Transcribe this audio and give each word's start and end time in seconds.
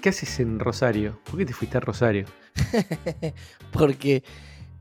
¿Qué 0.00 0.10
haces 0.10 0.38
en 0.38 0.60
Rosario? 0.60 1.20
¿Por 1.24 1.38
qué 1.38 1.44
te 1.46 1.52
fuiste 1.52 1.76
a 1.76 1.80
Rosario? 1.80 2.26
Porque 3.72 4.22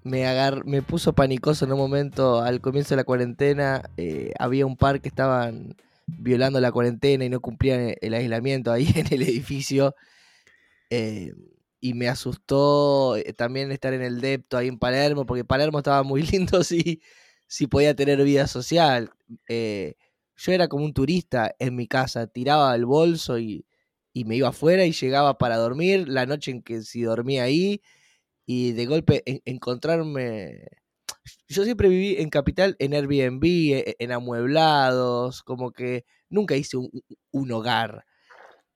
me, 0.04 0.28
agar... 0.28 0.66
me 0.66 0.84
puso 0.84 1.14
panicoso 1.14 1.66
en 1.66 1.72
un 1.72 1.80
momento 1.80 2.42
al 2.42 2.62
comienzo 2.62 2.90
de 2.92 2.98
la 2.98 3.04
cuarentena. 3.04 3.90
eh, 3.98 4.34
había 4.38 4.66
un 4.66 4.78
par 4.78 5.02
que 5.02 5.10
estaban 5.10 5.76
violando 6.06 6.62
la 6.62 6.72
cuarentena 6.72 7.26
y 7.26 7.30
no 7.30 7.42
cumplían 7.42 7.96
el 8.00 8.14
aislamiento 8.14 8.72
ahí 8.72 8.88
en 8.96 9.08
el 9.12 9.24
edificio. 9.24 9.96
eh, 10.90 11.34
y 11.80 11.94
me 11.94 12.08
asustó 12.10 13.18
eh, 13.18 13.34
también 13.34 13.72
estar 13.72 13.94
en 13.94 14.02
el 14.02 14.20
depto 14.20 14.58
ahí 14.58 14.68
en 14.68 14.80
Palermo, 14.80 15.26
porque 15.26 15.46
Palermo 15.46 15.80
estaba 15.80 16.04
muy 16.04 16.22
lindo 16.32 16.64
si, 16.64 17.02
si 17.48 17.68
podía 17.68 17.96
tener 17.96 18.24
vida 18.24 18.48
social. 18.48 19.12
Yo 19.48 20.52
era 20.52 20.68
como 20.68 20.86
un 20.86 20.94
turista 20.94 21.56
en 21.60 21.76
mi 21.76 21.88
casa, 21.88 22.28
tiraba 22.28 22.76
el 22.76 22.86
bolso 22.86 23.40
y, 23.40 23.67
y 24.18 24.26
me 24.26 24.36
iba 24.36 24.50
afuera 24.50 24.84
y 24.86 24.94
llegaba 24.94 25.38
para 25.38 25.58
dormir 25.58 26.10
la 26.10 26.26
noche 26.26 26.50
en 26.52 26.64
que 26.64 26.82
si 26.82 27.04
dormía 27.04 27.44
ahí 27.44 27.82
y 28.48 28.74
de 28.74 28.86
golpe 28.88 29.24
en- 29.28 29.42
encontrarme... 29.46 30.68
Yo 31.48 31.64
siempre 31.66 31.90
viví 31.90 32.16
en 32.20 32.30
Capital 32.30 32.76
en 32.80 32.94
Airbnb, 32.94 33.44
e- 33.46 33.96
en 34.00 34.12
amueblados, 34.12 35.44
como 35.44 35.72
que 35.72 36.06
nunca 36.30 36.56
hice 36.56 36.78
un, 36.78 36.90
un 37.32 37.52
hogar. 37.52 38.06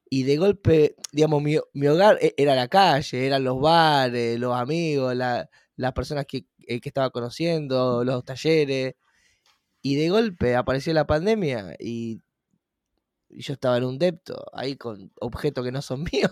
Y 0.10 0.24
de 0.24 0.38
golpe, 0.38 0.96
digamos, 1.14 1.42
mi, 1.42 1.58
mi 1.74 1.88
hogar 1.88 2.20
e- 2.22 2.36
era 2.38 2.56
la 2.56 2.68
calle, 2.68 3.26
eran 3.26 3.44
los 3.44 3.60
bares, 3.62 4.40
los 4.40 4.56
amigos, 4.56 5.16
la- 5.16 5.50
las 5.76 5.94
personas 5.94 6.26
que, 6.28 6.46
eh, 6.68 6.80
que 6.82 6.90
estaba 6.90 7.10
conociendo, 7.12 8.04
los 8.04 8.24
talleres. 8.26 8.96
Y 9.82 9.96
de 9.96 10.10
golpe 10.10 10.56
apareció 10.56 10.94
la 10.94 11.08
pandemia 11.08 11.76
y, 11.80 12.22
y 13.34 13.42
yo 13.44 13.54
estaba 13.54 13.78
en 13.78 13.86
un 13.86 14.00
depto, 14.00 14.46
ahí 14.54 14.76
con 14.78 15.12
objetos 15.22 15.64
que 15.66 15.72
no 15.72 15.82
son 15.82 16.04
míos. 16.14 16.32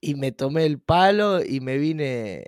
Y 0.00 0.14
me 0.14 0.32
tomé 0.32 0.64
el 0.66 0.80
palo 0.80 1.44
y 1.44 1.60
me 1.60 1.76
vine 1.78 2.44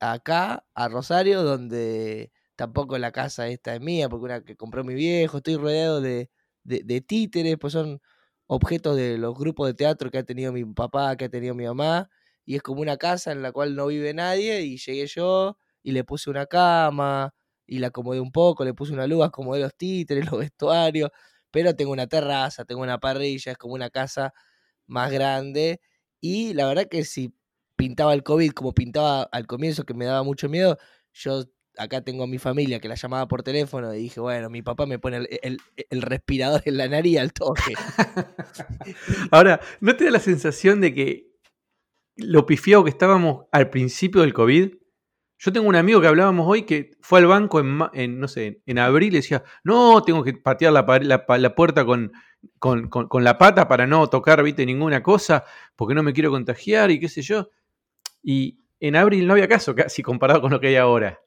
acá, 0.00 0.66
a 0.74 0.88
Rosario, 0.88 1.42
donde 1.42 2.32
tampoco 2.56 2.98
la 2.98 3.12
casa 3.12 3.48
esta 3.48 3.74
es 3.74 3.80
mía, 3.80 4.08
porque 4.08 4.24
una 4.24 4.44
que 4.44 4.56
compró 4.56 4.82
mi 4.84 4.94
viejo, 4.94 5.38
estoy 5.38 5.56
rodeado 5.56 6.00
de, 6.00 6.30
de, 6.64 6.82
de 6.84 7.00
títeres, 7.00 7.56
pues 7.60 7.72
son 7.74 8.00
objetos 8.46 8.96
de 8.96 9.18
los 9.18 9.34
grupos 9.36 9.68
de 9.68 9.74
teatro 9.74 10.10
que 10.10 10.18
ha 10.18 10.24
tenido 10.24 10.52
mi 10.52 10.64
papá, 10.64 11.16
que 11.16 11.26
ha 11.26 11.28
tenido 11.28 11.54
mi 11.54 11.64
mamá, 11.66 12.10
y 12.44 12.56
es 12.56 12.62
como 12.62 12.80
una 12.80 12.96
casa 12.96 13.32
en 13.32 13.42
la 13.42 13.52
cual 13.52 13.76
no 13.76 13.86
vive 13.88 14.12
nadie, 14.14 14.62
y 14.62 14.76
llegué 14.78 15.06
yo 15.06 15.58
y 15.82 15.92
le 15.92 16.02
puse 16.04 16.30
una 16.30 16.46
cama, 16.46 17.34
y 17.66 17.78
la 17.78 17.88
acomodé 17.88 18.20
un 18.20 18.32
poco, 18.32 18.64
le 18.64 18.74
puse 18.74 18.92
una 18.92 19.06
luz, 19.06 19.24
acomodé 19.24 19.60
los 19.60 19.76
títeres, 19.76 20.26
los 20.30 20.40
vestuarios, 20.40 21.10
pero 21.56 21.74
tengo 21.74 21.90
una 21.90 22.06
terraza, 22.06 22.66
tengo 22.66 22.82
una 22.82 23.00
parrilla, 23.00 23.52
es 23.52 23.56
como 23.56 23.72
una 23.72 23.88
casa 23.88 24.34
más 24.86 25.10
grande, 25.10 25.80
y 26.20 26.52
la 26.52 26.66
verdad 26.66 26.86
que 26.86 27.02
si 27.02 27.34
pintaba 27.76 28.12
el 28.12 28.22
COVID 28.22 28.50
como 28.50 28.74
pintaba 28.74 29.22
al 29.22 29.46
comienzo, 29.46 29.84
que 29.84 29.94
me 29.94 30.04
daba 30.04 30.22
mucho 30.22 30.50
miedo, 30.50 30.76
yo 31.14 31.44
acá 31.78 32.02
tengo 32.02 32.24
a 32.24 32.26
mi 32.26 32.36
familia 32.36 32.78
que 32.78 32.88
la 32.88 32.94
llamaba 32.94 33.26
por 33.26 33.42
teléfono 33.42 33.94
y 33.94 34.00
dije, 34.00 34.20
bueno, 34.20 34.50
mi 34.50 34.60
papá 34.60 34.84
me 34.84 34.98
pone 34.98 35.26
el, 35.40 35.58
respirador 36.02 36.60
en 36.66 36.76
la 36.76 36.88
nariz 36.88 37.20
al 37.20 37.32
toque. 37.32 37.72
Ahora, 39.30 39.58
¿no 39.80 39.96
te 39.96 40.04
da 40.04 40.10
la 40.10 40.20
sensación 40.20 40.82
de 40.82 40.92
que 40.92 41.38
lo 42.16 42.44
pifiado 42.44 42.84
que 42.84 42.90
estábamos 42.90 43.46
al 43.50 43.70
principio 43.70 44.20
del 44.20 44.34
COVID? 44.34 44.74
Yo 45.38 45.52
tengo 45.52 45.68
un 45.68 45.76
amigo 45.76 46.00
que 46.00 46.06
hablábamos 46.06 46.46
hoy 46.48 46.62
que 46.62 46.92
fue 47.00 47.18
al 47.18 47.26
banco 47.26 47.60
en, 47.60 47.78
en, 47.92 48.18
no 48.20 48.26
sé, 48.28 48.62
en 48.66 48.78
abril 48.78 49.12
y 49.12 49.16
decía, 49.16 49.44
no, 49.64 50.02
tengo 50.02 50.24
que 50.24 50.32
patear 50.34 50.72
la, 50.72 50.84
la 51.38 51.54
puerta 51.54 51.84
con, 51.84 52.12
con, 52.58 52.88
con- 52.88 53.06
con 53.08 53.22
la 53.24 53.36
pata 53.36 53.68
para 53.68 53.86
no 53.86 54.06
tocar, 54.08 54.42
viste, 54.42 54.64
ninguna 54.64 55.02
cosa, 55.02 55.44
porque 55.76 55.94
no 55.94 56.02
me 56.02 56.12
quiero 56.14 56.30
contagiar 56.30 56.90
y 56.90 56.98
qué 57.00 57.08
sé 57.08 57.20
yo. 57.22 57.50
Y 58.22 58.60
en 58.80 58.96
abril 58.96 59.26
no 59.26 59.34
había 59.34 59.48
caso 59.48 59.74
casi 59.74 60.02
comparado 60.02 60.40
con 60.40 60.50
lo 60.52 60.60
que 60.60 60.68
hay 60.68 60.76
ahora. 60.76 61.20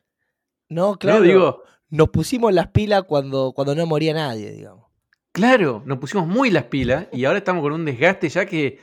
No, 0.70 0.92
¿No? 0.92 0.98
claro. 0.98 1.22
Digo, 1.22 1.64
Nos 1.90 2.10
pusimos 2.10 2.54
las 2.54 2.68
pilas 2.68 3.04
cuando, 3.04 3.54
cuando 3.54 3.74
no 3.76 3.86
moría 3.86 4.14
nadie, 4.14 4.52
digamos. 4.52 4.88
Claro, 5.32 5.84
nos 5.86 6.00
pusimos 6.00 6.28
muy 6.28 6.50
las 6.50 6.64
pilas 6.66 7.08
y 7.12 7.26
ahora 7.26 7.38
estamos 7.38 7.62
con 7.62 7.74
un 7.74 7.86
desgaste 7.86 8.28
ya 8.30 8.46
que, 8.48 8.80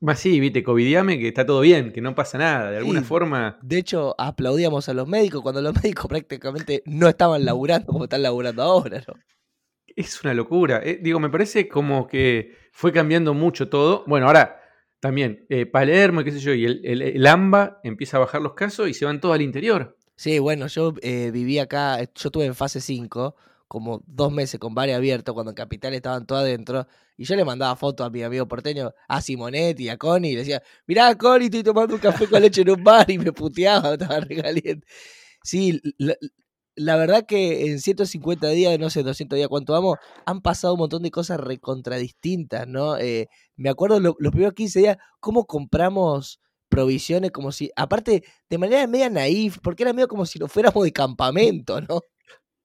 más 0.00 0.18
sí, 0.18 0.38
viste, 0.40 0.62
covidiame, 0.62 1.18
que 1.18 1.28
está 1.28 1.46
todo 1.46 1.60
bien, 1.60 1.92
que 1.92 2.00
no 2.00 2.14
pasa 2.14 2.38
nada, 2.38 2.70
de 2.70 2.78
alguna 2.78 3.00
Sí. 3.00 3.06
forma. 3.06 3.58
De 3.62 3.78
hecho, 3.78 4.14
aplaudíamos 4.18 4.88
a 4.88 4.94
los 4.94 5.08
médicos 5.08 5.42
cuando 5.42 5.62
los 5.62 5.74
médicos 5.82 6.06
prácticamente 6.06 6.82
no 6.86 7.08
estaban 7.08 7.44
laburando 7.44 7.86
como 7.86 8.04
están 8.04 8.22
laburando 8.22 8.62
ahora, 8.62 9.02
¿no? 9.06 9.14
Es 9.96 10.22
una 10.22 10.34
locura. 10.34 10.80
Eh, 10.84 10.98
digo, 11.02 11.18
me 11.18 11.30
parece 11.30 11.68
como 11.68 12.06
que 12.06 12.54
fue 12.72 12.92
cambiando 12.92 13.34
mucho 13.34 13.68
todo. 13.68 14.04
Bueno, 14.06 14.26
ahora 14.26 14.60
también 15.00 15.46
eh, 15.48 15.66
Palermo, 15.66 16.20
y 16.20 16.24
qué 16.24 16.32
sé 16.32 16.38
yo, 16.40 16.54
y 16.54 16.64
el, 16.64 16.80
el- 16.84 17.02
el 17.02 17.26
AMBA 17.26 17.80
empieza 17.82 18.16
a 18.18 18.20
bajar 18.20 18.40
los 18.42 18.52
casos 18.54 18.88
y 18.88 18.94
se 18.94 19.04
van 19.04 19.20
todos 19.20 19.34
al 19.34 19.42
interior. 19.42 19.96
Sí, 20.14 20.38
bueno, 20.38 20.66
yo 20.66 20.92
eh, 21.02 21.30
viví 21.32 21.58
acá, 21.58 21.98
yo 22.02 22.04
estuve 22.28 22.44
en 22.44 22.54
fase 22.54 22.80
5, 22.80 23.34
como 23.70 24.02
dos 24.06 24.32
meses 24.32 24.58
con 24.60 24.74
bares 24.74 24.96
abiertos, 24.96 25.32
cuando 25.34 25.50
en 25.52 25.54
Capital 25.56 25.94
estaban 25.94 26.26
todos 26.26 26.42
adentro, 26.42 26.86
y 27.16 27.24
yo 27.24 27.36
le 27.36 27.44
mandaba 27.44 27.76
fotos 27.76 28.06
a 28.06 28.10
mi 28.10 28.22
amigo 28.24 28.48
porteño, 28.48 28.92
a 29.08 29.22
Simonetti, 29.22 29.88
a 29.88 29.96
Connie, 29.96 30.30
y 30.32 30.34
le 30.34 30.40
decía, 30.40 30.62
mirá, 30.86 31.14
Connie, 31.16 31.46
estoy 31.46 31.62
tomando 31.62 31.94
un 31.94 32.00
café 32.00 32.28
con 32.28 32.42
leche 32.42 32.62
en 32.62 32.70
un 32.70 32.82
bar, 32.84 33.08
y 33.10 33.18
me 33.18 33.32
puteaba, 33.32 33.92
estaba 33.94 34.20
recaliente. 34.20 34.86
Sí, 35.42 35.80
la, 35.98 36.14
la 36.76 36.96
verdad 36.96 37.26
que 37.26 37.66
en 37.70 37.80
150 37.80 38.48
días, 38.48 38.78
no 38.78 38.90
sé, 38.90 39.02
200 39.02 39.36
días, 39.36 39.48
¿cuánto 39.48 39.72
vamos? 39.74 39.98
Han 40.26 40.40
pasado 40.42 40.74
un 40.74 40.80
montón 40.80 41.02
de 41.02 41.10
cosas 41.10 41.40
recontradistintas, 41.40 42.66
¿no? 42.68 42.96
Eh, 42.98 43.28
me 43.56 43.70
acuerdo 43.70 44.00
lo- 44.00 44.16
los 44.18 44.32
primeros 44.32 44.54
15 44.54 44.80
días, 44.80 44.96
cómo 45.20 45.46
compramos 45.46 46.40
provisiones 46.68 47.32
como 47.32 47.52
si, 47.52 47.70
aparte, 47.76 48.22
de 48.48 48.58
manera 48.58 48.86
media 48.86 49.10
naif, 49.10 49.58
porque 49.62 49.82
era 49.82 49.92
medio 49.92 50.08
como 50.08 50.24
si 50.26 50.38
nos 50.38 50.52
fuéramos 50.52 50.84
de 50.84 50.92
campamento, 50.92 51.80
¿no? 51.82 52.00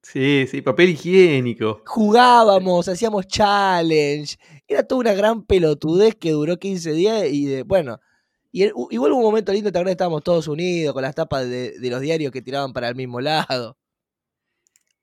Sí, 0.05 0.45
sí, 0.47 0.61
papel 0.61 0.89
higiénico. 0.91 1.81
Jugábamos, 1.85 2.87
hacíamos 2.87 3.27
challenge, 3.27 4.37
era 4.67 4.83
toda 4.83 5.01
una 5.01 5.13
gran 5.13 5.43
pelotudez 5.43 6.15
que 6.15 6.31
duró 6.31 6.57
15 6.57 6.91
días 6.91 7.25
y 7.31 7.45
de, 7.45 7.63
bueno, 7.63 7.99
y 8.51 8.63
el- 8.63 8.73
igual 8.91 9.11
hubo 9.11 9.19
un 9.19 9.25
momento 9.25 9.51
lindo, 9.51 9.71
también 9.71 9.93
estábamos 9.93 10.23
todos 10.23 10.47
unidos 10.47 10.93
con 10.93 11.01
las 11.03 11.15
tapas 11.15 11.49
de, 11.49 11.79
de 11.79 11.89
los 11.89 12.01
diarios 12.01 12.31
que 12.31 12.41
tiraban 12.41 12.71
para 12.73 12.87
el 12.89 12.95
mismo 12.95 13.19
lado. 13.19 13.77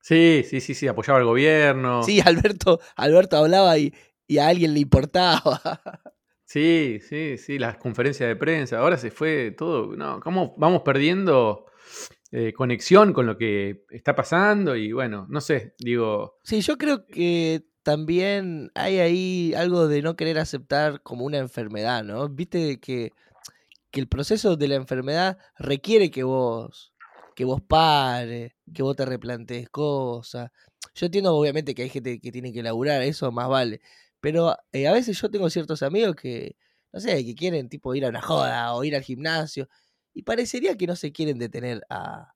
Sí, 0.00 0.42
sí, 0.48 0.60
sí, 0.60 0.74
sí, 0.74 0.88
apoyaba 0.88 1.18
al 1.20 1.24
gobierno. 1.24 2.02
Sí, 2.02 2.20
Alberto, 2.24 2.80
Alberto 2.96 3.36
hablaba 3.36 3.78
y, 3.78 3.92
y 4.26 4.38
a 4.38 4.48
alguien 4.48 4.74
le 4.74 4.80
importaba. 4.80 5.60
Sí, 6.44 6.98
sí, 7.08 7.38
sí, 7.38 7.58
las 7.58 7.78
conferencias 7.78 8.28
de 8.28 8.36
prensa. 8.36 8.78
Ahora 8.78 8.98
se 8.98 9.10
fue 9.10 9.52
todo. 9.52 9.96
No, 9.96 10.20
¿cómo 10.20 10.54
vamos 10.58 10.82
perdiendo 10.82 11.64
eh, 12.32 12.52
conexión 12.54 13.12
con 13.12 13.26
lo 13.26 13.36
que 13.36 13.84
está 13.90 14.16
pasando? 14.16 14.74
Y 14.74 14.92
bueno, 14.92 15.26
no 15.28 15.40
sé, 15.40 15.74
digo. 15.78 16.38
Sí, 16.42 16.62
yo 16.62 16.78
creo 16.78 17.06
que 17.06 17.64
también 17.82 18.70
hay 18.74 18.98
ahí 18.98 19.54
algo 19.54 19.86
de 19.86 20.02
no 20.02 20.16
querer 20.16 20.38
aceptar 20.38 21.02
como 21.02 21.24
una 21.24 21.38
enfermedad, 21.38 22.02
¿no? 22.04 22.28
Viste 22.28 22.80
que, 22.80 23.12
que 23.90 24.00
el 24.00 24.08
proceso 24.08 24.56
de 24.56 24.68
la 24.68 24.76
enfermedad 24.76 25.36
requiere 25.58 26.10
que 26.10 26.22
vos, 26.22 26.94
que 27.36 27.44
vos 27.44 27.60
pares, 27.60 28.52
que 28.72 28.82
vos 28.82 28.96
te 28.96 29.04
replantees 29.04 29.68
cosas. 29.68 30.50
Yo 30.94 31.06
entiendo 31.06 31.34
obviamente 31.34 31.74
que 31.74 31.82
hay 31.82 31.90
gente 31.90 32.20
que 32.20 32.32
tiene 32.32 32.52
que 32.52 32.62
laburar, 32.62 33.02
eso 33.02 33.30
más 33.30 33.48
vale. 33.48 33.80
Pero 34.20 34.56
eh, 34.72 34.86
a 34.88 34.92
veces 34.92 35.20
yo 35.20 35.30
tengo 35.30 35.50
ciertos 35.50 35.82
amigos 35.82 36.16
que, 36.16 36.56
no 36.92 37.00
sé, 37.00 37.24
que 37.24 37.34
quieren 37.34 37.68
tipo 37.68 37.94
ir 37.94 38.04
a 38.06 38.08
una 38.08 38.22
joda 38.22 38.74
o 38.74 38.84
ir 38.84 38.96
al 38.96 39.02
gimnasio. 39.02 39.68
Y 40.14 40.22
parecería 40.22 40.76
que 40.76 40.86
no 40.86 40.96
se 40.96 41.12
quieren 41.12 41.38
detener 41.38 41.82
a 41.90 42.34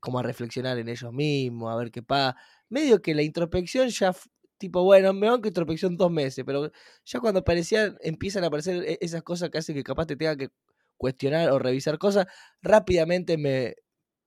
como 0.00 0.18
a 0.18 0.22
reflexionar 0.22 0.78
en 0.78 0.88
ellos 0.88 1.12
mismos, 1.12 1.72
a 1.72 1.76
ver 1.76 1.90
qué 1.90 2.02
pasa. 2.02 2.36
Medio 2.68 3.02
que 3.02 3.14
la 3.14 3.22
introspección 3.22 3.88
ya, 3.88 4.14
tipo, 4.58 4.82
bueno, 4.84 5.12
me 5.12 5.28
banco 5.28 5.48
introspección 5.48 5.96
dos 5.96 6.10
meses, 6.10 6.44
pero 6.46 6.70
ya 7.04 7.20
cuando 7.20 7.40
aparecían, 7.40 7.96
empiezan 8.00 8.44
a 8.44 8.48
aparecer 8.48 8.84
e- 8.84 8.98
esas 9.00 9.22
cosas 9.22 9.50
que 9.50 9.58
hacen 9.58 9.74
que 9.74 9.82
capaz 9.84 10.06
te 10.06 10.16
tenga 10.16 10.36
que 10.36 10.48
cuestionar 10.96 11.50
o 11.50 11.58
revisar 11.58 11.98
cosas, 11.98 12.26
rápidamente 12.62 13.36
me, 13.38 13.74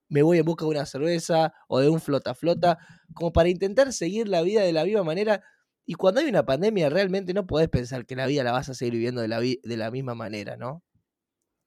me 0.10 0.24
voy 0.24 0.40
en 0.40 0.46
busca 0.46 0.66
de 0.66 0.72
una 0.72 0.86
cerveza 0.86 1.54
o 1.68 1.80
de 1.80 1.90
un 1.90 2.02
flota 2.02 2.36
flota, 2.36 2.78
como 3.14 3.32
para 3.34 3.50
intentar 3.50 3.94
seguir 3.94 4.28
la 4.30 4.42
vida 4.42 4.62
de 4.64 4.74
la 4.74 4.86
misma 4.86 5.04
manera. 5.04 5.44
Y 5.86 5.96
cuando 5.96 6.22
hay 6.22 6.28
una 6.30 6.46
pandemia, 6.46 6.90
realmente 6.90 7.34
no 7.34 7.48
podés 7.48 7.70
pensar 7.70 8.06
que 8.06 8.16
la 8.16 8.28
vida 8.28 8.44
la 8.44 8.52
vas 8.52 8.70
a 8.70 8.74
seguir 8.75 8.94
viviendo 8.96 9.22
de 9.22 9.28
la, 9.30 9.40
de 9.42 9.60
la 9.78 9.92
misma 9.92 10.16
manera, 10.16 10.58
¿no? 10.58 10.84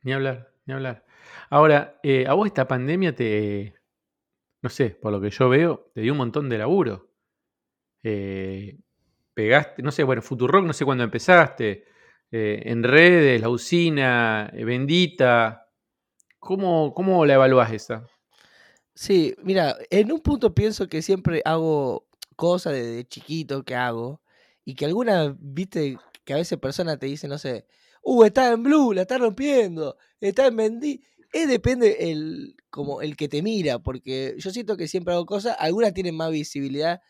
Ni 0.02 0.12
hablar, 0.12 0.52
ni 0.66 0.75
hablar. 0.75 1.04
Ahora, 1.50 1.99
eh, 2.02 2.26
a 2.26 2.34
vos 2.34 2.46
esta 2.46 2.66
pandemia 2.66 3.14
te, 3.14 3.75
no 4.62 4.69
sé, 4.69 4.90
por 4.90 5.12
lo 5.12 5.20
que 5.20 5.31
yo 5.31 5.49
veo, 5.49 5.90
te 5.94 6.00
dio 6.00 6.12
un 6.12 6.19
montón 6.19 6.49
de 6.49 6.58
laburo. 6.58 7.10
Eh, 8.02 8.78
pegaste, 9.34 9.82
no 9.82 9.90
sé, 9.90 10.04
bueno, 10.04 10.22
Futurock, 10.22 10.64
no 10.64 10.72
sé 10.72 10.84
cuándo 10.84 11.04
empezaste, 11.04 11.84
eh, 12.31 12.62
en 12.64 12.82
redes, 12.82 13.40
la 13.40 13.49
usina, 13.49 14.50
eh, 14.54 14.64
Bendita. 14.64 15.69
¿Cómo, 16.38 16.93
¿Cómo 16.94 17.25
la 17.25 17.34
evaluás 17.34 17.72
esa? 17.72 18.06
Sí, 18.94 19.34
mira, 19.43 19.76
en 19.90 20.12
un 20.12 20.20
punto 20.20 20.55
pienso 20.55 20.88
que 20.88 21.02
siempre 21.02 21.43
hago 21.44 22.06
cosas 22.37 22.75
desde 22.75 23.05
chiquito 23.06 23.64
que 23.64 23.75
hago 23.75 24.20
y 24.64 24.75
que 24.75 24.84
alguna, 24.84 25.34
viste, 25.38 25.98
que 26.25 26.32
a 26.34 26.37
veces 26.37 26.58
personas 26.58 26.98
te 26.98 27.06
dicen, 27.06 27.31
no 27.31 27.38
sé, 27.38 27.66
uh, 28.02 28.25
está 28.25 28.52
en 28.52 28.62
Blue, 28.62 28.93
la 28.93 29.02
está 29.02 29.19
rompiendo, 29.19 29.96
está 30.20 30.46
en 30.46 30.54
Mendy. 30.56 31.02
Es 31.32 31.49
depende 31.49 32.10
el, 32.10 32.56
como 32.70 33.00
el 33.00 33.16
que 33.16 33.28
te 33.28 33.43
mira, 33.43 33.78
porque 33.78 34.34
yo 34.38 34.50
siento 34.50 34.76
que 34.76 34.87
siempre 34.88 35.14
hago 35.14 35.25
cosas, 35.25 35.56
algunas 35.58 35.94
tienen 35.94 36.14
más 36.14 36.31
visibilidad 36.31 37.00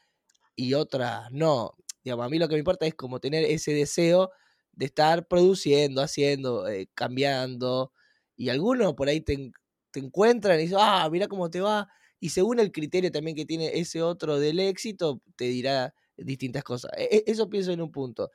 y 0.55 0.75
otras 0.75 1.31
no. 1.33 1.75
Digamos, 2.05 2.27
a 2.27 2.29
mí 2.29 2.39
lo 2.39 2.49
que 2.49 2.55
me 2.55 2.61
importa 2.61 2.87
es 2.87 2.95
como 2.95 3.21
tener 3.21 3.45
ese 3.45 3.73
deseo 3.73 4.31
de 4.73 4.87
estar 4.87 5.27
produciendo, 5.29 6.03
haciendo, 6.03 6.69
eh, 6.69 6.89
cambiando. 6.95 7.93
Y 8.37 8.49
algunos 8.49 8.95
por 8.95 9.09
ahí 9.09 9.21
te, 9.21 9.53
te 9.91 10.01
encuentran 10.01 10.59
y 10.59 10.65
dicen, 10.65 10.79
ah, 10.81 11.09
mira 11.11 11.29
cómo 11.29 11.51
te 11.51 11.61
va. 11.61 11.89
Y 12.21 12.31
según 12.31 12.61
el 12.61 12.73
criterio 12.73 13.11
también 13.11 13.37
que 13.37 13.45
tiene 13.45 13.79
ese 13.79 14.03
otro 14.03 14.39
del 14.39 14.61
éxito, 14.61 15.23
te 15.37 15.47
dirá 15.47 15.95
distintas 16.17 16.65
cosas. 16.65 16.93
E, 16.97 17.05
e, 17.05 17.25
eso 17.27 17.49
pienso 17.51 17.73
en 17.73 17.81
un 17.81 17.91
punto. 17.91 18.31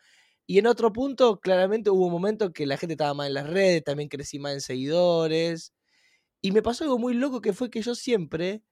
Y 0.50 0.60
en 0.60 0.68
otro 0.68 0.94
punto, 0.94 1.42
claramente 1.42 1.90
hubo 1.90 2.06
un 2.06 2.12
momento 2.14 2.54
que 2.54 2.66
la 2.66 2.78
gente 2.78 2.94
estaba 2.94 3.14
más 3.14 3.28
en 3.28 3.34
las 3.34 3.50
redes, 3.50 3.84
también 3.84 4.08
crecí 4.08 4.40
más 4.40 4.54
en 4.54 4.62
seguidores. 4.62 5.74
Y 6.42 6.54
me 6.54 6.62
pasó 6.62 6.86
algo 6.86 6.98
muy 6.98 7.14
loco 7.14 7.42
que 7.42 7.52
fue 7.52 7.70
que 7.70 7.82
yo 7.82 7.96
siempre, 7.96 8.64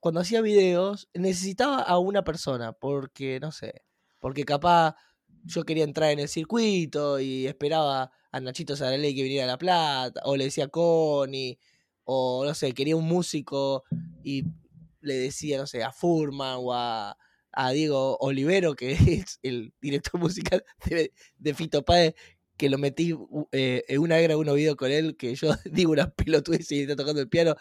cuando 0.00 0.20
hacía 0.20 0.40
videos, 0.40 1.10
necesitaba 1.12 1.82
a 1.82 1.98
una 1.98 2.24
persona, 2.24 2.72
porque, 2.72 3.38
no 3.38 3.52
sé, 3.52 3.82
porque 4.18 4.44
capaz 4.44 4.96
yo 5.44 5.64
quería 5.64 5.84
entrar 5.84 6.10
en 6.10 6.20
el 6.20 6.28
circuito 6.28 7.20
y 7.20 7.46
esperaba 7.46 8.10
a 8.32 8.40
Nachito 8.40 8.74
Saraley 8.74 9.14
que 9.14 9.22
viniera 9.22 9.44
a 9.44 9.48
La 9.48 9.58
Plata, 9.58 10.22
o 10.24 10.36
le 10.36 10.44
decía 10.44 10.68
Connie, 10.68 11.58
o 12.04 12.46
no 12.46 12.54
sé, 12.54 12.72
quería 12.72 12.96
un 12.96 13.04
músico 13.04 13.84
y 14.24 14.44
le 15.02 15.14
decía, 15.18 15.58
no 15.58 15.66
sé, 15.66 15.82
a 15.84 15.92
Furman 15.92 16.56
o 16.60 16.72
a, 16.72 17.16
Diego 17.72 18.16
Olivero, 18.20 18.74
que 18.74 18.92
es 19.22 19.38
el 19.42 19.72
director 19.80 20.20
musical 20.20 20.64
de, 21.38 21.54
Fito 21.54 21.84
Páez, 21.84 22.14
que 22.56 22.68
lo 22.68 22.78
metí 22.78 23.14
eh, 23.52 23.84
en 23.88 24.00
una 24.00 24.18
era 24.18 24.36
uno 24.36 24.54
video 24.54 24.76
con 24.76 24.90
él, 24.90 25.16
que 25.16 25.34
yo 25.34 25.50
digo 25.64 25.92
una 25.92 26.10
pelotudes 26.10 26.70
y 26.72 26.82
está 26.82 26.96
tocando 26.96 27.20
el 27.20 27.28
piano, 27.28 27.54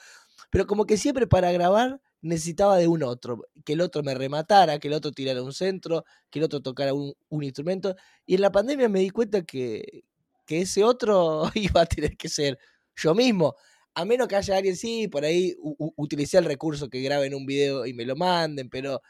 pero 0.49 0.67
como 0.67 0.85
que 0.85 0.97
siempre 0.97 1.27
para 1.27 1.51
grabar 1.51 2.01
necesitaba 2.21 2.77
de 2.77 2.87
un 2.87 3.03
otro, 3.03 3.47
que 3.63 3.73
el 3.73 3.81
otro 3.81 4.03
me 4.03 4.13
rematara, 4.15 4.79
que 4.79 4.87
el 4.87 4.93
otro 4.93 5.11
tirara 5.11 5.43
un 5.43 5.53
centro, 5.53 6.03
que 6.29 6.39
el 6.39 6.45
otro 6.45 6.61
tocara 6.61 6.93
un, 6.93 7.13
instrumento. 7.43 7.95
Y 8.25 8.35
en 8.35 8.41
la 8.41 8.51
pandemia 8.51 8.89
me 8.89 8.99
di 8.99 9.09
cuenta 9.09 9.43
que, 9.43 10.03
que, 10.45 10.61
ese 10.61 10.83
otro 10.83 11.43
iba 11.55 11.81
a 11.81 11.85
tener 11.85 12.17
que 12.17 12.29
ser 12.29 12.57
yo 12.95 13.13
mismo. 13.13 13.55
A 13.93 14.05
menos 14.05 14.27
que 14.27 14.35
haya 14.35 14.57
alguien, 14.57 14.75
sí, 14.75 15.07
por 15.07 15.25
ahí 15.25 15.55
utilicé 15.95 16.37
el 16.37 16.45
recurso 16.45 16.89
que 16.89 17.01
graben 17.01 17.33
un 17.33 17.45
video 17.45 17.85
y 17.85 17.93
me 17.93 18.05
lo 18.05 18.15
manden, 18.15 18.69
pero 18.69 19.01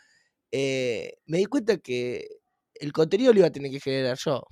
eh, 0.52 1.20
me 1.26 1.38
di 1.38 1.46
cuenta 1.46 1.78
que 1.78 2.28
el 2.76 2.94
contenido 2.94 3.34
lo 3.34 3.40
iba 3.40 3.48
a 3.48 3.52
tener 3.52 3.72
que 3.72 3.80
generar 3.80 4.18
yo. 4.18 4.44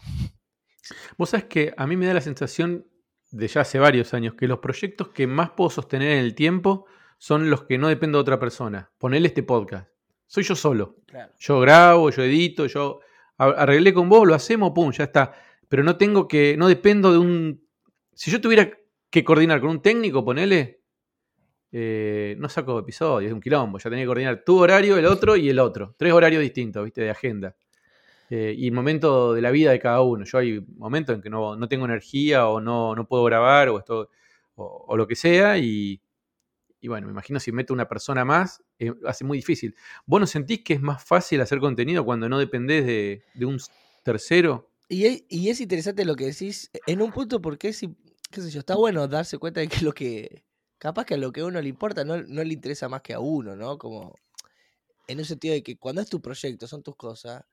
Vos 1.18 1.30
sabés 1.30 1.46
que 1.46 1.74
a 1.76 1.88
mí 1.88 1.98
me 1.98 2.08
da 2.08 2.14
la 2.14 2.22
sensación 2.22 2.88
de 3.32 3.48
ya 3.48 3.62
hace 3.62 3.80
varios 3.80 4.14
años 4.14 4.36
que 4.36 4.48
los 4.48 4.60
proyectos 4.60 5.10
que 5.10 5.28
más 5.28 5.52
puedo 5.52 5.70
sostener 5.70 6.12
en 6.12 6.20
el 6.20 6.36
tiempo 6.36 6.86
son 7.18 7.50
los 7.50 7.64
que 7.64 7.78
no 7.78 7.88
dependo 7.88 8.18
de 8.18 8.22
otra 8.22 8.40
persona. 8.40 8.92
Ponele 8.98 9.28
este 9.28 9.44
podcast. 9.44 9.90
Soy 10.28 10.44
yo 10.44 10.56
solo. 10.56 10.98
Yo 11.40 11.60
grabo, 11.60 12.10
yo 12.10 12.24
edito, 12.24 12.66
yo 12.66 13.00
arreglé 13.38 13.94
con 13.94 14.10
vos, 14.10 14.28
lo 14.28 14.36
hacemos, 14.36 14.72
pum, 14.74 14.92
ya 14.92 15.06
está. 15.06 15.34
Pero 15.68 15.84
no 15.84 15.98
tengo 15.98 16.28
que, 16.28 16.56
no 16.58 16.68
dependo 16.68 17.12
de 17.12 17.18
un... 17.18 17.68
Si 18.14 18.32
yo 18.32 18.40
tuviera 18.42 18.70
que 19.10 19.24
coordinar 19.24 19.62
con 19.62 19.70
un 19.70 19.82
técnico, 19.82 20.24
ponele, 20.24 20.82
eh, 21.78 22.36
no 22.38 22.48
saco 22.48 22.80
episodios, 22.80 23.30
es 23.30 23.34
un 23.34 23.42
quilombo. 23.42 23.78
Ya 23.78 23.90
tenía 23.90 24.04
que 24.04 24.08
coordinar 24.08 24.44
tu 24.46 24.60
horario, 24.60 24.98
el 24.98 25.06
otro 25.06 25.36
y 25.36 25.50
el 25.50 25.60
otro. 25.60 25.96
Tres 25.98 26.14
horarios 26.14 26.42
distintos, 26.42 26.84
viste, 26.84 27.02
de 27.02 27.10
agenda. 27.10 27.56
Eh, 28.30 28.56
y 28.58 28.72
momento 28.72 29.34
de 29.34 29.42
la 29.42 29.52
vida 29.52 29.72
de 29.72 29.80
cada 29.80 30.02
uno. 30.02 30.26
Yo 30.26 30.38
hay 30.38 30.64
momentos 30.78 31.16
en 31.16 31.22
que 31.22 31.30
no, 31.30 31.68
tengo 31.68 31.86
energía 31.86 32.48
o 32.48 32.62
no, 32.62 32.96
no 32.96 33.08
puedo 33.08 33.24
grabar 33.24 33.70
o, 33.70 33.80
esto, 33.80 34.10
o 34.56 34.96
lo 34.96 35.08
que 35.08 35.16
sea 35.16 35.58
y 35.58 36.02
y 36.86 36.88
bueno, 36.88 37.08
me 37.08 37.14
imagino 37.14 37.40
si 37.40 37.52
meto 37.52 37.74
una 37.74 37.88
persona 37.88 38.24
más, 38.24 38.62
eh, 38.78 38.94
hace 39.08 39.24
muy 39.24 39.40
difícil. 39.40 39.76
¿Vos 40.06 40.20
no 40.20 40.28
sentís 40.28 40.64
que 40.64 40.76
es 40.76 40.82
más 40.82 41.04
fácil 41.04 41.42
hacer 41.42 41.58
contenido 41.58 42.06
cuando 42.06 42.30
no 42.30 42.38
dependés 42.38 42.86
de, 42.86 43.24
un 43.44 43.60
tercero? 44.04 44.70
Y 44.88 45.06
es, 45.50 45.62
interesante 45.62 46.06
lo 46.06 46.16
que 46.16 46.26
decís 46.26 46.70
en 46.86 47.02
un 47.02 47.12
punto 47.12 47.42
porque 47.42 47.70
es, 47.70 47.82
qué 48.30 48.40
sé 48.40 48.52
yo, 48.52 48.60
está 48.60 48.76
bueno 48.76 49.08
darse 49.08 49.40
cuenta 49.40 49.62
de 49.62 49.68
que 49.68 49.84
lo 49.84 49.94
que, 49.94 50.44
capaz 50.78 51.06
que 51.06 51.16
a 51.16 51.18
lo 51.18 51.32
que 51.32 51.42
a 51.42 51.46
uno 51.46 51.62
le 51.62 51.70
importa 51.70 52.04
no, 52.06 52.18
no 52.24 52.44
le 52.44 52.54
interesa 52.54 52.90
más 52.90 53.02
que 53.02 53.14
a 53.14 53.20
uno, 53.20 53.56
¿no? 53.56 53.78
Como 53.78 54.16
en 55.08 55.20
un 55.20 55.26
sentido 55.26 55.54
de 55.54 55.64
que 55.64 55.78
cuando 55.78 56.02
es 56.02 56.10
tu 56.10 56.22
proyecto, 56.22 56.68
son 56.68 56.84
tus 56.84 56.96
cosas, 56.96 57.44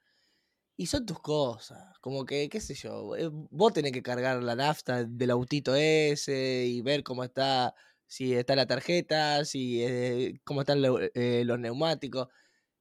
y 0.76 0.86
son 0.86 1.06
tus 1.06 1.20
cosas. 1.20 1.98
Como 2.00 2.24
que, 2.24 2.48
qué 2.48 2.60
sé 2.60 2.74
yo, 2.74 3.16
eh, 3.16 3.28
vos 3.32 3.72
tenés 3.72 3.92
que 3.92 4.02
cargar 4.02 4.42
la 4.42 4.56
nafta 4.56 5.04
del 5.04 5.30
autito 5.30 5.74
ese 5.76 6.66
y 6.66 6.82
ver 6.82 7.02
cómo 7.04 7.24
está 7.24 7.74
si 8.12 8.34
está 8.34 8.54
la 8.56 8.66
tarjeta, 8.66 9.42
si 9.46 9.82
eh, 9.82 10.38
cómo 10.44 10.60
están 10.60 10.82
eh, 11.14 11.44
los 11.46 11.58
neumáticos, 11.58 12.28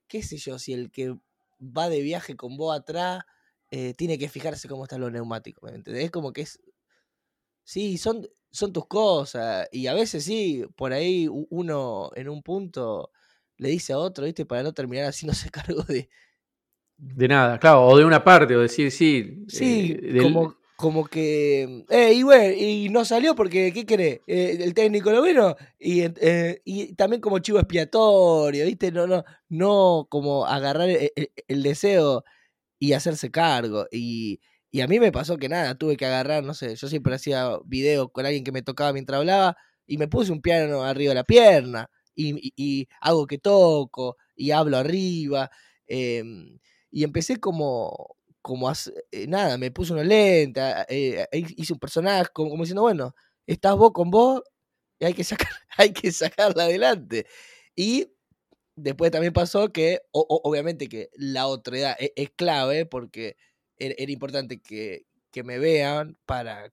qué 0.09 0.23
sé 0.23 0.35
yo, 0.35 0.59
si 0.59 0.73
el 0.73 0.91
que 0.91 1.15
va 1.61 1.87
de 1.87 2.01
viaje 2.01 2.35
con 2.35 2.57
vos 2.57 2.77
atrás 2.77 3.23
eh, 3.71 3.93
tiene 3.93 4.17
que 4.17 4.27
fijarse 4.27 4.67
cómo 4.67 4.83
están 4.83 4.99
los 4.99 5.09
neumáticos, 5.09 5.71
¿me 5.71 6.03
Es 6.03 6.11
como 6.11 6.33
que 6.33 6.41
es, 6.41 6.59
sí, 7.63 7.97
son, 7.97 8.27
son 8.51 8.73
tus 8.73 8.85
cosas, 8.87 9.67
y 9.71 9.87
a 9.87 9.93
veces 9.93 10.23
sí, 10.23 10.65
por 10.75 10.93
ahí 10.93 11.27
uno 11.29 12.11
en 12.15 12.29
un 12.29 12.43
punto 12.43 13.11
le 13.57 13.69
dice 13.69 13.93
a 13.93 13.99
otro, 13.99 14.25
¿viste? 14.25 14.45
Para 14.45 14.63
no 14.63 14.73
terminar 14.73 15.05
haciéndose 15.05 15.49
cargo 15.51 15.83
de... 15.83 16.09
De 16.97 17.27
nada, 17.27 17.57
claro, 17.57 17.87
o 17.87 17.97
de 17.97 18.05
una 18.05 18.23
parte, 18.23 18.55
o 18.55 18.59
decir, 18.59 18.91
sí. 18.91 19.43
Sí, 19.47 19.97
como, 20.21 20.55
como 20.75 21.05
que, 21.05 21.85
eh, 21.89 22.13
y 22.13 22.23
bueno, 22.23 22.55
y 22.55 22.89
no 22.89 23.05
salió 23.05 23.33
porque, 23.35 23.71
¿qué 23.73 23.85
querés? 23.85 24.19
Eh, 24.27 24.57
el 24.61 24.73
técnico 24.73 25.11
lo 25.11 25.21
vino 25.21 25.55
y, 25.79 26.01
eh, 26.01 26.61
y, 26.65 26.93
también 26.95 27.21
como 27.21 27.39
chivo 27.39 27.59
expiatorio, 27.59 28.65
¿viste? 28.65 28.91
No, 28.91 29.07
no, 29.07 29.23
no 29.49 30.07
como 30.09 30.45
agarrar 30.45 30.89
el, 30.89 31.63
deseo 31.63 32.23
y 32.79 32.93
hacerse 32.93 33.31
cargo. 33.31 33.85
Y, 33.91 34.39
y, 34.71 34.81
a 34.81 34.87
mí 34.87 34.99
me 34.99 35.11
pasó 35.11 35.37
que 35.37 35.49
nada, 35.49 35.75
tuve 35.75 35.97
que 35.97 36.05
agarrar, 36.05 36.43
no 36.43 36.53
sé, 36.53 36.75
yo 36.75 36.87
siempre 36.87 37.15
hacía 37.15 37.57
videos 37.65 38.09
con 38.11 38.25
alguien 38.25 38.43
que 38.43 38.51
me 38.51 38.61
tocaba 38.61 38.93
mientras 38.93 39.19
hablaba 39.19 39.57
y 39.87 39.97
me 39.97 40.07
puse 40.07 40.31
un 40.31 40.41
piano 40.41 40.83
arriba 40.83 41.11
de 41.11 41.15
la 41.15 41.23
pierna 41.23 41.89
y, 42.15 42.53
y 42.55 42.87
hago 43.01 43.27
que 43.27 43.37
toco 43.37 44.17
y 44.35 44.51
hablo 44.51 44.77
arriba. 44.77 45.51
Em, 45.87 46.59
y 46.91 47.03
empecé 47.03 47.39
como, 47.39 48.15
como 48.41 48.69
hace, 48.69 48.93
eh, 49.11 49.27
nada, 49.27 49.57
me 49.57 49.71
puse 49.71 49.93
una 49.93 50.03
lente, 50.03 50.61
eh, 50.89 51.27
hice 51.31 51.73
un 51.73 51.79
personaje, 51.79 52.29
como, 52.33 52.55
diciendo, 52.57 52.81
bueno, 52.83 53.15
estás 53.47 53.75
vos 53.77 53.91
con 53.93 54.09
vos 54.11 54.41
y 54.99 55.05
hay 55.05 55.13
que, 55.13 55.23
sacar, 55.23 55.49
hay 55.77 55.93
que 55.93 56.11
sacarla 56.11 56.63
adelante. 56.63 57.27
Y 57.75 58.07
después 58.75 59.11
también 59.11 59.33
pasó 59.33 59.71
que, 59.71 60.01
obviamente 60.11 60.89
que 60.89 61.09
la 61.15 61.47
otra 61.47 61.77
edad 61.77 61.97
e, 61.99 62.13
es, 62.15 62.31
clave 62.31 62.85
porque 62.85 63.37
era, 63.81 64.11
importante 64.11 64.61
que, 64.61 65.05
que, 65.31 65.43
me 65.43 65.59
vean 65.59 66.17
para 66.25 66.71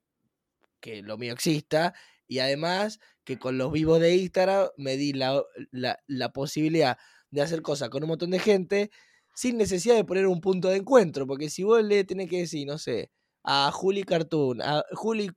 que 0.81 1.03
lo 1.03 1.19
mío 1.19 1.33
exista 1.33 1.95
y 2.27 2.41
además 2.41 3.01
que 3.25 3.39
con 3.39 3.59
los 3.59 3.73
vivos 3.73 4.01
de 4.01 4.17
Instagram 4.17 4.69
me 4.77 4.97
di 4.97 5.13
la, 5.13 5.43
la, 5.73 6.33
posibilidad 6.33 6.99
de 7.31 7.43
hacer 7.43 7.63
cosas 7.63 7.89
con 7.89 8.03
un 8.03 8.11
montón 8.11 8.31
de 8.31 8.39
gente 8.39 8.91
sin 9.35 9.57
necesidad 9.57 9.97
de 9.97 10.05
poner 10.05 10.27
un 10.27 10.41
punto 10.41 10.69
de 10.69 10.77
encuentro, 10.77 11.27
porque 11.27 11.51
si 11.51 11.63
vos 11.63 11.83
le 11.83 12.05
tenés 12.05 12.29
que 12.29 12.39
decir, 12.41 12.67
no 12.67 12.79
sé, 12.79 13.11
a 13.45 13.71
Juli 13.73 14.03
Cartoon, 14.03 14.61
a 14.63 14.85
Juli 14.93 15.31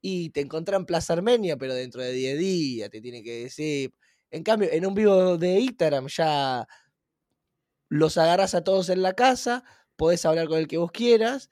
y 0.00 0.30
te 0.30 0.40
encontrás 0.40 0.78
en 0.78 0.86
Plaza 0.86 1.14
Armenia, 1.14 1.56
pero 1.56 1.74
dentro 1.74 2.02
de 2.02 2.12
10 2.12 2.38
días 2.38 2.90
te 2.90 3.00
tiene 3.00 3.22
que 3.22 3.44
decir. 3.44 3.94
En 4.30 4.42
cambio, 4.42 4.68
en 4.70 4.86
un 4.86 4.94
vivo 4.94 5.38
de 5.38 5.60
Instagram 5.60 6.06
ya 6.08 6.66
los 7.88 8.18
agarras 8.18 8.54
a 8.54 8.62
todos 8.62 8.90
en 8.90 9.02
la 9.02 9.14
casa, 9.14 9.64
podés 9.98 10.24
hablar 10.24 10.48
con 10.48 10.58
el 10.58 10.68
que 10.68 10.78
vos 10.78 10.90
quieras 10.90 11.50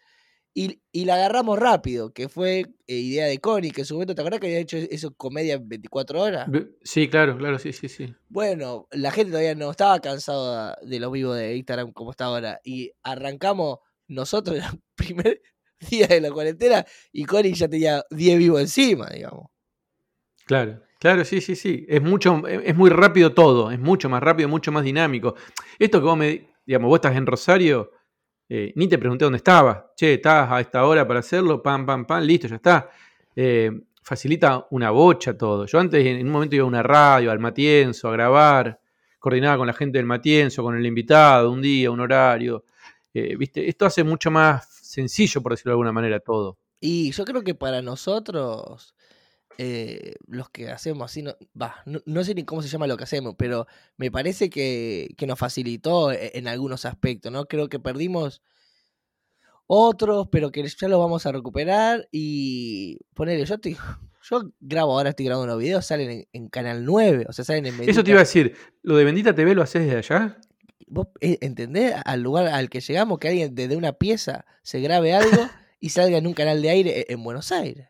y, 0.59 1.05
la 1.05 1.17
agarramos 1.17 1.59
rápido, 1.59 2.15
que 2.15 2.31
fue 2.31 2.65
eh, 2.87 2.95
idea 2.95 3.27
de 3.27 3.39
Connie, 3.41 3.73
que 3.73 3.83
en 3.83 3.85
su 3.85 3.93
momento, 3.93 4.15
¿te 4.15 4.23
acuerdas 4.23 4.41
que 4.41 4.47
había 4.47 4.59
hecho 4.59 4.79
eso 4.79 5.15
comedia 5.15 5.59
24 5.63 6.19
horas? 6.19 6.49
Sí, 6.83 7.11
claro, 7.11 7.37
claro, 7.37 7.59
sí, 7.59 7.75
sí, 7.75 7.91
sí. 7.91 8.15
Bueno, 8.31 8.89
la 8.91 9.11
gente 9.11 9.33
todavía 9.33 9.55
no 9.55 9.71
estaba 9.71 10.01
cansada 10.01 10.79
de 10.83 10.99
los 10.99 11.13
vivos 11.13 11.37
de 11.37 11.57
Instagram 11.57 11.93
como 11.93 12.13
está 12.13 12.25
ahora. 12.25 12.59
Y 12.65 12.91
arrancamos 13.03 13.81
nosotros 14.09 14.57
el 14.73 14.81
primer 14.95 15.43
día 15.91 16.07
de 16.07 16.23
la 16.23 16.31
cuarentena 16.31 16.87
y 17.13 17.27
Connie 17.27 17.53
ya 17.53 17.69
tenía 17.69 18.03
10 18.09 18.39
vivos 18.39 18.63
encima, 18.63 19.11
digamos. 19.11 19.49
Claro, 20.47 20.81
claro, 20.99 21.27
sí, 21.27 21.43
sí, 21.43 21.55
sí. 21.55 21.85
Es 21.87 22.01
mucho, 22.01 22.47
es 22.49 22.75
muy 22.75 22.89
rápido 22.89 23.35
todo, 23.35 23.71
es 23.71 23.79
mucho 23.79 24.09
más 24.09 24.23
rápido, 24.23 24.49
mucho 24.49 24.73
más 24.73 24.85
dinámico. 24.85 25.35
Esto 25.79 26.01
que 26.01 26.07
vos 26.07 26.17
me, 26.17 26.49
digamos, 26.65 26.89
vos 26.89 26.97
estás 26.97 27.15
en 27.15 27.27
Rosario 27.27 27.91
eh, 28.49 28.73
ni 28.77 28.89
te 28.89 28.99
pregunté 28.99 29.25
dónde 29.25 29.39
estabas. 29.39 29.85
Che, 29.97 30.15
estás 30.15 30.51
a 30.51 30.61
esta 30.61 30.85
hora 30.85 31.07
para 31.07 31.21
hacerlo, 31.21 31.63
pam, 31.63 31.85
pam, 31.85 32.07
pam, 32.07 32.23
listo, 32.23 32.49
ya 32.49 32.57
está. 32.57 32.91
Eh, 33.35 33.71
facilita 34.03 34.67
una 34.71 34.91
bocha 34.91 35.37
todo. 35.37 35.67
Yo 35.67 35.79
antes 35.81 36.05
en 36.07 36.25
un 36.25 36.33
momento 36.33 36.55
iba 36.55 36.65
a 36.65 36.69
una 36.69 36.83
radio, 36.83 37.31
al 37.31 37.39
Matienzo, 37.39 38.09
a 38.09 38.13
grabar, 38.13 38.81
coordinaba 39.19 39.59
con 39.59 39.67
la 39.67 39.73
gente 39.73 39.99
del 39.99 40.07
Matienzo, 40.07 40.63
con 40.63 40.77
el 40.77 40.87
invitado, 40.87 41.51
un 41.51 41.61
día, 41.61 41.91
un 41.91 42.01
horario. 42.01 42.65
Eh, 43.13 43.37
¿viste? 43.37 43.69
Esto 43.69 43.87
hace 43.87 44.05
mucho 44.05 44.31
más 44.31 44.69
sencillo, 44.69 45.43
por 45.43 45.53
decirlo 45.53 45.71
de 45.71 45.75
alguna 45.75 45.93
manera, 45.93 46.21
todo. 46.21 46.59
Y 46.81 47.11
yo 47.11 47.25
creo 47.25 47.43
que 47.43 47.55
para 47.55 47.83
nosotros, 47.83 48.95
eh, 49.59 50.15
los 50.27 50.51
que 50.51 50.69
hacemos 50.71 51.11
así, 51.11 51.23
no, 51.23 51.35
va, 51.61 51.77
no, 51.87 52.01
no 52.05 52.25
sé 52.25 52.35
ni 52.35 52.45
cómo 52.45 52.63
se 52.63 52.69
llama 52.69 52.87
lo 52.87 52.97
que 52.97 53.05
hacemos, 53.05 53.35
pero 53.39 53.67
me 53.97 54.11
parece 54.11 54.51
que, 54.51 55.15
que 55.17 55.27
nos 55.27 55.39
facilitó 55.39 56.13
e- 56.13 56.33
en 56.35 56.47
algunos 56.49 56.85
aspectos, 56.85 57.33
¿no? 57.33 57.47
Creo 57.47 57.69
que 57.69 57.79
perdimos 57.81 58.43
otros, 59.67 60.29
pero 60.31 60.51
que 60.53 60.67
ya 60.67 60.89
los 60.89 60.99
vamos 61.01 61.27
a 61.27 61.33
recuperar 61.33 62.09
y 62.13 62.99
ponerle, 63.15 63.45
yo 63.45 63.55
estoy, 63.57 63.77
yo 64.31 64.51
grabo 64.61 64.93
ahora, 64.93 65.11
estoy 65.11 65.27
grabando 65.27 65.53
unos 65.53 65.63
videos, 65.63 65.87
salen 65.87 66.11
en, 66.11 66.29
en 66.33 66.49
Canal 66.49 66.85
9, 66.85 67.27
o 67.29 67.33
sea, 67.33 67.45
salen 67.45 67.67
en 67.67 67.75
Eso 67.75 67.83
te 67.83 67.87
Bendita- 67.87 68.11
iba 68.11 68.21
a 68.21 68.25
decir, 68.25 68.57
¿lo 68.83 68.97
de 68.97 69.05
Bendita 69.05 69.35
TV 69.35 69.55
lo 69.55 69.63
haces 69.63 69.83
desde 69.87 69.99
allá? 69.99 70.39
¿Vos 70.89 71.09
eh, 71.21 71.39
entendés 71.41 71.95
al 72.05 72.23
lugar 72.23 72.47
al 72.47 72.71
que 72.71 72.81
llegamos 72.81 73.19
que 73.19 73.29
alguien 73.29 73.55
desde 73.57 73.77
una 73.77 73.95
pieza 73.95 74.45
se 74.63 74.81
grabe 74.81 75.15
algo 75.15 75.49
y 75.81 75.89
salga 75.89 76.17
en 76.19 76.27
un 76.29 76.35
canal 76.35 76.63
de 76.63 76.71
aire 76.71 77.01
e- 77.01 77.07
en 77.13 77.25
Buenos 77.25 77.51
Aires? 77.51 77.89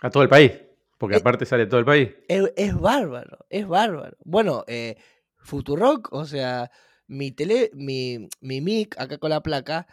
A 0.00 0.10
todo 0.10 0.22
el 0.22 0.28
país, 0.28 0.52
porque 0.98 1.16
Eh, 1.16 1.18
aparte 1.18 1.44
sale 1.46 1.66
todo 1.66 1.80
el 1.80 1.86
país. 1.86 2.10
Es, 2.28 2.52
es 2.56 2.74
bárbaro, 2.78 3.38
es 3.48 3.66
bárbaro. 3.66 4.16
Bueno, 4.24 4.64
eh, 4.66 4.96
Futurock, 5.38 6.12
o 6.12 6.24
sea, 6.26 6.70
mi 7.06 7.32
tele, 7.32 7.70
mi, 7.74 8.28
mi 8.40 8.60
mic 8.60 8.96
acá 8.98 9.18
con 9.18 9.30
la 9.30 9.42
placa, 9.42 9.86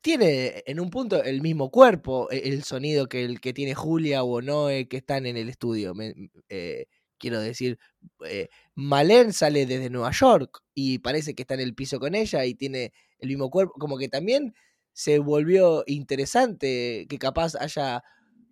tiene 0.00 0.62
en 0.66 0.78
un 0.80 0.90
punto 0.90 1.22
el 1.22 1.40
mismo 1.42 1.70
cuerpo, 1.70 2.28
e- 2.30 2.48
el 2.48 2.62
sonido 2.62 3.08
que 3.08 3.24
el 3.24 3.40
que 3.40 3.52
tiene 3.52 3.74
Julia 3.74 4.22
o 4.22 4.40
Noé 4.40 4.88
que 4.88 4.98
están 4.98 5.26
en 5.26 5.36
el 5.36 5.48
estudio. 5.48 5.94
me- 5.94 6.14
eh, 6.48 6.86
quiero 7.18 7.40
decir, 7.40 7.78
eh, 8.26 8.48
Malén 8.74 9.32
sale 9.32 9.66
desde 9.66 9.90
Nueva 9.90 10.10
York 10.12 10.60
y 10.74 10.98
parece 10.98 11.34
que 11.34 11.42
está 11.42 11.54
en 11.54 11.60
el 11.60 11.74
piso 11.74 11.98
con 11.98 12.14
ella 12.14 12.44
y 12.44 12.54
tiene 12.54 12.92
el 13.18 13.28
mismo 13.28 13.50
cuerpo. 13.50 13.72
Como 13.78 13.96
que 13.98 14.08
también 14.08 14.54
se 14.92 15.18
volvió 15.18 15.82
interesante 15.86 17.06
que 17.08 17.18
capaz 17.18 17.54
haya 17.56 18.02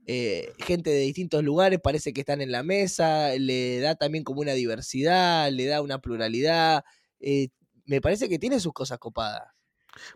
eh, 0.07 0.53
gente 0.59 0.91
de 0.91 1.01
distintos 1.01 1.43
lugares, 1.43 1.81
parece 1.83 2.13
que 2.13 2.21
están 2.21 2.41
en 2.41 2.53
la 2.53 2.63
mesa, 2.63 3.31
le 3.39 3.81
da 3.81 3.95
también 3.95 4.25
como 4.25 4.41
una 4.41 4.53
diversidad, 4.53 5.51
le 5.51 5.67
da 5.67 5.81
una 5.83 5.99
pluralidad. 6.01 6.85
eh, 7.21 7.49
me 7.87 8.01
parece 8.01 8.29
que 8.29 8.39
tiene 8.39 8.61
sus 8.61 8.73
cosas 8.73 8.99
copadas. 8.99 9.43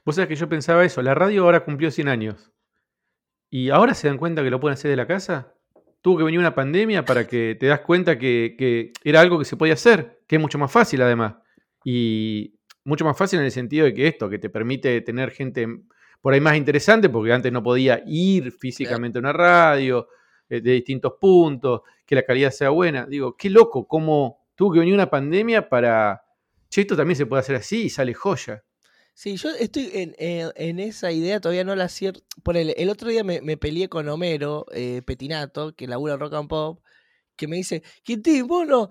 Vos 0.05 0.15
sabés 0.15 0.29
que 0.29 0.37
yo 0.37 0.49
pensaba 0.49 0.85
eso, 0.85 1.03
la 1.03 1.15
radio 1.15 1.45
ahora 1.45 1.65
cumplió 1.65 1.91
100 1.91 2.09
años. 2.09 2.53
¿Y 3.51 3.71
ahora 3.71 3.95
se 3.95 4.09
dan 4.09 4.19
cuenta 4.19 4.43
que 4.43 4.51
lo 4.51 4.61
pueden 4.61 4.75
hacer 4.75 4.91
de 4.91 4.97
la 4.97 5.07
casa? 5.07 5.55
Tuvo 6.03 6.19
que 6.19 6.25
venir 6.25 6.39
una 6.39 6.55
pandemia 6.55 7.05
para 7.05 7.27
que 7.27 7.57
te 7.59 7.67
das 7.67 7.81
cuenta 7.81 8.19
que, 8.19 8.55
que 8.59 8.93
era 9.05 9.21
algo 9.21 9.39
que 9.39 9.45
se 9.45 9.57
podía 9.57 9.75
hacer, 9.75 10.23
que 10.27 10.37
es 10.37 10.43
mucho 10.43 10.59
más 10.59 10.71
fácil 10.71 11.03
además. 11.03 11.37
Y 11.85 12.59
mucho 12.85 13.05
más 13.05 13.17
fácil 13.17 13.39
en 13.39 13.47
el 13.47 13.53
sentido 13.53 13.87
de 13.87 13.95
que 13.95 14.07
esto, 14.07 14.29
que 14.29 14.39
te 14.39 14.51
permite 14.51 15.01
tener 15.01 15.31
gente 15.31 15.67
por 16.21 16.35
ahí 16.35 16.41
más 16.41 16.57
interesante, 16.57 17.09
porque 17.09 17.33
antes 17.33 17.53
no 17.53 17.63
podía 17.63 18.03
ir 18.07 18.53
físicamente 18.53 19.19
a 19.19 19.21
una 19.21 19.33
radio, 19.33 20.09
eh, 20.49 20.61
de 20.61 20.73
distintos 20.73 21.15
puntos, 21.21 21.83
que 22.05 22.15
la 22.15 22.23
calidad 22.23 22.51
sea 22.51 22.71
buena. 22.71 23.07
Digo, 23.07 23.37
qué 23.37 23.51
loco, 23.51 23.87
cómo 23.87 24.39
tuvo 24.55 24.73
que 24.73 24.79
venir 24.81 24.95
una 24.95 25.11
pandemia 25.11 25.69
para... 25.69 26.23
Che, 26.71 26.83
esto 26.83 26.97
también 26.97 27.17
se 27.17 27.27
puede 27.27 27.41
hacer 27.41 27.57
así 27.57 27.85
y 27.85 27.91
sale 27.91 28.13
joya. 28.15 28.63
Sí, 29.15 29.37
yo 29.37 29.51
estoy 29.51 29.91
en, 29.95 30.15
en- 30.19 30.53
en 30.55 30.79
esa 30.79 31.11
idea, 31.11 31.41
todavía 31.41 31.65
no 31.65 31.75
la 31.75 31.89
cierto. 31.89 32.21
Por 32.43 32.57
el, 32.57 32.75
el 32.77 32.89
otro 32.89 33.09
día 33.09 33.25
me, 33.25 33.41
me 33.41 33.57
peleé 33.57 33.89
con 33.89 34.09
Homero 34.09 34.67
eh, 34.73 35.03
Petinato, 35.05 35.75
que 35.75 35.87
labura 35.89 36.17
Rock 36.17 36.35
and 36.35 36.49
Pop, 36.49 36.81
que 37.35 37.49
me 37.49 37.57
dice, 37.57 37.83
Quintín, 38.03 38.47
vos 38.47 38.67
no, 38.67 38.91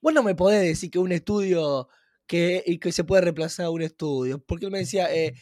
vos 0.00 0.14
no 0.14 0.22
me 0.22 0.34
podés 0.34 0.62
decir 0.62 0.90
que 0.90 0.98
un 0.98 1.12
estudio 1.12 1.88
que, 2.26 2.62
y 2.64 2.78
que 2.78 2.90
se 2.92 3.04
puede 3.04 3.22
reemplazar 3.22 3.66
a 3.66 3.70
un 3.70 3.82
estudio. 3.82 4.38
Porque 4.38 4.66
él 4.66 4.72
me 4.72 4.78
decía, 4.78 5.12
eh, 5.14 5.34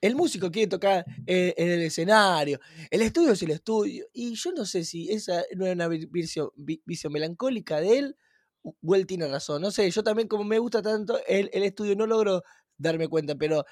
el 0.00 0.14
músico 0.14 0.50
quiere 0.50 0.68
tocar 0.68 1.04
eh, 1.26 1.54
en 1.56 1.68
el 1.70 1.82
escenario, 1.82 2.60
el 2.90 3.02
estudio 3.02 3.32
es 3.32 3.42
el 3.42 3.50
estudio. 3.50 4.06
Y 4.12 4.34
yo 4.34 4.52
no 4.52 4.64
sé 4.64 4.84
si 4.84 5.10
esa 5.12 5.42
no 5.56 5.66
es 5.66 5.74
una 5.74 5.88
vi- 5.88 6.06
visión, 6.06 6.50
vi- 6.56 6.82
visión 6.86 7.12
melancólica 7.12 7.80
de 7.80 7.98
él, 7.98 8.16
o 8.62 8.94
él 8.94 9.06
tiene 9.06 9.28
razón. 9.28 9.62
No 9.62 9.70
sé, 9.70 9.90
yo 9.90 10.02
también 10.02 10.28
como 10.28 10.44
me 10.44 10.58
gusta 10.58 10.82
tanto 10.82 11.18
el, 11.26 11.50
el 11.52 11.62
estudio, 11.64 11.96
no 11.96 12.06
logro 12.06 12.42
darme 12.76 13.08
cuenta, 13.08 13.34
pero, 13.36 13.64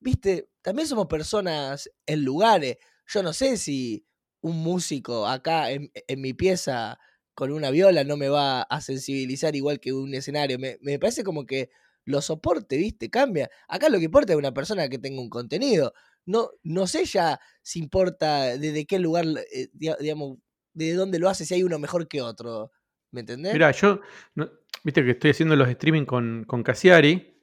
viste, 0.00 0.48
también 0.62 0.88
somos 0.88 1.06
personas 1.06 1.90
en 2.06 2.24
lugares. 2.24 2.76
Yo 3.06 3.22
no 3.22 3.32
sé 3.32 3.56
si 3.56 4.06
un 4.40 4.58
músico 4.62 5.26
acá 5.26 5.70
en, 5.70 5.90
en 5.94 6.20
mi 6.20 6.34
pieza 6.34 6.98
con 7.34 7.50
una 7.52 7.70
viola 7.70 8.04
no 8.04 8.16
me 8.16 8.28
va 8.28 8.62
a 8.62 8.80
sensibilizar 8.80 9.56
igual 9.56 9.80
que 9.80 9.92
un 9.92 10.14
escenario. 10.14 10.58
Me, 10.58 10.78
me 10.82 10.98
parece 10.98 11.24
como 11.24 11.46
que 11.46 11.70
los 12.04 12.26
soportes, 12.26 12.78
viste, 12.78 13.10
cambia. 13.10 13.50
Acá 13.68 13.88
lo 13.88 13.98
que 13.98 14.04
importa 14.04 14.32
es 14.32 14.38
una 14.38 14.52
persona 14.54 14.88
que 14.88 14.98
tenga 14.98 15.20
un 15.20 15.30
contenido. 15.30 15.92
No, 16.26 16.50
no 16.62 16.86
sé 16.86 17.04
ya 17.04 17.38
si 17.62 17.78
importa 17.80 18.56
desde 18.58 18.86
qué 18.86 18.98
lugar, 18.98 19.24
eh, 19.52 19.68
digamos, 19.72 20.38
de 20.72 20.94
dónde 20.94 21.18
lo 21.18 21.28
hace, 21.28 21.44
si 21.44 21.54
hay 21.54 21.62
uno 21.62 21.78
mejor 21.78 22.08
que 22.08 22.22
otro. 22.22 22.72
¿Me 23.10 23.20
entendés? 23.20 23.52
Mira, 23.52 23.70
yo, 23.70 24.00
no- 24.34 24.50
viste 24.82 25.04
que 25.04 25.12
estoy 25.12 25.30
haciendo 25.30 25.54
los 25.56 25.68
streaming 25.68 26.04
con, 26.04 26.44
con 26.46 26.62
Cassiari. 26.62 27.40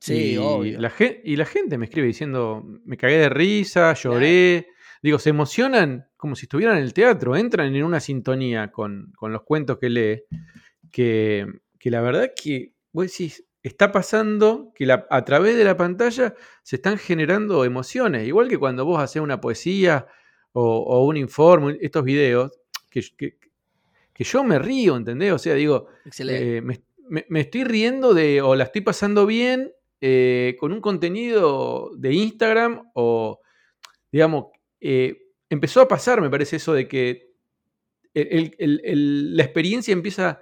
sí, 0.00 0.32
y, 0.32 0.36
obvio. 0.36 0.80
La, 0.80 0.92
y 1.24 1.36
la 1.36 1.44
gente 1.46 1.76
me 1.76 1.86
escribe 1.86 2.06
diciendo, 2.06 2.62
me 2.84 2.96
cagué 2.96 3.18
de 3.18 3.28
risa, 3.28 3.92
lloré. 3.94 4.68
Digo, 5.02 5.18
se 5.18 5.30
emocionan 5.30 6.08
como 6.16 6.34
si 6.34 6.46
estuvieran 6.46 6.76
en 6.78 6.82
el 6.82 6.92
teatro, 6.92 7.36
entran 7.36 7.74
en 7.74 7.84
una 7.84 8.00
sintonía 8.00 8.70
con, 8.70 9.12
con 9.16 9.32
los 9.32 9.42
cuentos 9.42 9.78
que 9.78 9.88
lee, 9.90 10.22
que, 10.90 11.46
que 11.78 11.90
la 11.90 12.00
verdad 12.00 12.30
que, 12.40 12.74
vos 12.92 13.06
decís, 13.06 13.44
está 13.62 13.90
pasando 13.92 14.72
que 14.74 14.86
la- 14.86 15.06
a 15.10 15.24
través 15.24 15.56
de 15.56 15.64
la 15.64 15.76
pantalla 15.76 16.34
se 16.62 16.76
están 16.76 16.96
generando 16.98 17.64
emociones, 17.64 18.26
igual 18.26 18.48
que 18.48 18.58
cuando 18.58 18.84
vos 18.84 19.00
haces 19.00 19.20
una 19.22 19.40
poesía 19.40 20.06
o, 20.52 20.62
o 20.78 21.04
un 21.06 21.16
informe, 21.16 21.76
estos 21.80 22.04
videos, 22.04 22.52
que, 22.90 23.02
que- 23.16 23.36
que 24.14 24.24
yo 24.24 24.42
me 24.44 24.58
río, 24.58 24.96
¿entendés? 24.96 25.32
O 25.32 25.38
sea, 25.38 25.54
digo, 25.54 25.88
eh, 26.56 26.60
me, 26.62 26.80
me- 27.08 27.26
me 27.28 27.40
estoy 27.40 27.64
riendo 27.64 28.14
de, 28.14 28.42
o 28.42 28.54
la 28.56 28.64
estoy 28.64 28.80
pasando 28.80 29.26
bien 29.26 29.72
eh, 30.00 30.56
con 30.60 30.72
un 30.72 30.80
contenido 30.80 31.90
de 31.96 32.12
Instagram, 32.14 32.90
o, 32.94 33.40
digamos, 34.12 34.46
eh, 34.80 35.16
empezó 35.50 35.80
a 35.80 35.88
pasar, 35.88 36.20
me 36.20 36.30
parece 36.30 36.56
eso 36.56 36.72
de 36.72 36.86
que 36.88 37.32
el- 38.14 38.28
el- 38.30 38.54
el- 38.58 38.80
el- 38.84 39.36
la 39.36 39.42
experiencia 39.44 39.92
empieza, 39.92 40.40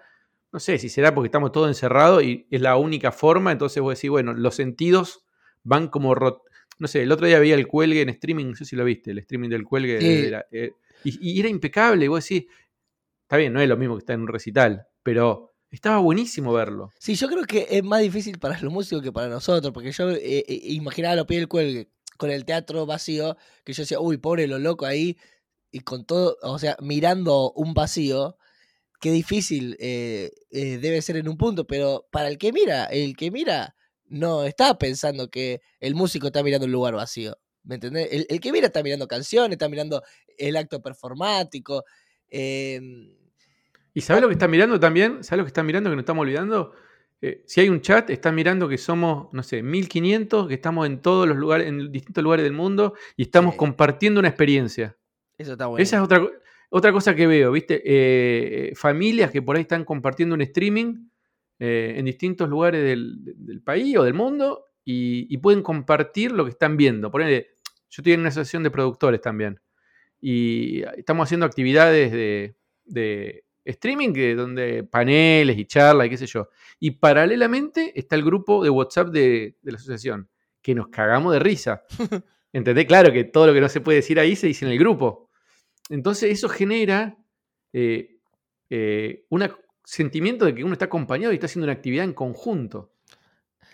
no 0.57 0.61
sé 0.61 0.79
si 0.79 0.89
será 0.89 1.15
porque 1.15 1.27
estamos 1.27 1.53
todos 1.53 1.69
encerrados 1.69 2.23
y 2.25 2.47
es 2.51 2.63
la 2.63 2.77
única 2.79 3.13
forma, 3.13 3.53
entonces 3.53 3.83
vos 3.83 3.95
decís, 3.95 4.09
bueno, 4.09 4.33
los 4.33 4.55
sentidos 4.55 5.21
van 5.65 5.89
como... 5.89 6.15
rot- 6.15 6.41
no 6.79 6.89
sé, 6.89 7.03
el 7.03 7.13
otro 7.13 7.27
día 7.27 7.39
veía 7.39 7.55
el 7.57 7.67
cuelgue 7.67 8.01
en 8.01 8.09
streaming, 8.09 8.47
no 8.47 8.55
sé 8.57 8.65
si 8.65 8.75
lo 8.75 8.83
viste, 8.83 9.11
el 9.11 9.19
streaming 9.19 9.51
del 9.51 9.65
cuelgue. 9.65 9.97
de- 9.97 10.01
Sí. 10.01 10.23
de 10.23 10.31
la- 10.31 10.47
eh, 10.51 10.73
y, 11.05 11.31
y 11.33 11.41
era 11.41 11.51
impecable, 11.51 12.07
y 12.07 12.09
vos 12.09 12.27
decís, 12.27 12.47
está 13.25 13.37
bien, 13.37 13.53
no 13.53 13.61
es 13.61 13.69
lo 13.69 13.77
mismo 13.77 13.97
que 13.97 13.99
estar 14.01 14.15
en 14.15 14.23
un 14.23 14.29
recital, 14.29 14.87
pero 15.03 15.53
estaba 15.71 15.99
buenísimo 15.99 16.55
verlo. 16.55 16.91
Sí, 16.99 17.17
yo 17.17 17.29
creo 17.29 17.45
que 17.45 17.67
es 17.71 17.85
más 17.85 18.01
difícil 18.01 18.39
para 18.39 18.59
los 18.59 18.73
músicos 18.73 19.03
que 19.03 19.13
para 19.13 19.29
nosotros, 19.29 19.75
porque 19.75 19.93
yo 19.93 20.09
eh, 20.11 20.19
eh, 20.49 20.61
imaginaba 20.65 21.13
a 21.13 21.17
los 21.17 21.27
pies 21.27 21.41
del 21.41 21.49
cuelgue 21.49 21.91
con 22.17 22.31
el 22.31 22.47
teatro 22.47 22.87
vacío, 22.87 23.37
que 23.63 23.75
yo 23.75 23.83
decía, 23.83 24.01
uy, 24.01 24.17
pobre 24.17 24.47
lo 24.47 24.59
loco 24.59 24.87
ahí, 24.87 25.19
y 25.71 25.81
con 25.81 26.07
todo, 26.07 26.39
o 26.41 26.59
sea, 26.59 26.79
mirando 26.81 27.53
un 27.53 27.75
vacío, 27.75 28.39
qué 29.01 29.11
difícil 29.11 29.77
eh, 29.81 30.31
eh, 30.51 30.79
debe 30.79 31.03
ser 31.03 31.17
en 31.17 31.29
un 31.29 31.37
punto, 31.37 31.67
pero 31.67 32.07
para 32.11 32.29
el 32.29 32.39
que 32.39 32.53
mira, 32.53 32.85
el 32.87 33.17
que 33.17 33.31
mira 33.31 33.75
no 34.07 34.45
está 34.45 34.79
pensando 34.79 35.29
que 35.31 35.61
el 35.81 35.95
músico 35.95 36.29
está 36.29 36.43
mirando 36.43 36.67
un 36.67 36.73
lugar 36.73 36.95
vacío, 36.95 37.37
¿me 37.65 37.75
entendés? 37.77 38.09
El, 38.13 38.27
el 38.29 38.41
que 38.41 38.53
mira 38.53 38.67
está 38.69 38.83
mirando 38.83 39.09
canciones, 39.09 39.53
está 39.53 39.69
mirando 39.69 40.03
el 40.39 40.57
acto 40.57 40.81
performático. 40.81 41.85
em, 42.29 43.15
¿Y 43.95 44.01
sabes 44.03 44.21
lo 44.23 44.29
que 44.29 44.35
están 44.35 44.51
mirando 44.51 44.79
también? 44.79 45.25
¿Sabes 45.25 45.39
lo 45.39 45.45
que 45.45 45.49
están 45.49 45.67
mirando 45.67 45.89
que 45.91 45.97
nos 45.97 46.03
estamos 46.03 46.23
olvidando? 46.23 46.73
Eh, 47.23 47.43
si 47.47 47.63
hay 47.63 47.71
un 47.71 47.81
chat, 47.81 48.11
están 48.11 48.35
mirando 48.35 48.69
que 48.69 48.77
somos, 48.77 49.29
no 49.33 49.43
sé, 49.43 49.63
1500, 49.63 50.49
que 50.49 50.55
estamos 50.55 50.87
en 50.87 51.01
todos 51.01 51.27
los 51.27 51.39
lugares, 51.39 51.67
en 51.67 51.91
distintos 51.91 52.23
lugares 52.23 52.45
del 52.45 52.53
mundo 52.53 52.93
y 53.17 53.23
estamos 53.23 53.55
Sí. 53.55 53.59
compartiendo 53.59 54.21
una 54.21 54.29
experiencia. 54.29 54.97
eso 55.39 55.53
está 55.53 55.67
bueno. 55.67 55.83
Esa 55.83 55.97
es 55.97 56.03
otra, 56.03 56.21
co- 56.21 56.31
otra 56.71 56.93
cosa 56.93 57.15
que 57.15 57.27
veo, 57.27 57.53
¿viste? 57.53 57.83
Eh, 57.85 58.73
familias 58.75 59.31
que 59.31 59.43
por 59.43 59.57
ahí 59.57 59.63
están 59.63 59.85
compartiendo 59.85 60.35
un 60.35 60.41
streaming 60.43 61.09
eh, 61.59 61.95
en 61.97 62.05
distintos 62.05 62.49
lugares 62.49 62.83
del, 62.83 63.17
del 63.23 63.63
país 63.63 63.97
o 63.97 64.03
del 64.03 64.15
mundo 64.15 64.67
y, 64.85 65.27
y 65.33 65.39
pueden 65.39 65.63
compartir 65.63 66.33
lo 66.33 66.45
que 66.45 66.51
están 66.51 66.77
viendo. 66.77 67.11
Ponele, 67.11 67.57
yo 67.91 68.01
estoy 68.01 68.13
en 68.13 68.21
una 68.21 68.29
asociación 68.31 68.63
de 68.63 68.71
productores 68.71 69.21
también 69.21 69.61
y 70.21 70.83
estamos 70.97 71.29
haciendo 71.29 71.47
actividades 71.47 72.11
de, 72.11 72.57
de 72.85 73.45
streaming 73.65 74.13
que, 74.13 74.35
donde 74.35 74.85
paneles 74.85 75.59
y 75.59 75.67
charlas 75.67 76.07
y 76.07 76.11
qué 76.11 76.17
sé 76.17 76.27
yo. 76.27 76.49
Y 76.81 76.93
paralelamente 76.93 77.93
está 77.99 78.17
el 78.17 78.25
grupo 78.25 78.63
de 78.63 78.71
WhatsApp 78.71 79.09
de, 79.09 79.57
de 79.63 79.73
la 79.73 79.77
asociación, 79.77 80.29
que 80.63 80.75
nos 80.75 80.89
cagamos 80.89 81.33
de 81.33 81.39
risa. 81.39 81.85
¿Entendés? 82.53 82.87
Claro 82.87 83.13
que 83.13 83.25
todo 83.25 83.47
lo 83.47 83.55
que 83.55 83.61
no 83.61 83.69
se 83.69 83.81
puede 83.81 83.97
decir 83.97 84.19
ahí 84.19 84.35
se 84.37 84.47
dice 84.47 84.65
en 84.65 84.73
el 84.73 84.79
grupo. 84.79 85.26
Entonces 85.89 86.31
eso 86.31 86.49
genera 86.49 87.19
eh, 87.73 88.19
eh, 88.71 89.25
un 89.29 89.49
sentimiento 89.85 90.45
de 90.45 90.55
que 90.55 90.65
uno 90.65 90.73
está 90.73 90.87
acompañado 90.87 91.33
y 91.33 91.37
está 91.37 91.47
haciendo 91.47 91.67
una 91.67 91.75
actividad 91.75 92.05
en 92.05 92.15
conjunto. 92.15 92.93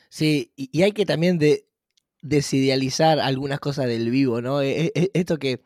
Sí, 0.09 0.53
y, 0.57 0.83
hay 0.83 0.93
que 0.93 1.07
también 1.07 1.39
de, 1.39 1.67
desidealizar 2.21 3.19
algunas 3.19 3.61
cosas 3.61 3.87
del 3.87 4.11
vivo, 4.11 4.43
¿no? 4.43 4.61
E- 4.61 4.87
e- 4.87 4.93
e- 4.95 5.11
esto 5.15 5.39
que 5.39 5.63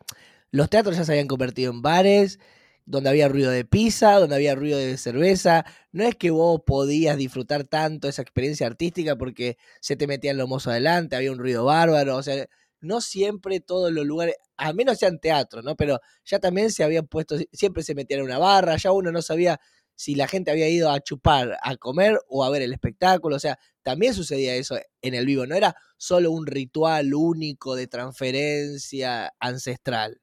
los 0.51 0.69
teatros 0.69 0.97
ya 0.97 1.03
se 1.03 1.11
habían 1.11 1.27
convertido 1.27 1.71
en 1.71 1.81
bares, 1.81 2.39
donde 2.85 3.09
había 3.09 3.27
ruido 3.27 3.51
de 3.51 3.65
pizza, 3.65 4.13
donde 4.13 4.35
había 4.35 4.55
ruido 4.55 4.77
de 4.79 4.97
cerveza. 4.97 5.65
No 5.91 6.03
es 6.03 6.15
que 6.15 6.31
vos 6.31 6.61
podías 6.65 7.17
disfrutar 7.17 7.65
tanto 7.65 8.07
esa 8.07 8.21
experiencia 8.21 8.65
artística 8.67 9.17
porque 9.17 9.57
se 9.81 9.97
te 9.97 10.07
metían 10.07 10.37
los 10.37 10.47
mozos 10.47 10.71
adelante, 10.71 11.15
había 11.17 11.31
un 11.31 11.39
ruido 11.39 11.65
bárbaro. 11.65 12.15
O 12.15 12.23
sea, 12.23 12.47
no 12.79 13.01
siempre 13.01 13.59
todos 13.59 13.91
los 13.91 14.05
lugares, 14.05 14.35
a 14.57 14.73
menos 14.73 14.97
sean 14.97 15.19
teatro, 15.19 15.61
¿no? 15.61 15.75
Pero 15.75 15.99
ya 16.25 16.39
también 16.39 16.71
se 16.71 16.83
habían 16.83 17.07
puesto, 17.07 17.35
siempre 17.51 17.83
se 17.83 17.95
metían 17.95 18.21
en 18.21 18.25
una 18.25 18.37
barra, 18.37 18.77
ya 18.77 18.91
uno 18.91 19.11
no 19.11 19.21
sabía 19.21 19.59
si 19.97 20.13
la 20.13 20.27
gente 20.27 20.51
había 20.51 20.69
ido 20.69 20.91
a 20.91 20.99
chupar, 20.99 21.57
a 21.61 21.75
comer 21.75 22.19
o 22.29 22.45
a 22.45 22.51
ver 22.51 22.61
el 22.61 22.71
espectáculo. 22.71 23.35
O 23.35 23.39
sea, 23.39 23.57
también 23.81 24.13
sucedía 24.13 24.55
eso 24.55 24.77
en 25.01 25.15
el 25.15 25.25
vivo. 25.25 25.47
No 25.47 25.55
era 25.55 25.75
solo 25.97 26.29
un 26.31 26.45
ritual 26.45 27.13
único 27.15 27.75
de 27.75 27.87
transferencia 27.87 29.33
ancestral. 29.39 30.21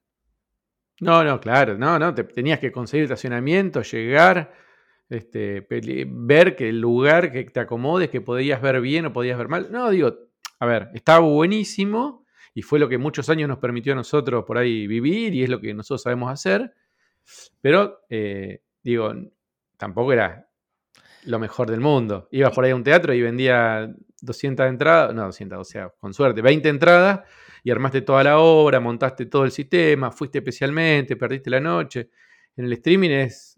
No, 1.01 1.25
no, 1.25 1.41
claro, 1.41 1.77
no, 1.77 1.99
no, 1.99 2.15
te, 2.15 2.23
tenías 2.23 2.59
que 2.59 2.71
conseguir 2.71 3.03
estacionamiento, 3.03 3.81
llegar, 3.81 4.53
este, 5.09 5.67
ver 5.69 6.55
que 6.55 6.69
el 6.69 6.79
lugar 6.79 7.33
que 7.33 7.43
te 7.43 7.59
acomodes, 7.59 8.09
que 8.09 8.21
podías 8.21 8.61
ver 8.61 8.79
bien 8.79 9.05
o 9.07 9.13
podías 9.13 9.37
ver 9.37 9.49
mal. 9.49 9.69
No, 9.71 9.89
digo, 9.89 10.15
a 10.57 10.65
ver, 10.65 10.89
estaba 10.93 11.19
buenísimo 11.19 12.24
y 12.55 12.61
fue 12.61 12.79
lo 12.79 12.87
que 12.87 12.97
muchos 12.97 13.29
años 13.29 13.49
nos 13.49 13.59
permitió 13.59 13.91
a 13.91 13.97
nosotros 13.97 14.45
por 14.45 14.57
ahí 14.57 14.87
vivir 14.87 15.35
y 15.35 15.43
es 15.43 15.49
lo 15.49 15.59
que 15.59 15.73
nosotros 15.73 16.01
sabemos 16.01 16.31
hacer, 16.31 16.73
pero 17.59 17.99
eh, 18.09 18.61
digo, 18.81 19.13
tampoco 19.75 20.13
era 20.13 20.47
lo 21.25 21.37
mejor 21.37 21.69
del 21.69 21.81
mundo. 21.81 22.29
Ibas 22.31 22.53
por 22.53 22.63
ahí 22.63 22.71
a 22.71 22.75
un 22.75 22.83
teatro 22.83 23.13
y 23.13 23.21
vendía 23.21 23.93
200 24.21 24.67
entradas, 24.67 25.13
no 25.13 25.25
200, 25.25 25.59
o 25.59 25.63
sea, 25.65 25.89
con 25.99 26.13
suerte, 26.13 26.41
20 26.41 26.69
entradas 26.69 27.27
y 27.61 27.71
armaste 27.71 28.01
toda 28.01 28.23
la 28.23 28.39
obra, 28.39 28.79
montaste 28.79 29.25
todo 29.25 29.43
el 29.43 29.51
sistema, 29.51 30.09
fuiste 30.09 30.37
especialmente, 30.37 31.17
perdiste 31.17 31.49
la 31.49 31.59
noche. 31.59 32.09
En 32.55 32.65
el 32.65 32.73
streaming 32.73 33.09
es 33.09 33.57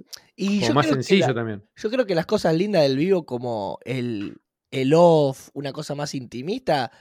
más 0.73 0.87
sencillo 0.87 1.35
también. 1.35 1.63
Yo 1.75 1.91
creo 1.91 2.07
que 2.07 2.15
las 2.15 2.25
cosas 2.25 2.55
lindas 2.55 2.81
del 2.81 2.97
vivo, 2.97 3.27
como 3.27 3.77
el, 3.85 4.37
el 4.71 4.93
off, 4.95 5.49
una 5.53 5.71
cosa 5.71 5.93
más 5.93 6.15
intimista, 6.15 6.91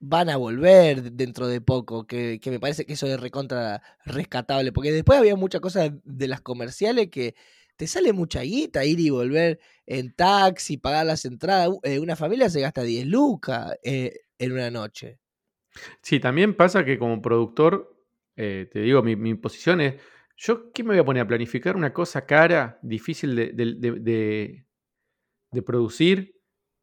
van 0.00 0.30
a 0.30 0.36
volver 0.36 1.12
dentro 1.12 1.46
de 1.46 1.60
poco, 1.60 2.06
que, 2.06 2.40
que, 2.40 2.50
me 2.50 2.58
parece 2.58 2.86
que 2.86 2.94
eso 2.94 3.06
es 3.06 3.20
recontra 3.20 3.82
rescatable, 4.04 4.72
porque 4.72 4.92
después 4.92 5.18
había 5.18 5.36
muchas 5.36 5.60
cosas 5.60 5.92
de 6.04 6.28
las 6.28 6.40
comerciales 6.40 7.08
que 7.10 7.34
te 7.80 7.86
sale 7.86 8.12
mucha 8.12 8.42
guita 8.42 8.84
ir 8.84 9.00
y 9.00 9.08
volver 9.08 9.58
en 9.86 10.12
taxi, 10.12 10.76
pagar 10.76 11.06
las 11.06 11.24
entradas. 11.24 11.70
Eh, 11.82 11.98
una 11.98 12.14
familia 12.14 12.50
se 12.50 12.60
gasta 12.60 12.82
10 12.82 13.06
lucas 13.06 13.74
eh, 13.82 14.20
en 14.38 14.52
una 14.52 14.70
noche. 14.70 15.18
Sí, 16.02 16.20
también 16.20 16.54
pasa 16.54 16.84
que 16.84 16.98
como 16.98 17.22
productor, 17.22 18.04
eh, 18.36 18.68
te 18.70 18.80
digo, 18.80 19.02
mi, 19.02 19.34
posición 19.34 19.80
es, 19.80 19.94
¿yo 20.36 20.70
qué 20.72 20.82
me 20.82 20.90
voy 20.90 20.98
a 20.98 21.06
poner 21.06 21.22
a 21.22 21.26
planificar 21.26 21.74
una 21.74 21.94
cosa 21.94 22.26
cara, 22.26 22.78
difícil 22.82 23.34
de, 23.34 23.54
de, 23.54 25.62
producir, 25.62 26.38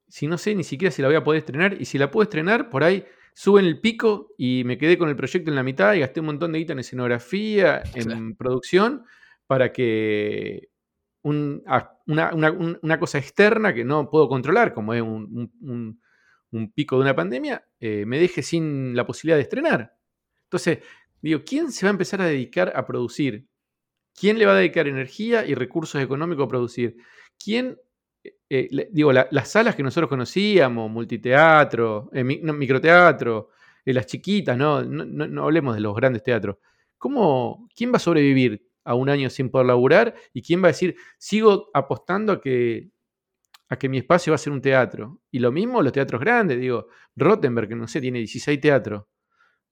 si 0.07 0.27
no 0.27 0.37
sé 0.37 0.55
ni 0.55 0.63
siquiera 0.63 0.91
si 0.91 1.01
la 1.01 1.07
voy 1.07 1.17
a 1.17 1.23
poder 1.23 1.39
estrenar? 1.39 1.79
Y 1.79 1.85
si 1.85 1.97
la 1.97 2.11
puedo 2.11 2.23
estrenar, 2.23 2.69
por 2.69 2.83
ahí 2.83 3.05
suben 3.33 3.65
el 3.65 3.79
pico 3.79 4.33
y 4.37 4.63
me 4.65 4.77
quedé 4.77 4.97
con 4.97 5.09
el 5.09 5.15
proyecto 5.15 5.51
en 5.51 5.55
la 5.55 5.63
mitad 5.63 5.93
y 5.93 5.99
gasté 5.99 6.19
un 6.19 6.27
montón 6.27 6.51
de 6.51 6.59
guita 6.59 6.73
en 6.73 6.79
escenografía, 6.79 7.83
en 7.93 8.35
producción, 8.35 9.03
para 9.45 9.71
que 9.71 10.69
una, 11.21 12.99
cosa 12.99 13.17
externa 13.17 13.73
que 13.73 13.83
no 13.83 14.09
puedo 14.09 14.27
controlar, 14.27 14.73
como 14.73 14.93
es 14.93 15.01
un 15.01 15.99
un 16.51 16.71
pico 16.71 16.95
de 16.95 17.01
una 17.03 17.15
pandemia, 17.15 17.65
eh, 17.79 18.05
me 18.05 18.19
deje 18.19 18.41
sin 18.41 18.95
la 18.95 19.05
posibilidad 19.05 19.37
de 19.37 19.43
estrenar. 19.43 19.95
Entonces, 20.43 20.79
digo, 21.21 21.41
¿quién 21.45 21.71
se 21.71 21.85
va 21.85 21.89
a 21.89 21.91
empezar 21.91 22.21
a 22.21 22.25
dedicar 22.25 22.73
a 22.75 22.85
producir? 22.85 23.47
¿Quién 24.13 24.39
le 24.39 24.45
va 24.45 24.53
a 24.53 24.57
dedicar 24.57 24.87
energía 24.87 25.45
y 25.45 25.53
recursos 25.53 26.01
económicos 26.01 26.45
a 26.45 26.49
producir? 26.49 26.97
¿Quién, 27.43 27.77
eh, 28.49 28.67
eh, 28.71 28.89
digo, 28.91 29.11
las 29.13 29.49
salas 29.49 29.75
que 29.75 29.83
nosotros 29.83 30.09
conocíamos, 30.09 30.89
multiteatro, 30.89 32.09
microteatro, 32.13 33.49
las 33.85 34.05
chiquitas, 34.05 34.57
¿no? 34.57 34.83
No, 34.83 35.43
hablemos 35.43 35.75
de 35.75 35.81
los 35.81 35.95
grandes 35.95 36.23
teatros. 36.23 36.57
¿Cómo, 36.97 37.69
¿Quién 37.75 37.91
va 37.91 37.97
a 37.97 37.99
sobrevivir 37.99 38.67
a 38.83 38.95
un 38.95 39.09
año 39.09 39.29
sin 39.29 39.49
poder 39.49 39.67
laburar? 39.67 40.15
¿Y 40.33 40.41
quién 40.41 40.61
va 40.61 40.67
a 40.67 40.71
decir, 40.71 40.95
sigo 41.17 41.69
apostando 41.73 42.33
a 42.33 42.41
que 42.41 42.89
a 43.69 43.77
que 43.77 43.89
mi 43.89 43.97
espacio 43.97 44.31
va 44.31 44.35
a 44.35 44.39
ser 44.39 44.53
un 44.53 44.61
teatro. 44.61 45.21
Y 45.31 45.39
lo 45.39 45.51
mismo 45.51 45.81
los 45.81 45.91
teatros 45.91 46.21
grandes, 46.21 46.59
digo, 46.59 46.87
Rottenberg, 47.15 47.67
que 47.67 47.75
no 47.75 47.87
sé, 47.87 47.99
tiene 47.99 48.19
16 48.19 48.59
teatros, 48.59 49.03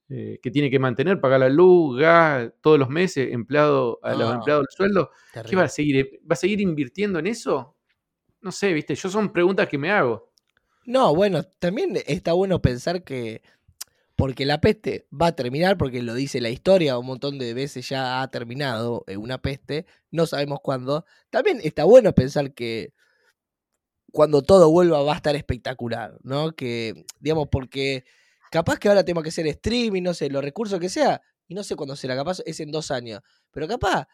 eh, 0.09 0.39
que 0.41 0.51
tiene 0.51 0.69
que 0.69 0.79
mantener, 0.79 1.19
pagar 1.19 1.39
la 1.39 1.49
luz, 1.49 1.99
gas, 1.99 2.51
todos 2.61 2.77
los 2.77 2.89
meses, 2.89 3.31
empleado, 3.31 3.99
a 4.03 4.13
los 4.13 4.35
empleados 4.35 4.65
del 4.67 4.75
sueldo. 4.75 5.11
¿Qué 5.47 5.55
va 5.55 5.63
a 5.63 5.69
seguir? 5.69 6.19
¿Va 6.29 6.33
a 6.33 6.35
seguir 6.35 6.61
invirtiendo 6.61 7.19
en 7.19 7.27
eso? 7.27 7.74
No 8.45 8.51
sé, 8.51 8.73
viste, 8.73 8.93
yo 8.93 9.09
son 9.09 9.33
preguntas 9.33 9.67
que 9.67 9.79
me 9.79 9.89
hago. 9.89 10.31
No, 10.85 11.15
bueno, 11.15 11.41
también 11.57 11.97
está 12.05 12.33
bueno 12.33 12.61
pensar 12.61 13.03
que 13.03 13.41
porque 14.15 14.45
la 14.45 14.61
peste 14.61 15.07
va 15.11 15.27
a 15.29 15.35
terminar, 15.35 15.79
porque 15.79 16.03
lo 16.03 16.13
dice 16.13 16.39
la 16.39 16.51
historia, 16.51 16.99
un 16.99 17.07
montón 17.07 17.39
de 17.39 17.55
veces 17.55 17.89
ya 17.89 18.21
ha 18.21 18.29
terminado 18.29 19.03
eh, 19.07 19.17
una 19.17 19.39
peste, 19.39 19.87
no 20.11 20.27
sabemos 20.27 20.59
cuándo. 20.61 21.05
También 21.31 21.59
está 21.63 21.85
bueno 21.85 22.13
pensar 22.13 22.53
que 22.53 22.93
cuando 24.11 24.43
todo 24.43 24.69
vuelva 24.69 25.01
va 25.01 25.13
a 25.13 25.17
estar 25.17 25.35
espectacular, 25.35 26.19
¿no? 26.21 26.51
Que, 26.51 27.03
digamos, 27.19 27.47
porque 27.51 28.05
capaz 28.51 28.77
que 28.77 28.89
ahora 28.89 29.03
tengo 29.03 29.23
que 29.23 29.29
hacer 29.29 29.47
streaming, 29.47 30.03
no 30.03 30.13
sé, 30.13 30.29
los 30.29 30.43
recursos 30.43 30.79
que 30.79 30.89
sea, 30.89 31.19
y 31.47 31.55
no 31.55 31.63
sé 31.63 31.75
cuándo 31.75 31.95
será, 31.95 32.15
capaz 32.15 32.41
es 32.45 32.59
en 32.59 32.69
dos 32.69 32.91
años, 32.91 33.21
pero 33.49 33.67
capaz, 33.67 34.07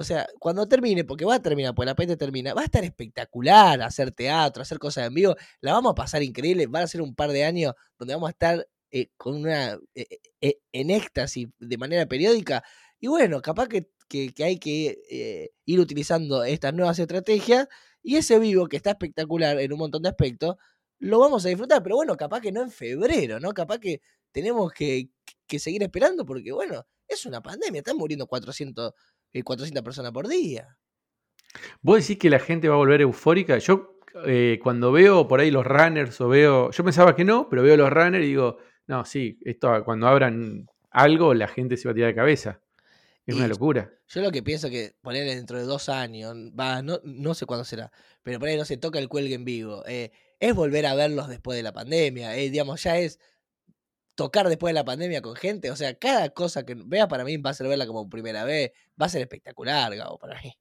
o 0.00 0.04
sea, 0.04 0.26
cuando 0.38 0.66
termine, 0.66 1.04
porque 1.04 1.26
va 1.26 1.34
a 1.34 1.42
terminar, 1.42 1.74
porque 1.74 1.86
la 1.86 1.94
peste 1.94 2.16
termina, 2.16 2.54
va 2.54 2.62
a 2.62 2.64
estar 2.64 2.82
espectacular 2.84 3.82
hacer 3.82 4.12
teatro, 4.12 4.62
hacer 4.62 4.78
cosas 4.78 5.06
en 5.06 5.12
vivo, 5.12 5.36
la 5.60 5.74
vamos 5.74 5.92
a 5.92 5.94
pasar 5.94 6.22
increíble, 6.22 6.66
van 6.66 6.84
a 6.84 6.86
ser 6.86 7.02
un 7.02 7.14
par 7.14 7.30
de 7.32 7.44
años 7.44 7.74
donde 7.98 8.14
vamos 8.14 8.28
a 8.28 8.30
estar 8.30 8.66
eh, 8.90 9.08
con 9.18 9.36
una, 9.36 9.78
eh, 9.94 10.06
eh, 10.40 10.58
en 10.72 10.88
éxtasis 10.90 11.48
de 11.58 11.76
manera 11.76 12.06
periódica, 12.06 12.64
y 12.98 13.08
bueno, 13.08 13.42
capaz 13.42 13.68
que, 13.68 13.90
que 14.08 14.42
hay 14.42 14.58
que 14.58 15.50
ir 15.66 15.80
utilizando 15.80 16.44
estas 16.44 16.72
nuevas 16.72 16.98
estrategias 16.98 17.68
y 18.02 18.16
ese 18.16 18.38
vivo, 18.38 18.68
que 18.68 18.76
está 18.76 18.90
espectacular 18.92 19.60
en 19.60 19.72
un 19.72 19.78
montón 19.80 20.02
de 20.02 20.08
aspectos, 20.08 20.56
lo 20.98 21.18
vamos 21.18 21.44
a 21.44 21.48
disfrutar. 21.48 21.82
Pero 21.82 21.96
bueno, 21.96 22.16
capaz 22.16 22.40
que 22.40 22.52
no 22.52 22.62
en 22.62 22.70
febrero, 22.70 23.40
¿no? 23.40 23.52
Capaz 23.52 23.78
que 23.78 24.00
tenemos 24.32 24.72
que, 24.72 25.10
seguir 25.58 25.82
esperando 25.82 26.24
porque, 26.24 26.52
bueno, 26.52 26.86
es 27.08 27.26
una 27.26 27.42
pandemia. 27.42 27.80
Están 27.80 27.96
muriendo 27.96 28.26
400, 28.26 28.92
400 29.32 29.80
eh, 29.80 29.84
personas 29.84 30.12
por 30.12 30.28
día. 30.28 30.76
¿Vos 31.82 32.00
decís 32.00 32.18
que 32.18 32.30
la 32.30 32.38
gente 32.38 32.68
va 32.68 32.74
a 32.74 32.78
volver 32.78 33.00
eufórica? 33.00 33.58
Yo 33.58 33.98
eh, 34.26 34.58
cuando 34.62 34.92
veo 34.92 35.28
por 35.28 35.40
ahí 35.40 35.50
los 35.50 35.66
runners 35.66 36.20
o 36.20 36.28
veo, 36.28 36.70
yo 36.70 36.84
pensaba 36.84 37.14
que 37.14 37.24
no, 37.24 37.48
pero 37.48 37.62
veo 37.62 37.76
los 37.76 37.90
runners 37.90 38.24
y 38.24 38.28
digo, 38.28 38.58
no, 38.86 39.04
sí, 39.04 39.38
esto 39.44 39.84
cuando 39.84 40.08
abran 40.08 40.66
algo 40.90 41.34
la 41.34 41.48
gente 41.48 41.76
se 41.76 41.88
va 41.88 41.92
a 41.92 41.94
tirar 41.94 42.10
de 42.10 42.14
cabeza. 42.14 42.60
Es 43.26 43.36
una 43.36 43.46
locura. 43.46 43.92
Yo 44.08 44.22
lo 44.22 44.32
que 44.32 44.42
pienso 44.42 44.70
que 44.70 44.96
poner 45.02 45.24
dentro 45.24 45.56
de 45.56 45.64
dos 45.64 45.88
años, 45.88 46.34
va, 46.58 46.82
no, 46.82 47.00
no 47.04 47.34
sé 47.34 47.46
cuándo 47.46 47.64
será, 47.64 47.92
pero 48.24 48.40
por 48.40 48.48
ahí 48.48 48.56
no 48.56 48.64
se 48.64 48.76
toca 48.76 48.98
el 48.98 49.08
cuelgue 49.08 49.34
en 49.34 49.44
vivo. 49.44 49.84
Eh, 49.86 50.10
es 50.40 50.52
volver 50.54 50.86
a 50.86 50.94
verlos 50.94 51.28
después 51.28 51.56
de 51.56 51.62
la 51.62 51.72
pandemia. 51.72 52.36
Eh, 52.36 52.50
digamos, 52.50 52.82
ya 52.82 52.98
es 52.98 53.20
tocar 54.20 54.50
después 54.50 54.68
de 54.68 54.74
la 54.74 54.84
pandemia 54.84 55.22
con 55.22 55.34
gente. 55.34 55.70
O 55.70 55.76
sea, 55.76 55.94
cada 55.94 56.28
cosa 56.28 56.66
que 56.66 56.76
vea 56.76 57.08
para 57.08 57.24
mí 57.24 57.38
va 57.38 57.50
a 57.50 57.54
ser 57.54 57.66
verla 57.68 57.86
como 57.86 58.10
primera 58.10 58.44
vez. 58.44 58.72
Va 59.00 59.06
a 59.06 59.08
ser 59.08 59.22
espectacular, 59.22 59.96
Gabo, 59.96 60.18
para 60.18 60.38
mí. 60.42 60.52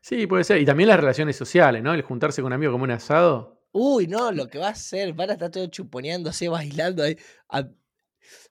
Sí, 0.00 0.26
puede 0.26 0.42
ser. 0.42 0.60
Y 0.60 0.64
también 0.64 0.88
las 0.88 0.98
relaciones 0.98 1.36
sociales, 1.36 1.80
¿no? 1.80 1.94
El 1.94 2.02
juntarse 2.02 2.42
con 2.42 2.48
un 2.48 2.54
amigo 2.54 2.72
como 2.72 2.82
un 2.82 2.90
asado. 2.90 3.62
Uy, 3.70 4.08
no, 4.08 4.32
lo 4.32 4.48
que 4.48 4.58
va 4.58 4.70
a 4.70 4.74
ser, 4.74 5.12
van 5.12 5.30
a 5.30 5.34
estar 5.34 5.52
todos 5.52 5.70
chuponeándose, 5.70 6.48
bailando 6.48 7.04
ahí, 7.04 7.16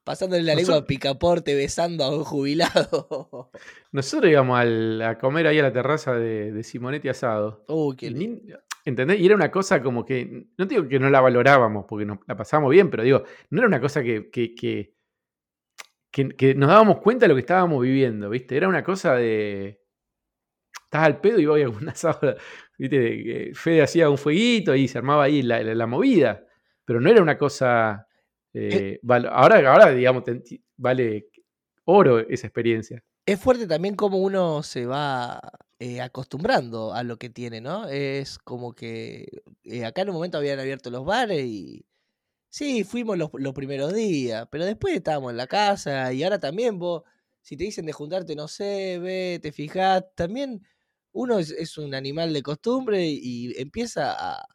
pasándole 0.06 0.44
la 0.44 0.56
lengua 0.56 0.78
a 0.78 0.86
picaporte, 0.86 1.54
besando 1.54 2.06
a 2.06 2.16
un 2.16 2.24
jubilado. 2.24 3.52
Nosotros 3.92 4.32
íbamos 4.32 4.62
a 4.62 5.18
comer 5.18 5.48
ahí 5.48 5.60
a 5.60 5.64
la 5.64 5.74
terraza 5.74 6.14
de, 6.14 6.64
Simonetti 6.64 7.10
asado. 7.10 7.66
Uy, 7.68 7.98
qué 7.98 8.10
¿Entendés? 8.86 9.20
Y 9.20 9.26
era 9.26 9.36
una 9.36 9.52
cosa 9.52 9.82
como 9.82 10.06
que, 10.06 10.48
no 10.58 10.66
digo 10.66 10.88
que 10.88 11.00
no 11.00 11.10
la 11.10 11.22
valorábamos 11.22 11.86
porque 11.88 12.06
nos 12.06 12.20
la 12.28 12.36
pasábamos 12.36 12.72
bien, 12.72 12.90
pero 12.90 13.04
digo, 13.04 13.24
no 13.50 13.60
era 13.60 13.68
una 13.68 13.80
cosa 13.80 14.02
que, 14.02 14.30
que, 14.30 14.56
que, 14.56 14.96
que, 16.12 16.56
nos 16.56 16.70
dábamos 16.70 17.00
cuenta 17.00 17.26
de 17.26 17.30
lo 17.30 17.36
que 17.36 17.42
estábamos 17.42 17.82
viviendo, 17.82 18.30
¿viste? 18.30 18.58
Era 18.58 18.68
una 18.68 18.84
cosa 18.84 19.16
de... 19.16 19.82
Estás 20.84 21.04
al 21.06 21.22
pedo 21.22 21.40
y 21.40 21.46
voy 21.46 21.62
a 21.62 21.70
un 21.70 21.88
asado, 21.90 22.36
¿viste? 22.78 23.52
Fede 23.54 23.82
hacía 23.82 24.10
un 24.10 24.18
fueguito 24.18 24.76
y 24.76 24.88
se 24.88 24.98
armaba 24.98 25.24
ahí 25.24 25.42
la 25.42 25.88
movida, 25.88 26.46
pero 26.86 27.00
no 27.00 27.10
era 27.10 27.22
una 27.22 27.38
cosa 27.38 28.08
eh, 28.54 29.00
ahora, 29.30 29.72
ahora, 29.72 29.92
digamos, 29.92 30.24
vale 30.78 31.28
oro 31.86 32.20
esa 32.20 32.48
experiencia. 32.48 33.04
Es 33.26 33.40
fuerte 33.40 33.68
también 33.68 33.96
como 33.96 34.18
uno 34.18 34.64
se 34.64 34.86
va 34.86 35.40
eh, 35.82 36.00
acostumbrando 36.00 36.94
a 36.94 37.02
lo 37.02 37.18
que 37.18 37.32
tiene, 37.32 37.60
¿no? 37.60 37.88
Es 37.90 38.38
como 38.38 38.74
que 38.76 39.42
eh, 39.64 39.84
acá 39.84 40.04
en 40.04 40.10
un 40.10 40.16
momento 40.16 40.38
habían 40.38 40.60
abierto 40.60 40.92
los 40.92 41.04
bares 41.06 41.44
y 41.44 41.88
sí, 42.50 42.84
fuimos 42.84 43.18
los, 43.18 43.32
primeros 43.56 43.94
días, 43.94 44.48
pero 44.52 44.66
después 44.66 44.96
estábamos 44.96 45.32
en 45.32 45.38
la 45.38 45.48
casa 45.48 46.14
y 46.14 46.24
ahora 46.24 46.40
también 46.40 46.80
vos 46.80 47.04
si 47.42 47.58
te 47.58 47.64
dicen 47.66 47.88
de 47.88 47.94
juntarte, 47.94 48.36
no 48.36 48.48
sé, 48.48 49.00
ve, 49.00 49.40
te 49.42 49.52
fijas, 49.52 50.04
también 50.16 50.62
uno 51.14 51.40
es, 51.40 51.78
un 51.80 51.96
animal 51.96 52.34
de 52.34 52.44
costumbre 52.44 53.08
y 53.08 53.60
empieza 53.60 54.14
a, 54.14 54.46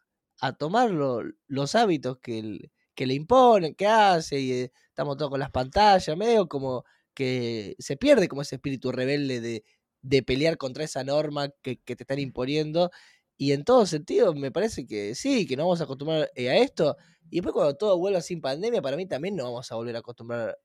a 0.40 0.52
tomar 0.54 0.90
los 0.92 1.74
hábitos 1.74 2.18
que, 2.20 2.70
que, 2.94 3.06
le 3.06 3.14
imponen, 3.14 3.74
que 3.74 3.86
hace, 3.88 4.40
y 4.40 4.52
eh, 4.52 4.72
estamos 4.90 5.16
todos 5.16 5.30
con 5.32 5.40
las 5.40 5.50
pantallas, 5.50 6.16
medio 6.16 6.48
como 6.48 6.84
que 7.14 7.76
se 7.80 7.96
pierde 7.96 8.28
como 8.28 8.42
ese 8.42 8.56
espíritu 8.56 8.92
rebelde 8.92 9.40
de, 9.40 9.64
de 10.06 10.22
pelear 10.22 10.56
contra 10.56 10.84
esa 10.84 11.02
norma 11.02 11.48
que, 11.62 11.78
que, 11.78 11.96
te 11.96 12.04
están 12.04 12.20
imponiendo. 12.20 12.90
Y 13.36 13.52
en 13.52 13.64
todo 13.64 13.86
sentido, 13.86 14.34
me 14.34 14.52
parece 14.52 14.86
que 14.86 15.14
sí, 15.14 15.46
que 15.46 15.56
nos 15.56 15.64
vamos 15.64 15.80
a 15.80 15.84
acostumbrar 15.84 16.30
eh, 16.34 16.48
a 16.48 16.56
esto. 16.58 16.96
Y 17.28 17.36
después 17.36 17.52
cuando 17.52 17.74
todo 17.76 17.98
vuelva 17.98 18.20
sin 18.20 18.40
pandemia, 18.40 18.80
para 18.80 18.96
mí 18.96 19.06
también 19.06 19.34
nos 19.34 19.46
vamos 19.46 19.70
a 19.70 19.74
volver 19.74 19.96
a 19.96 19.98
acostumbrar 19.98 20.56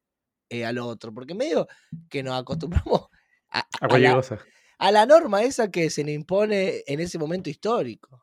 eh, 0.49 0.63
al 0.63 0.77
otro. 0.77 1.13
Porque 1.13 1.33
medio 1.33 1.67
que 2.07 2.21
nos 2.21 2.39
acostumbramos 2.39 3.07
a, 3.49 3.67
a, 4.77 4.91
la, 4.91 5.05
norma 5.05 5.43
esa 5.43 5.71
que 5.71 5.89
se 5.89 6.03
nos 6.03 6.13
impone 6.13 6.83
en 6.85 6.99
ese 6.99 7.17
momento 7.17 7.49
histórico. 7.49 8.21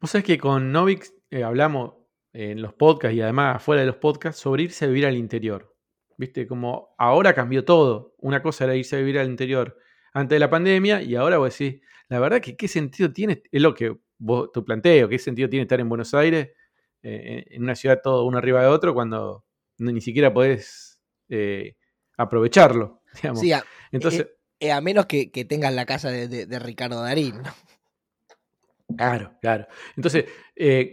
Vos 0.00 0.10
sabés 0.10 0.24
que 0.24 0.38
con 0.38 0.72
Novik 0.72 1.12
eh, 1.30 1.44
hablamos 1.44 1.94
en 2.32 2.60
los 2.60 2.74
podcasts 2.74 3.16
y 3.16 3.20
además 3.20 3.62
fuera 3.62 3.80
de 3.80 3.86
los 3.86 3.96
podcasts 3.96 4.40
sobre 4.40 4.64
irse 4.64 4.84
a 4.84 4.88
vivir 4.88 5.06
al 5.06 5.16
interior. 5.16 5.74
Viste, 6.16 6.48
como 6.48 6.94
ahora 6.98 7.34
cambió 7.34 7.64
todo. 7.64 8.16
Una 8.18 8.42
cosa 8.42 8.64
era 8.64 8.74
irse 8.74 8.96
a 8.96 8.98
vivir 8.98 9.20
al 9.20 9.28
interior 9.28 9.78
antes 10.12 10.36
de 10.36 10.40
la 10.40 10.50
pandemia 10.50 11.02
y 11.02 11.14
ahora 11.14 11.38
vos 11.38 11.56
decís, 11.56 11.80
la 12.08 12.18
verdad 12.20 12.40
que 12.40 12.56
qué 12.56 12.68
sentido 12.68 13.12
tiene, 13.12 13.42
es 13.50 13.62
lo 13.62 13.74
que 13.74 13.96
vos, 14.18 14.50
tu 14.52 14.64
planteo, 14.64 15.08
qué 15.08 15.18
sentido 15.18 15.48
tiene 15.48 15.62
estar 15.62 15.80
en 15.80 15.88
Buenos 15.88 16.14
Aires, 16.14 16.50
eh, 17.02 17.44
en 17.50 17.62
una 17.62 17.74
ciudad 17.74 18.00
todo 18.02 18.24
uno 18.24 18.38
arriba 18.38 18.60
de 18.62 18.68
otro, 18.68 18.94
cuando 18.94 19.44
ni 19.78 20.00
siquiera 20.00 20.32
podés 20.32 21.00
eh, 21.28 21.76
aprovecharlo. 22.16 23.02
Digamos. 23.14 23.40
Sí, 23.40 23.52
a, 23.52 23.64
Entonces, 23.92 24.26
eh, 24.58 24.72
a 24.72 24.80
menos 24.80 25.06
que, 25.06 25.30
que, 25.30 25.44
tengas 25.44 25.72
la 25.72 25.86
casa 25.86 26.10
de, 26.10 26.58
Ricardo 26.58 27.02
Darín. 27.02 27.42
Claro, 28.96 29.34
claro. 29.40 29.66
Entonces, 29.96 30.24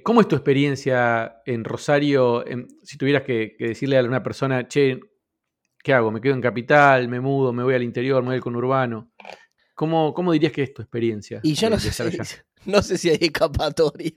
¿cómo 0.03 0.21
es 0.21 0.27
tu 0.27 0.35
experiencia 0.35 1.41
en 1.45 1.63
Rosario? 1.63 2.43
si 2.83 2.97
tuvieras 2.97 3.23
que, 3.23 3.55
decirle 3.57 3.97
a 3.97 4.03
una 4.03 4.21
persona, 4.21 4.67
che, 4.67 4.99
¿qué 5.85 5.93
hago? 5.93 6.09
¿Me 6.09 6.19
quedo 6.19 6.33
en 6.33 6.41
capital? 6.41 7.07
¿Me 7.07 7.19
mudo? 7.19 7.53
¿Me 7.53 7.61
voy 7.61 7.75
al 7.75 7.83
interior? 7.83 8.23
¿Me 8.23 8.29
voy 8.29 8.35
al 8.37 8.41
conurbano? 8.41 9.11
¿Cómo, 9.75 10.15
¿Cómo 10.15 10.31
dirías 10.31 10.51
que 10.51 10.63
es 10.63 10.73
tu 10.73 10.81
experiencia? 10.81 11.39
Y 11.43 11.53
yo 11.53 11.69
no 11.69 11.79
sé, 11.79 11.91
si, 11.91 12.35
no 12.65 12.81
sé 12.81 12.97
si 12.97 13.11
hay 13.11 13.19
escapatoria. 13.21 14.13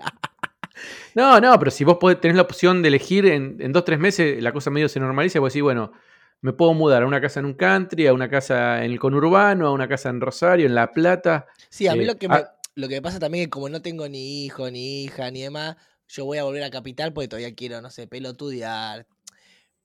No, 1.15 1.39
no, 1.41 1.59
pero 1.59 1.71
si 1.71 1.85
vos 1.85 1.99
podés, 1.99 2.21
tenés 2.21 2.37
la 2.37 2.43
opción 2.43 2.81
de 2.81 2.89
elegir 2.89 3.27
en, 3.27 3.59
en 3.61 3.73
dos, 3.73 3.85
tres 3.85 3.99
meses, 3.99 4.43
la 4.43 4.53
cosa 4.53 4.71
medio 4.71 4.89
se 4.89 4.99
normaliza, 4.99 5.41
vos 5.41 5.53
decís, 5.53 5.63
bueno, 5.63 5.93
me 6.41 6.55
puedo 6.55 6.73
mudar 6.73 7.03
a 7.03 7.07
una 7.07 7.21
casa 7.21 7.41
en 7.41 7.47
un 7.47 7.55
country, 7.55 8.07
a 8.07 8.15
una 8.15 8.31
casa 8.31 8.83
en 8.83 8.93
el 8.93 8.99
conurbano, 8.99 9.67
a 9.67 9.73
una 9.73 9.89
casa 9.89 10.09
en 10.09 10.23
Rosario, 10.23 10.65
en 10.65 10.75
La 10.75 10.91
Plata. 10.93 11.49
Sí, 11.69 11.87
a 11.87 11.95
mí 11.95 12.05
eh, 12.05 12.07
lo, 12.07 12.17
que 12.17 12.29
me, 12.29 12.45
lo 12.77 12.89
que 12.89 12.95
me 12.95 13.03
pasa 13.03 13.19
también 13.19 13.43
es 13.43 13.47
que 13.49 13.51
como 13.51 13.69
no 13.69 13.83
tengo 13.83 14.09
ni 14.09 14.47
hijo, 14.47 14.71
ni 14.71 15.05
hija, 15.05 15.31
ni 15.31 15.43
demás, 15.43 15.77
yo 16.07 16.25
voy 16.25 16.39
a 16.39 16.45
volver 16.45 16.63
a 16.63 16.71
Capital 16.71 17.13
porque 17.13 17.29
todavía 17.29 17.55
quiero, 17.55 17.83
no 17.83 17.91
sé, 17.91 18.07
pelotudear, 18.07 19.07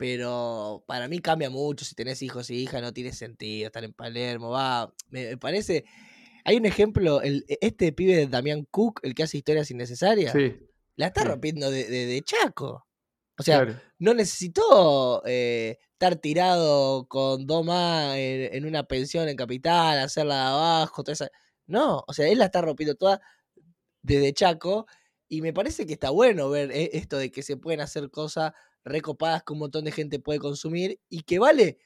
pero 0.04 0.84
para 0.86 1.08
mí 1.08 1.20
cambia 1.20 1.50
mucho. 1.50 1.86
Si 1.86 1.96
tenés 1.96 2.22
hijos 2.22 2.50
y 2.50 2.56
hijas, 2.56 2.82
no 2.82 2.92
tiene 2.92 3.14
sentido 3.14 3.68
estar 3.68 3.86
en 3.86 3.94
Palermo. 3.94 4.50
Va, 4.50 4.94
me, 5.08 5.38
parece. 5.38 5.86
Hay 6.44 6.58
un 6.58 6.66
ejemplo, 6.66 7.22
el, 7.22 7.46
e, 7.48 7.58
este 7.62 7.94
pibe 7.94 8.18
de 8.18 8.28
Damián 8.28 8.68
Cook, 8.70 9.00
el 9.04 9.16
que 9.16 9.24
hace 9.24 9.38
historias 9.38 9.72
innecesarias, 9.72 10.36
la 10.98 11.08
está 11.08 11.24
rompiendo 11.24 11.72
de, 11.72 12.22
Chaco. 12.26 12.86
O 13.40 13.44
sea, 13.44 13.82
no 13.98 14.14
necesitó 14.14 15.24
eh, 15.26 15.78
estar 15.94 16.18
tirado 16.18 17.08
con 17.08 17.48
Doma 17.48 18.20
en, 18.20 18.54
en, 18.56 18.66
una 18.66 18.84
pensión 18.84 19.30
en 19.30 19.38
Capital, 19.38 20.00
hacerla 20.00 20.36
de 20.36 20.42
abajo, 20.42 21.02
toda 21.02 21.14
esa. 21.14 21.30
No, 21.66 22.04
o 22.06 22.12
sea, 22.12 22.28
él 22.28 22.40
la 22.40 22.46
está 22.46 22.62
rompiendo 22.62 22.96
toda 22.96 23.22
desde 24.02 24.34
Chaco. 24.34 24.86
Y 25.30 25.42
me 25.42 25.54
parece 25.54 25.86
que 25.86 25.94
está 25.94 26.10
bueno 26.10 26.50
ver 26.50 26.72
eh, 26.74 26.90
esto 26.92 27.18
de 27.18 27.32
que 27.32 27.42
se 27.42 27.56
pueden 27.56 27.80
hacer 27.80 28.12
cosas 28.12 28.52
recopadas 28.86 29.44
que 29.44 29.54
un 29.54 29.60
montón 29.60 29.86
de 29.86 29.92
gente 29.92 30.20
puede 30.20 30.40
consumir 30.40 31.00
y 31.10 31.24
que 31.24 31.40
vale 31.40 31.80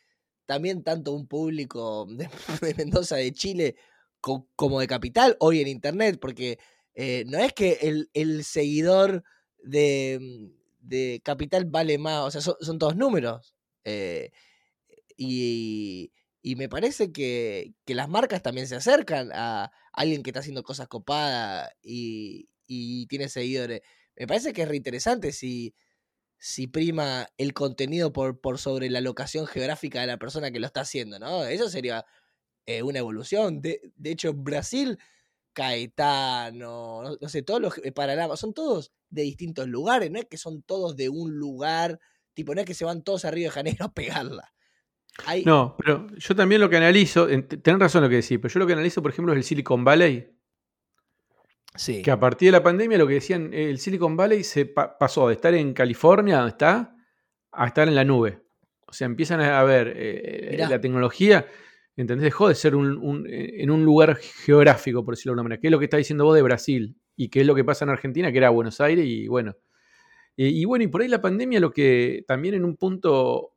también 0.47 0.83
tanto 0.83 1.12
un 1.13 1.27
público 1.27 2.07
de, 2.10 2.29
Mendoza, 2.77 3.17
de 3.17 3.31
Chile, 3.33 3.75
como 4.19 4.79
de 4.79 4.88
Capital, 4.88 5.38
hoy 5.39 5.62
en 5.62 5.67
Internet, 5.67 6.17
porque 6.19 6.57
eh, 6.95 7.23
no 7.27 7.38
es 7.38 7.53
que 7.53 8.07
el, 8.13 8.43
seguidor 8.43 9.23
de, 9.60 10.49
de, 10.79 11.21
Capital 11.23 11.65
vale 11.65 11.97
más, 11.97 12.23
o 12.23 12.31
sea, 12.31 12.41
son, 12.41 12.79
todos 12.79 12.95
números. 12.95 13.55
Eh, 13.83 14.31
y, 15.15 16.12
y, 16.41 16.55
me 16.55 16.69
parece 16.69 17.12
que, 17.12 17.73
que, 17.86 17.95
las 17.95 18.10
marcas 18.10 18.41
también 18.41 18.67
se 18.67 18.75
acercan 18.75 19.29
a 19.33 19.71
alguien 19.93 20.23
que 20.23 20.31
está 20.31 20.39
haciendo 20.39 20.63
cosas 20.63 20.88
copadas 20.88 21.69
y, 21.83 22.49
y 22.67 23.07
tiene 23.07 23.29
seguidores. 23.29 23.81
Me 24.15 24.27
parece 24.27 24.53
que 24.53 24.63
es 24.63 24.67
reinteresante 24.67 25.31
si, 25.31 25.75
si 26.38 26.67
prima 26.67 27.28
el 27.38 27.54
contenido 27.54 28.13
por, 28.13 28.39
por 28.39 28.58
sobre 28.60 28.89
la 28.89 29.02
locación 29.02 29.47
geográfica 29.47 30.02
de 30.02 30.08
la 30.08 30.17
persona 30.17 30.52
que 30.52 30.60
lo 30.60 30.67
está 30.67 30.82
haciendo, 30.82 31.19
¿no? 31.19 31.45
Eso 31.45 31.69
sería 31.69 32.06
eh, 32.65 32.84
una 32.84 33.00
evolución. 33.00 33.62
De, 33.62 33.82
de, 33.95 34.12
hecho, 34.12 34.34
Brasil, 34.34 35.00
Caetano, 35.54 37.17
no, 37.19 37.30
sé, 37.30 37.41
todos 37.41 37.62
los 37.62 37.78
eh, 37.80 37.93
son 38.36 38.54
todos 38.54 38.91
de 39.10 39.23
distintos 39.23 39.67
lugares, 39.67 40.12
no 40.12 40.19
es 40.19 40.26
que 40.26 40.38
son 40.38 40.62
todos 40.62 40.95
de 40.95 41.10
un 41.10 41.38
lugar, 41.38 42.00
tipo, 42.34 42.54
no 42.54 42.62
es 42.62 42.67
que 42.67 42.73
se 42.73 42.86
van 42.86 43.04
todos 43.04 43.26
a 43.26 43.32
Río 43.32 43.45
de 43.45 43.52
Janeiro 43.52 43.86
a 43.86 43.93
pegarla. 43.93 44.54
No, 45.45 45.76
pero 45.78 46.08
yo 46.15 46.36
también 46.36 46.62
lo 46.62 46.69
que 46.69 46.78
analizo, 46.78 47.28
tenés 47.28 47.80
razón 47.80 48.04
lo 48.04 48.10
que 48.10 48.17
decís, 48.17 48.38
pero 48.39 48.54
yo 48.54 48.60
lo 48.60 48.67
que 48.67 48.73
analizo, 48.73 49.02
por 49.02 49.12
ejemplo, 49.12 49.34
es 49.34 49.38
el 49.38 49.43
Silicon 49.43 49.84
Valley, 49.84 50.37
que 51.86 52.12
a 52.12 52.20
partir 52.20 52.48
de 52.48 52.52
la 52.54 52.63
pandemia, 52.63 52.98
lo 52.98 53.08
que 53.08 53.16
decían, 53.16 53.54
el 53.54 53.80
Silicon 53.80 54.18
Valley 54.18 54.44
se 54.44 54.66
pasó 54.66 55.28
de 55.28 55.36
estar 55.36 55.54
en 55.54 55.74
California, 55.74 56.38
donde 56.38 56.52
está, 56.52 56.96
a 57.52 57.68
estar 57.68 57.88
en 57.88 57.96
la 57.96 58.04
nube. 58.04 58.42
O 58.88 58.94
sea, 58.94 59.06
empiezan 59.06 59.42
a 59.42 59.63
ver 59.63 59.90
eh, 59.90 60.56
eh, 60.56 60.68
la 60.70 60.80
tecnología, 60.80 61.46
¿entendés? 61.96 62.24
Dejó 62.24 62.48
de 62.48 62.56
ser 62.56 62.76
un, 62.76 63.28
eh, 63.28 63.62
en 63.62 63.70
un 63.70 63.84
lugar 63.84 64.16
geográfico, 64.16 65.04
por 65.04 65.13
decirlo 65.13 65.32
de 65.32 65.34
alguna 65.34 65.44
manera. 65.44 65.62
¿Qué 65.62 65.68
es 65.68 65.72
lo 65.72 65.80
que 65.80 65.86
está 65.86 65.98
diciendo 65.98 66.24
vos 66.26 66.36
de 66.36 66.42
Brasil? 66.42 66.96
¿Y 67.16 67.30
qué 67.30 67.42
es 67.42 67.48
lo 67.48 67.54
que 67.56 67.63
pasa 67.63 67.86
en 67.86 67.90
Argentina, 67.92 68.32
que 68.32 68.38
era 68.38 68.50
Buenos 68.50 68.80
Aires? 68.82 69.06
Y 69.06 69.28
bueno. 69.28 69.56
y 70.36 70.66
bueno, 70.66 70.86
y 70.86 70.88
por 70.88 71.02
ahí 71.02 71.08
la 71.08 71.22
pandemia 71.22 71.60
lo 71.60 71.72
que 71.72 72.24
también 72.28 72.56
en 72.56 72.63
un 72.63 72.78
punto 72.78 73.54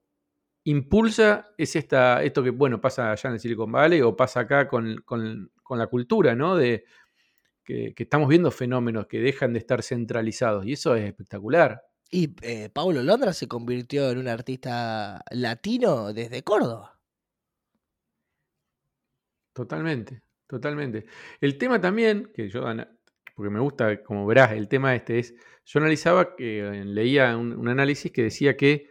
impulsa 0.65 1.51
es 1.57 1.77
esta, 1.77 2.23
esto 2.23 2.43
que, 2.43 2.51
bueno, 2.51 2.81
pasa 2.81 3.13
allá 3.13 3.29
en 3.29 3.35
el 3.35 3.41
Silicon 3.41 3.71
Valley 3.73 4.03
o 4.03 4.17
pasa 4.17 4.41
acá 4.41 4.67
con, 4.69 4.97
con 5.05 5.79
la 5.79 5.87
cultura, 5.87 6.35
¿no? 6.35 6.57
De, 6.57 6.85
que, 7.65 7.95
estamos 7.97 8.29
viendo 8.29 8.51
fenómenos 8.51 9.07
que 9.07 9.21
dejan 9.21 9.53
de 9.53 9.59
estar 9.59 9.83
centralizados 9.83 10.67
y 10.67 10.73
eso 10.73 10.95
es 10.95 11.05
espectacular. 11.05 11.83
Y 12.11 12.35
eh, 12.43 12.69
Paulo 12.71 13.03
Londra 13.03 13.33
se 13.33 13.47
convirtió 13.47 14.11
en 14.11 14.19
un 14.19 14.29
artista 14.29 15.23
latino 15.31 16.13
desde 16.13 16.43
Córdoba. 16.43 17.01
Totalmente, 19.53 20.23
totalmente. 20.47 21.07
El 21.41 21.59
tema 21.59 21.81
también, 21.81 22.31
que 22.35 22.49
yo, 22.49 22.65
porque 23.35 23.51
me 23.51 23.61
gusta, 23.61 24.03
como 24.03 24.27
verás, 24.27 24.53
el 24.53 24.69
tema 24.69 24.95
este 24.95 25.19
es, 25.19 25.35
yo 25.65 25.79
analizaba, 25.81 26.37
que 26.37 26.61
eh, 26.61 26.85
leía 26.85 27.37
un, 27.37 27.69
análisis 27.69 28.11
que 28.11 28.25
decía 28.25 28.57
que 28.57 28.91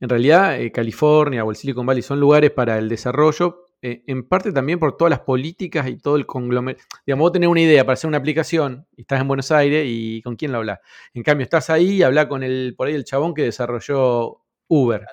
en 0.00 0.08
realidad 0.08 0.60
eh, 0.60 0.72
California 0.72 1.44
o 1.44 1.50
el 1.50 1.56
Silicon 1.56 1.86
Valley 1.86 2.02
son 2.02 2.18
lugares 2.18 2.50
para 2.50 2.78
el 2.78 2.88
desarrollo, 2.88 3.61
eh, 3.84 4.04
en 4.06 4.22
parte 4.28 4.52
también 4.52 4.78
por 4.78 4.96
todas 4.96 5.10
las 5.10 5.20
políticas 5.20 5.88
y 5.88 5.96
todo 5.96 6.14
el 6.14 6.24
conglomerado. 6.24 6.84
Digamos, 7.04 7.24
vos 7.24 7.32
tenés 7.32 7.48
una 7.48 7.62
idea 7.62 7.84
para 7.84 7.94
hacer 7.94 8.06
una 8.06 8.18
aplicación 8.18 8.86
y 8.96 9.00
estás 9.00 9.20
en 9.20 9.26
Buenos 9.26 9.50
Aires 9.50 9.84
y 9.88 10.22
¿con 10.22 10.36
quién 10.36 10.52
lo 10.52 10.58
hablas? 10.58 10.78
En 11.14 11.24
cambio, 11.24 11.42
estás 11.42 11.68
ahí 11.68 11.96
y 11.96 12.02
hablas 12.04 12.26
con 12.26 12.44
el, 12.44 12.74
por 12.76 12.86
ahí 12.86 12.94
el 12.94 13.04
chabón 13.04 13.34
que 13.34 13.42
desarrolló 13.42 14.40
Uber. 14.68 15.04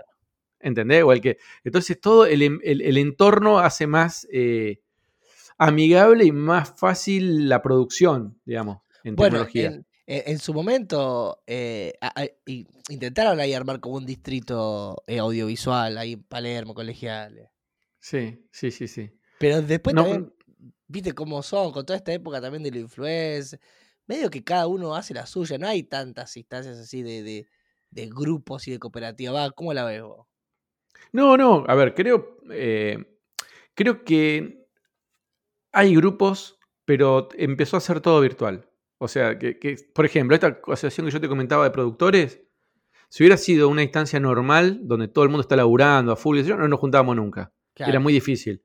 ¿Entendés? 0.60 1.04
O 1.04 1.12
el 1.12 1.20
que, 1.20 1.38
entonces 1.64 2.00
todo 2.00 2.28
el, 2.28 2.44
entorno 2.98 3.58
hace 3.58 3.88
más 3.88 4.28
eh, 4.32 4.82
amigable 5.58 6.26
y 6.26 6.32
más 6.32 6.74
fácil 6.78 7.50
la 7.50 7.64
producción, 7.64 8.40
digamos, 8.46 8.82
en 9.04 9.16
tecnología. 9.16 9.82
En, 10.06 10.40
su 10.40 10.54
momento 10.54 11.42
eh, 11.48 11.94
intentaron 12.90 13.40
ahí 13.40 13.54
armar 13.54 13.80
como 13.80 13.96
un 13.96 14.06
distrito 14.06 15.04
audiovisual 15.08 15.98
ahí 15.98 16.14
en 16.14 16.24
Palermo, 16.24 16.74
colegiales. 16.74 17.50
Sí, 18.00 18.48
sí, 18.52 18.72
sí, 18.72 18.88
sí. 18.88 19.12
Pero 19.40 19.62
después 19.62 19.96
también, 19.96 20.34
viste 20.88 21.14
cómo 21.14 21.42
son, 21.44 21.72
con 21.72 21.86
toda 21.86 21.98
esta 21.98 22.12
época 22.14 22.42
también 22.42 22.64
de 22.64 22.72
la 22.72 22.80
influencia, 22.80 23.60
medio 24.08 24.30
que 24.30 24.44
cada 24.44 24.68
uno 24.68 24.96
hace 24.96 25.14
la 25.14 25.26
suya, 25.26 25.58
no 25.58 25.68
hay 25.68 25.84
tantas 25.84 26.36
instancias 26.36 26.78
así 26.78 27.04
de, 27.04 27.48
de, 27.92 28.08
grupos 28.08 28.68
y 28.68 28.72
de 28.72 28.80
cooperativas. 28.80 29.52
¿Cómo 29.56 29.74
la 29.74 29.86
ves 29.86 30.02
vos? 30.02 30.28
No, 31.14 31.38
no, 31.38 31.64
a 31.68 31.76
ver, 31.76 31.94
creo, 31.94 32.40
eh, 32.52 33.20
creo 33.76 34.04
que 34.04 34.68
hay 35.72 35.96
grupos, 35.96 36.60
pero 36.86 37.30
empezó 37.38 37.78
a 37.78 37.82
ser 37.82 38.02
todo 38.02 38.20
virtual. 38.20 38.70
O 38.98 39.08
sea, 39.08 39.38
que, 39.38 39.60
que, 39.60 39.78
por 39.94 40.06
ejemplo, 40.06 40.36
esta 40.36 40.60
asociación 40.68 41.06
que 41.06 41.14
yo 41.14 41.22
te 41.22 41.30
comentaba 41.30 41.64
de 41.64 41.72
productores, 41.72 42.42
Si 43.10 43.24
hubiera 43.24 43.38
sido 43.38 43.70
una 43.70 43.84
instancia 43.84 44.20
normal, 44.20 44.82
donde 44.84 45.08
todo 45.08 45.24
el 45.24 45.30
mundo 45.30 45.42
está 45.42 45.56
laburando 45.56 46.12
a 46.12 46.16
full, 46.16 46.40
y 46.40 46.44
no 46.44 46.68
nos 46.68 46.80
juntábamos 46.80 47.16
nunca. 47.16 47.54
Claro. 47.80 47.92
Era 47.92 48.00
muy 48.00 48.14
difícil. 48.14 48.62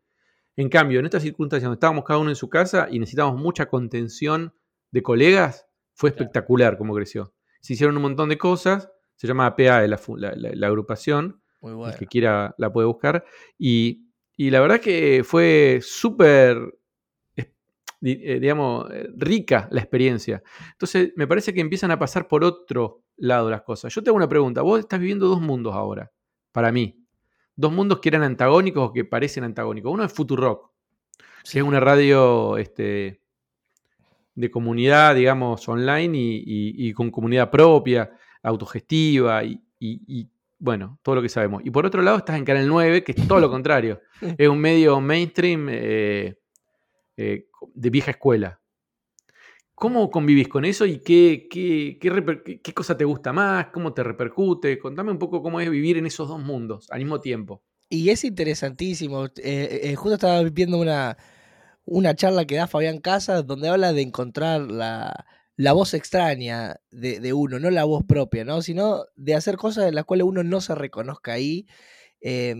En 0.57 0.68
cambio, 0.68 0.98
en 1.00 1.07
estas 1.07 1.22
circunstancias 1.22 1.64
donde 1.64 1.77
estábamos 1.77 2.05
cada 2.05 2.18
uno 2.20 2.31
en 2.31 2.37
su 2.37 2.48
casa 2.48 2.88
y 2.90 2.98
necesitábamos 2.98 3.40
mucha 3.40 3.66
contención 3.66 4.53
de 4.90 5.03
colegas, 5.03 5.66
fue 5.94 6.11
Claro. 6.11 6.24
espectacular 6.24 6.77
cómo 6.79 6.94
creció. 6.94 7.35
Se 7.61 7.72
hicieron 7.74 7.96
un 7.96 8.03
montón 8.03 8.29
de 8.29 8.38
cosas, 8.38 8.90
se 9.16 9.27
llama 9.27 9.55
PA 9.57 9.87
la, 9.87 9.98
la- 10.16 10.35
la- 10.37 10.50
la 10.55 10.66
agrupación, 10.66 11.40
Muy 11.61 11.70
el 11.70 11.77
bueno. 11.77 11.96
que 11.98 12.07
quiera 12.07 12.55
la 12.59 12.72
puede 12.72 12.87
buscar, 12.88 13.24
y, 13.59 14.11
y 14.37 14.50
la 14.50 14.61
verdad 14.61 14.81
que 14.81 15.22
fue 15.24 15.79
súper, 15.83 16.59
eh, 18.03 18.38
digamos, 18.40 18.90
eh, 18.92 19.09
rica 19.16 19.68
la 19.70 19.81
experiencia. 19.81 20.42
Entonces, 20.72 21.12
me 21.16 21.27
parece 21.27 21.55
que 21.55 21.61
empiezan 21.61 21.90
a 21.90 21.98
pasar 21.98 22.29
por 22.29 22.44
otro 22.44 23.03
lado 23.16 23.48
las 23.50 23.62
cosas. 23.62 23.94
Yo 23.94 24.03
te 24.03 24.11
hago 24.11 24.16
una 24.16 24.29
pregunta, 24.29 24.62
vos 24.62 24.79
estás 24.81 24.98
viviendo 25.00 25.27
dos 25.29 25.40
mundos 25.40 25.74
ahora, 25.74 26.11
para 26.53 26.70
mí. 26.72 27.00
Dos 27.56 27.72
mundos 27.72 28.00
que 28.00 28.08
eran 28.08 28.22
antagónicos 28.22 28.88
o 28.88 28.92
que 28.92 29.04
parecen 29.04 29.44
antagónicos. 29.44 29.92
Uno 29.92 30.04
es 30.04 30.12
Futurock, 30.12 30.70
que 31.50 31.58
es 31.58 31.64
una 31.64 31.78
radio 31.80 32.56
este, 32.58 33.20
de 34.34 34.50
comunidad, 34.50 35.14
digamos, 35.14 35.68
online 35.68 36.18
y, 36.18 36.36
y- 36.46 36.88
y 36.88 36.92
con 36.92 37.10
comunidad 37.10 37.50
propia, 37.50 38.10
autogestiva 38.42 39.44
y, 39.44 39.60
y- 39.78 40.00
y, 40.06 40.28
bueno, 40.58 40.98
todo 41.02 41.14
lo 41.16 41.22
que 41.22 41.28
sabemos. 41.28 41.62
Y 41.64 41.70
por 41.70 41.86
otro 41.86 42.02
lado 42.02 42.18
estás 42.18 42.36
en 42.36 42.44
Canal 42.44 42.66
9, 42.66 43.04
que 43.04 43.12
es 43.12 43.28
todo 43.28 43.38
lo 43.38 43.50
contrario. 43.50 44.00
es 44.20 44.48
un 44.48 44.58
medio 44.58 45.00
mainstream 45.00 45.68
eh, 45.70 46.36
eh, 47.16 47.46
de 47.74 47.90
vieja 47.90 48.10
escuela. 48.12 48.60
¿Cómo 49.76 50.10
convivís 50.10 50.48
con 50.48 50.64
eso 50.64 50.87
y 50.87 51.00
qué, 51.00 51.48
qué, 51.50 51.98
qué 52.00 52.74
cosa 52.74 52.96
te 52.96 53.04
gusta 53.04 53.32
más? 53.32 53.66
¿Cómo 53.72 53.92
te 53.92 54.02
repercute? 54.04 54.78
Contame 54.78 55.10
un 55.12 55.18
poco 55.18 55.42
cómo 55.42 55.60
es 55.60 55.68
vivir 55.70 55.96
en 55.98 56.06
esos 56.06 56.28
dos 56.28 56.40
mundos 56.40 56.87
al 56.90 57.00
mismo 57.00 57.20
tiempo. 57.20 57.62
Y 57.88 58.10
es 58.10 58.24
interesantísimo. 58.24 59.26
eh, 59.26 59.80
eh, 59.84 59.94
justo 59.96 60.14
estaba 60.14 60.42
viendo 60.44 60.78
una, 60.78 61.16
una 61.84 62.14
charla 62.14 62.44
que 62.46 62.56
da 62.56 62.66
Fabián 62.66 62.98
Casas 63.00 63.46
donde 63.46 63.68
habla 63.68 63.92
de 63.92 64.02
encontrar 64.02 64.62
la, 64.62 65.26
la 65.56 65.72
voz 65.72 65.94
extraña 65.94 66.76
de, 66.90 67.32
uno, 67.32 67.58
no 67.60 67.70
la 67.70 67.84
voz 67.84 68.04
propia, 68.04 68.44
¿no? 68.44 68.62
Sino 68.62 69.04
de 69.16 69.34
hacer 69.34 69.56
cosas 69.56 69.87
en 69.88 69.94
las 69.94 70.04
cuales 70.04 70.26
uno 70.26 70.42
no 70.44 70.60
se 70.60 70.74
reconozca 70.74 71.32
ahí. 71.34 71.66
eh, 72.22 72.56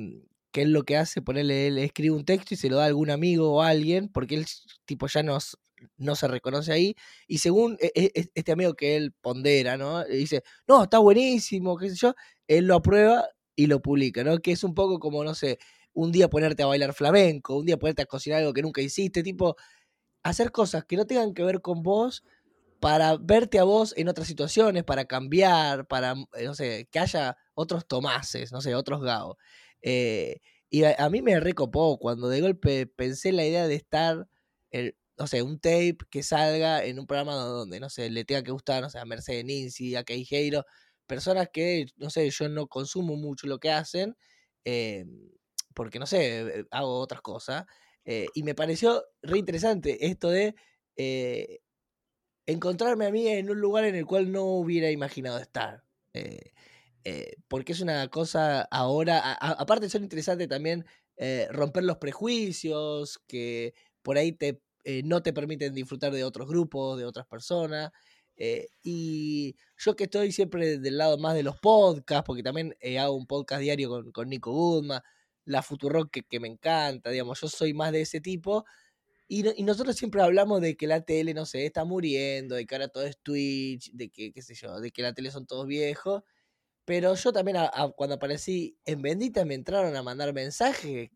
que 0.53 0.63
es 0.63 0.69
lo 0.71 0.85
que 0.85 0.97
hace, 0.97 1.23
ponerle, 1.23 1.69
él 1.69 1.79
escribe 1.79 2.17
un 2.17 2.25
texto 2.25 2.55
y 2.55 2.57
se 2.59 2.71
lo 2.71 2.79
da 2.79 2.85
a 2.85 2.87
algún 2.87 3.11
amigo 3.11 3.53
o 3.55 3.63
a 3.63 3.69
alguien, 3.69 4.09
porque 4.09 4.37
él 4.37 4.47
tipo 4.87 5.07
ya 5.09 5.23
no, 5.23 5.37
s- 5.37 5.57
no 5.97 6.17
se 6.17 6.29
reconoce 6.29 6.73
ahí. 6.73 6.95
Y 7.27 7.39
según 7.39 7.77
e- 7.81 7.93
e- 7.95 8.13
e- 8.15 8.31
este 8.35 8.53
amigo 8.53 8.75
que 8.75 8.97
él 8.97 9.13
pondera, 9.21 9.77
¿no? 9.77 10.05
Dice, 10.05 10.43
no, 10.69 10.85
está 10.85 10.99
buenísimo, 10.99 11.77
qué 11.77 11.91
sé 11.91 11.97
yo, 11.97 12.15
él 12.49 12.67
lo 12.67 12.77
aprueba 12.77 13.27
y 13.57 13.67
lo 13.67 13.81
publica, 13.83 14.25
¿no? 14.25 14.39
Que 14.39 14.53
es 14.53 14.65
un 14.65 14.75
poco 14.75 14.99
como, 14.99 15.25
no 15.25 15.35
sé, 15.35 15.59
un 15.93 16.13
día 16.13 16.29
ponerte 16.29 16.63
a 16.63 16.67
bailar 16.67 16.93
flamenco, 16.95 17.57
un 17.57 17.67
día 17.67 17.77
ponerte 17.79 18.03
a 18.03 18.07
cocinar 18.07 18.41
algo 18.41 18.53
que 18.53 18.63
nunca 18.63 18.81
hiciste, 18.83 19.23
tipo, 19.23 19.57
hacer 20.23 20.53
cosas 20.53 20.85
que 20.85 20.97
no 20.97 21.07
tengan 21.07 21.35
que 21.35 21.45
ver 21.45 21.61
con 21.61 21.83
vos 21.83 22.25
para 22.81 23.17
verte 23.19 23.59
a 23.59 23.65
vos 23.65 23.95
en 23.97 24.09
otras 24.09 24.29
situaciones, 24.29 24.85
para 24.85 25.07
cambiar, 25.07 25.87
para, 25.89 26.15
eh, 26.35 26.45
no 26.47 26.55
sé, 26.55 26.89
que 26.93 26.99
haya 27.01 27.37
otros 27.55 27.87
Tomases, 27.89 28.53
no 28.53 28.61
sé, 28.61 28.75
otros 28.75 29.03
Gao. 29.03 29.39
Eh, 29.83 30.41
y 30.71 30.85
a, 30.85 30.95
a 30.99 31.11
mí 31.11 31.23
me 31.23 31.41
recopó 31.41 31.99
cuando 31.99 32.29
de 32.29 32.41
golpe 32.43 32.87
pensé 32.87 33.31
en 33.31 33.37
la 33.37 33.47
idea 33.47 33.69
de 33.69 33.75
estar, 33.77 34.29
el, 34.71 34.97
no 35.19 35.27
sé, 35.27 35.43
un 35.43 35.59
tape 35.61 35.99
que 36.11 36.23
salga 36.23 36.85
en 36.85 36.99
un 36.99 37.07
programa 37.07 37.35
donde, 37.37 37.81
no 37.81 37.89
sé, 37.91 38.11
le 38.11 38.25
tenga 38.25 38.43
que 38.43 38.51
gustar, 38.53 38.83
no 38.83 38.91
sé, 38.91 38.99
a 38.99 39.05
Mercedes 39.05 39.45
Ninzi, 39.45 39.95
a 39.97 40.05
Queijeiro, 40.05 40.65
personas 41.07 41.49
que, 41.53 41.87
no 41.97 42.11
sé, 42.11 42.29
yo 42.31 42.49
no 42.49 42.67
consumo 42.69 43.17
mucho 43.17 43.47
lo 43.47 43.59
que 43.59 43.71
hacen, 43.71 44.17
eh, 44.65 45.05
porque, 45.75 45.99
no 45.99 46.07
sé, 46.07 46.41
eh, 46.61 46.65
hago 46.71 46.99
otras 47.01 47.21
cosas. 47.23 47.65
eh, 48.07 48.27
y 48.35 48.43
me 48.43 48.55
pareció 48.55 49.03
re 49.23 49.39
interesante 49.39 50.07
esto 50.09 50.29
de 50.31 50.55
encontrarme 52.47 53.07
a 53.07 53.11
mí 53.11 53.29
en 53.29 53.51
un 53.51 53.61
lugar 53.61 53.85
en 53.85 53.95
el 53.95 54.07
cual 54.07 54.33
no 54.33 54.45
hubiera 54.45 54.91
imaginado 54.91 55.39
estar. 55.39 55.85
porque 57.49 57.73
es 57.73 57.81
una 57.81 58.09
cosa 58.09 58.63
ahora, 58.71 59.19
a- 59.21 59.33
a- 59.35 59.53
aparte 59.53 59.89
son 59.89 60.03
interesantes 60.03 60.49
también 60.49 60.85
romper 61.51 61.85
los 61.85 61.99
prejuicios 61.99 63.21
que 63.27 63.75
por 64.03 64.19
ahí 64.19 64.33
te, 64.33 64.61
eh, 64.85 65.03
no 65.05 65.23
te 65.23 65.33
permiten 65.33 65.75
disfrutar 65.75 66.13
de 66.13 66.25
otros 66.25 66.49
grupos, 66.49 66.99
de 66.99 67.05
otras 67.07 67.27
personas. 67.27 67.91
eh, 68.37 68.69
y 68.83 69.55
yo 69.79 69.95
que 69.97 70.05
estoy 70.05 70.33
siempre 70.33 70.79
del 70.79 70.99
lado 70.99 71.19
más 71.19 71.35
de 71.35 71.43
los 71.45 71.59
podcasts, 71.61 72.25
porque 72.27 72.43
también 72.43 72.75
eh, 72.81 72.99
hago 72.99 73.15
un 73.17 73.27
podcast 73.27 73.61
diario 73.63 73.89
con, 73.91 74.13
con 74.13 74.29
Nico 74.29 74.53
Goodman, 74.53 75.01
la 75.45 75.63
Futurock 75.63 76.11
que, 76.11 76.23
que 76.23 76.41
me 76.41 76.49
encanta, 76.49 77.11
digamos, 77.11 77.41
yo 77.41 77.49
soy 77.49 77.75
más 77.75 77.93
de 77.93 78.01
ese 78.03 78.21
tipo. 78.21 78.65
Y, 79.29 79.43
no- 79.45 79.53
y 79.57 79.63
nosotros 79.65 79.97
siempre 79.97 80.23
hablamos 80.23 80.61
de 80.61 80.77
que 80.77 80.87
la 80.87 81.03
tele, 81.03 81.35
no 81.35 81.47
sé, 81.47 81.67
está 81.67 81.85
muriendo, 81.85 82.55
de 82.57 82.67
que 82.67 82.75
ahora 82.75 82.89
todo 82.89 83.05
es 83.05 83.19
Twitch, 83.23 83.93
de 83.93 84.11
que, 84.11 84.33
qué 84.33 84.43
sé 84.43 84.55
yo, 84.55 84.81
de 84.81 84.91
que 84.91 85.03
la 85.03 85.15
tele 85.15 85.31
son 85.31 85.47
todos 85.47 85.67
viejos. 85.67 86.23
Pero 86.85 87.15
yo 87.15 87.33
también, 87.33 87.57
cuando 87.97 88.17
aparecí 88.17 88.77
en 88.85 89.03
Bendita, 89.03 89.45
me 89.47 89.55
entraron 89.55 89.97
a 89.97 90.03
mandar 90.03 90.33
mensajes. 90.35 91.11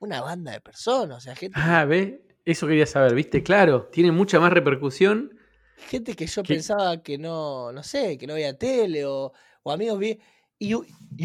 Una 0.00 0.20
banda 0.20 0.52
de 0.52 0.60
personas, 0.60 1.18
o 1.18 1.20
sea, 1.20 1.34
gente, 1.36 1.58
Ah, 1.60 1.84
¿ves? 1.84 2.14
Eso 2.48 2.66
quería 2.66 2.86
saber, 2.86 3.14
¿viste? 3.14 3.42
Claro, 3.42 3.90
tiene 3.92 4.10
mucha 4.10 4.40
más 4.40 4.50
repercusión. 4.50 5.38
gente 5.76 6.14
que 6.14 6.26
yo 6.26 6.42
pensaba 6.42 7.02
que 7.02 7.18
no, 7.18 7.72
no 7.72 7.82
sé, 7.82 8.16
que 8.16 8.26
no 8.26 8.32
veía 8.32 8.56
tele 8.56 9.04
o, 9.04 9.34
o 9.62 9.70
amigos 9.70 9.98
vi. 9.98 10.18
Y, 10.58 10.74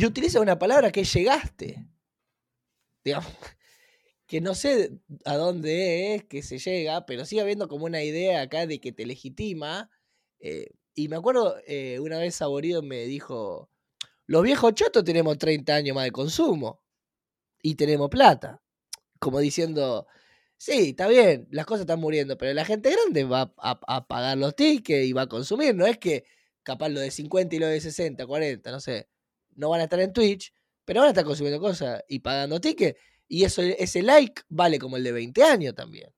utiliza 0.06 0.42
una 0.42 0.60
palabra 0.60 0.92
que 0.92 1.06
llegaste. 1.06 1.88
Digamos, 3.06 3.32
que 4.28 4.42
no 4.42 4.54
sé 4.54 5.00
a 5.24 5.38
dónde 5.38 6.16
es 6.16 6.26
que 6.26 6.44
se 6.44 6.58
llega, 6.58 7.06
pero 7.06 7.24
sigue 7.24 7.42
habiendo 7.42 7.70
como 7.70 7.86
una 7.86 8.04
idea 8.04 8.42
acá 8.42 8.68
de 8.68 8.82
que 8.82 8.92
te 8.92 9.06
legitima. 9.06 9.90
eh, 10.42 10.72
y 10.94 11.08
me 11.08 11.16
acuerdo, 11.16 11.56
eh, 11.66 12.02
una 12.02 12.18
vez 12.18 12.36
Saborido 12.36 12.82
me 12.82 13.06
dijo, 13.06 13.70
los 14.26 14.44
viejos 14.44 14.74
chotos 14.74 15.06
tenemos 15.06 15.38
30 15.38 15.74
años 15.74 15.96
más 15.96 16.04
de 16.04 16.12
consumo 16.12 16.84
y 17.62 17.76
tenemos 17.76 18.10
plata. 18.10 18.62
Como 19.20 19.40
diciendo, 19.40 20.06
sí, 20.64 20.92
está 20.92 21.10
bien, 21.10 21.46
las 21.52 21.66
cosas 21.66 21.82
están 21.82 22.00
muriendo, 22.00 22.38
pero 22.38 22.54
la 22.54 22.64
gente 22.64 22.90
grande 22.90 23.26
va 23.26 23.54
a, 23.58 24.08
pagar 24.08 24.38
los 24.38 24.56
tickets 24.56 25.06
y 25.06 25.12
va 25.12 25.24
a 25.24 25.28
consumir. 25.28 25.76
No 25.76 25.86
es 25.86 25.98
que 25.98 26.24
capaz 26.64 26.88
lo 26.88 27.02
de 27.02 27.12
50 27.12 27.56
y 27.58 27.60
lo 27.60 27.68
de 27.68 27.82
60, 27.82 28.26
40, 28.26 28.72
no 28.72 28.80
sé, 28.80 29.10
no 29.56 29.70
van 29.70 29.82
a 29.82 29.84
estar 29.84 30.00
en 30.00 30.14
Twitch, 30.14 30.54
pero 30.86 31.02
van 31.02 31.08
a 31.08 31.10
estar 31.12 31.26
consumiendo 31.26 31.60
cosas 31.60 32.02
y 32.08 32.20
pagando 32.20 32.62
tickets. 32.62 32.98
Y 33.28 33.44
eso, 33.44 33.62
ese 33.62 34.04
like 34.04 34.44
vale 34.48 34.80
como 34.80 34.96
el 34.96 35.04
de 35.04 35.12
20 35.12 35.44
años 35.44 35.76
también. 35.76 36.10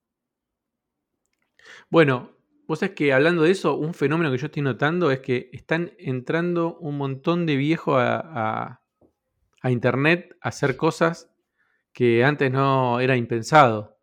Bueno, 1.90 2.38
vos 2.68 2.80
sabés 2.80 2.94
que 2.94 3.14
hablando 3.14 3.42
de 3.42 3.52
eso, 3.52 3.76
un 3.76 3.96
fenómeno 3.96 4.32
que 4.32 4.38
yo 4.38 4.46
estoy 4.46 4.62
notando 4.62 5.10
es 5.10 5.22
que 5.22 5.50
están 5.54 5.94
entrando 5.98 6.78
un 6.78 6.98
montón 6.98 7.48
de 7.48 7.56
viejos 7.56 7.96
a- 7.98 8.80
a 9.62 9.72
internet 9.72 10.38
a 10.42 10.50
hacer 10.50 10.78
cosas 10.78 11.32
que 11.94 12.24
antes 12.24 12.52
no 12.52 13.00
era 13.00 13.18
impensado. 13.18 13.95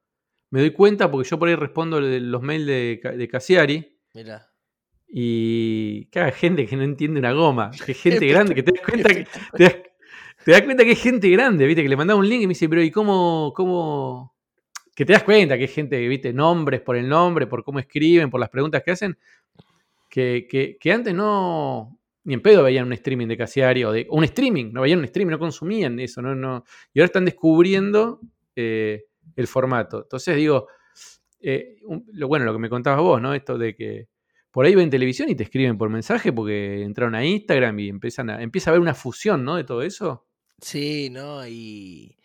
Me 0.53 0.61
doy 0.61 0.71
cuenta 0.71 1.11
porque 1.11 1.29
yo 1.29 1.39
por 1.39 1.49
ahí 1.49 1.55
respondo 1.57 2.01
los 2.01 2.43
mails 2.43 2.67
de, 2.67 3.01
de 3.17 3.29
Casiari 3.29 3.99
Mira. 4.15 4.49
y 5.09 6.05
que 6.07 6.21
hay 6.21 6.33
gente 6.33 6.67
que 6.67 6.77
no 6.77 6.83
entiende 6.85 7.19
una 7.21 7.33
goma, 7.33 7.71
que 7.85 7.93
es 7.93 8.01
gente 8.01 8.27
grande, 8.27 8.55
que 8.55 8.63
te 8.63 8.73
das 8.73 8.83
cuenta 8.89 9.09
que 9.09 9.27
te 9.57 9.65
das, 9.65 9.77
te 10.45 10.51
das 10.53 10.63
cuenta 10.63 10.85
que 10.85 10.93
es 10.93 11.03
gente 11.03 11.29
grande, 11.31 11.67
viste, 11.67 11.83
que 11.83 11.89
le 11.89 11.97
mandaba 11.97 12.21
un 12.21 12.29
link 12.29 12.43
y 12.43 12.47
me 12.47 12.51
dice, 12.53 12.69
pero 12.69 12.83
¿y 12.83 12.91
cómo, 12.91 13.53
cómo? 13.57 14.35
Que 14.95 15.05
te 15.07 15.15
das 15.15 15.23
cuenta 15.23 15.57
que 15.57 15.65
es 15.65 15.73
gente, 15.73 16.07
viste, 16.07 16.33
nombres 16.33 16.81
por 16.83 16.97
el 16.97 17.09
nombre, 17.09 17.47
por 17.47 17.65
cómo 17.65 17.79
escriben, 17.79 18.29
por 18.31 18.39
las 18.41 18.51
preguntas 18.51 18.83
que 18.83 18.91
hacen, 18.91 19.17
que, 20.09 20.47
que- 20.49 20.77
que 20.79 20.93
antes 20.93 21.15
no, 21.15 21.99
ni 22.25 22.35
en 22.35 22.43
pedo 22.43 22.63
veían 22.63 22.87
un 22.87 22.93
streaming 22.93 23.27
de 23.27 23.37
Casiari 23.39 23.85
o 23.85 23.93
de 23.93 24.07
o 24.11 24.19
un 24.19 24.25
streaming, 24.25 24.71
no 24.73 24.83
veían 24.83 24.99
un 24.99 25.07
streaming, 25.07 25.31
no 25.33 25.39
consumían 25.39 25.99
eso, 25.99 26.21
no, 26.21 26.35
no, 26.35 26.65
y 26.93 27.01
ahora 27.01 27.07
están 27.07 27.25
descubriendo 27.25 28.21
eh, 28.55 29.05
el 29.37 29.47
formato. 29.47 30.03
Entonces 30.03 30.37
digo, 30.37 30.69
eh, 31.41 31.77
lo, 32.13 32.29
bueno, 32.29 32.45
lo 32.45 32.53
que 32.53 32.59
me 32.59 32.69
contabas 32.69 33.01
vos, 33.01 33.21
¿no? 33.21 33.35
Esto 33.35 33.59
de 33.59 33.75
que 33.75 34.09
por 34.51 34.67
ahí 34.67 34.75
ven 34.75 34.91
televisión 34.91 35.29
y 35.31 35.35
te 35.35 35.45
escriben 35.45 35.79
por 35.79 35.89
mensaje 35.89 36.33
porque 36.33 36.83
entraron 36.83 37.15
a 37.15 37.25
Instagram 37.25 37.79
y 37.81 37.89
empiezan 37.89 38.31
a, 38.31 38.43
empieza 38.43 38.71
a 38.71 38.73
haber 38.73 38.81
una 38.83 38.95
fusión, 38.95 39.45
¿no? 39.45 39.57
De 39.57 39.65
todo 39.65 39.83
eso. 39.83 40.27
Sí, 40.61 41.09
¿no? 41.11 41.47
Y, 41.49 42.17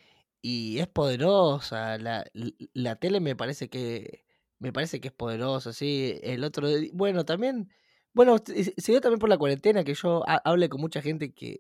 y 0.42 0.80
es 0.80 0.88
poderosa. 0.88 1.98
La, 1.98 2.26
la 2.74 2.96
tele 2.98 3.20
me 3.20 3.36
parece 3.36 3.70
que 3.70 4.26
me 4.60 4.74
parece 4.74 5.00
que 5.00 5.08
es 5.10 5.14
poderosa, 5.14 5.72
sí. 5.74 6.20
El 6.24 6.44
otro 6.44 6.68
bueno, 6.94 7.26
también, 7.26 7.70
bueno, 8.14 8.38
se 8.46 8.92
dio 8.92 9.02
también 9.02 9.20
por 9.20 9.30
la 9.30 9.38
cuarentena 9.38 9.84
que 9.84 9.94
yo 9.94 10.24
ha- 10.28 10.42
hablé 10.44 10.68
con 10.70 10.82
mucha 10.82 11.02
gente 11.02 11.32
que, 11.34 11.60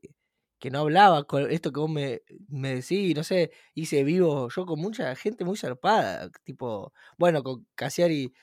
que 0.59 0.71
no 0.71 0.79
hablaba 0.79 1.25
con 1.25 1.49
esto 1.51 1.71
que 1.71 1.79
vos 1.79 1.89
me, 1.89 2.21
me 2.47 2.75
decís, 2.75 3.15
no 3.15 3.23
sé, 3.23 3.51
hice 3.73 4.03
vivo 4.03 4.49
yo 4.49 4.65
con 4.65 4.79
mucha 4.79 5.15
gente 5.15 5.45
muy 5.45 5.57
zarpada, 5.57 6.29
tipo, 6.43 6.93
bueno, 7.17 7.43
con 7.43 7.67
Casiari 7.75 8.33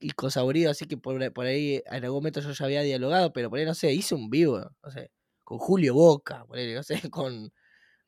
y 0.00 0.10
con 0.12 0.30
Saborido, 0.30 0.70
así 0.70 0.86
que 0.86 0.96
por, 0.96 1.32
por 1.32 1.46
ahí 1.46 1.82
en 1.86 2.04
algún 2.04 2.18
momento 2.18 2.40
yo 2.40 2.52
ya 2.52 2.64
había 2.64 2.82
dialogado, 2.82 3.32
pero 3.32 3.50
por 3.50 3.58
ahí 3.58 3.64
no 3.66 3.74
sé, 3.74 3.92
hice 3.92 4.14
un 4.14 4.30
vivo, 4.30 4.58
no 4.82 4.90
sé, 4.90 5.10
con 5.44 5.58
Julio 5.58 5.94
Boca, 5.94 6.46
no 6.48 6.82
sé, 6.82 7.00
con, 7.12 7.52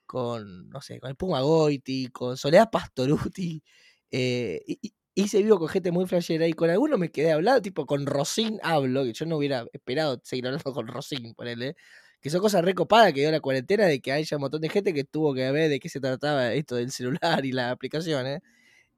con, 0.07 0.69
no 0.71 0.81
sé, 0.83 1.01
con 1.01 1.11
el 1.11 1.17
Puma 1.17 1.41
Goiti, 1.43 2.09
con 2.09 2.37
Soledad 2.37 2.71
Pastoruti, 2.71 3.63
eh, 4.11 4.63
y, 4.67 4.95
hice 5.15 5.43
vivo 5.43 5.59
con 5.59 5.69
gente 5.69 5.91
muy 5.93 6.07
flashera 6.07 6.47
y 6.47 6.53
con 6.53 6.71
algunos 6.71 6.99
me 6.99 7.11
quedé 7.11 7.33
hablando, 7.33 7.63
tipo 7.63 7.87
con 7.87 8.07
Rosín 8.07 8.59
hablo, 8.63 9.05
que 9.05 9.13
yo 9.13 9.27
no 9.27 9.37
hubiera 9.37 9.67
esperado 9.73 10.21
seguir 10.25 10.47
hablando 10.47 10.73
con 10.73 10.87
Rosín, 10.89 11.35
ponele, 11.35 11.77
que 12.21 12.31
son 12.31 12.41
cosas 12.41 12.65
recopadas 12.65 13.13
que 13.13 13.21
dio 13.21 13.31
la 13.31 13.41
cuarentena 13.41 13.87
de 13.87 14.01
que 14.01 14.13
haya 14.13 14.37
un 14.37 14.43
montón 14.43 14.61
de 14.61 14.69
gente 14.69 14.95
que 14.95 15.05
tuvo 15.05 15.35
que 15.35 15.51
ver 15.53 15.71
de 15.71 15.81
qué 15.81 15.89
se 15.89 16.01
trataba 16.01 16.53
esto 16.55 16.77
del 16.77 16.93
celular 16.93 17.45
y 17.45 17.53
las 17.53 17.73
aplicaciones. 17.73 18.41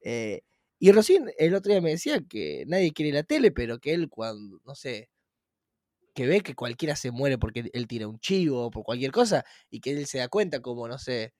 Eh, 0.03 0.43
y 0.79 0.93
Rosín 0.93 1.31
el 1.39 1.55
otro 1.55 1.73
día 1.73 1.81
me 1.81 1.91
decía 1.91 2.21
que 2.29 2.65
nadie 2.67 2.93
quiere 2.93 3.13
la 3.13 3.23
tele, 3.23 3.53
pero 3.53 3.79
que 3.79 3.95
él 3.95 4.09
cuando, 4.09 4.61
no 4.65 4.75
sé, 4.75 5.11
que 6.15 6.27
ve 6.27 6.41
que 6.43 6.55
cualquiera 6.55 6.97
se 6.97 7.11
muere 7.11 7.39
porque 7.39 7.71
él 7.73 7.87
tira 7.89 8.09
un 8.09 8.19
chivo 8.21 8.67
o 8.67 8.71
por 8.71 8.85
cualquier 8.85 9.13
cosa, 9.13 9.45
y 9.71 9.81
que 9.81 9.93
él 9.93 10.07
se 10.07 10.19
da 10.19 10.29
cuenta 10.29 10.61
como, 10.61 10.89
no 10.89 10.99
sé, 10.99 11.33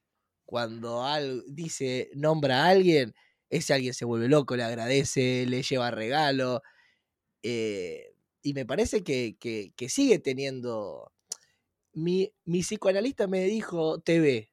cuando 0.47 1.05
algo, 1.05 1.43
dice, 1.49 2.11
nombra 2.15 2.65
a 2.65 2.69
alguien, 2.71 3.15
ese 3.51 3.75
alguien 3.75 3.95
se 3.95 4.05
vuelve 4.05 4.29
loco, 4.29 4.57
le 4.57 4.65
agradece, 4.65 5.47
le 5.47 5.63
lleva 5.63 5.91
regalo. 5.91 6.63
Eh, 7.43 8.15
y 8.43 8.55
me 8.55 8.67
parece 8.67 9.05
que, 9.05 9.37
sigue 9.89 10.19
teniendo. 10.19 11.13
Mi, 11.95 12.33
mi, 12.45 12.61
psicoanalista 12.61 13.27
me 13.27 13.45
dijo 13.45 14.01
TV. 14.01 14.51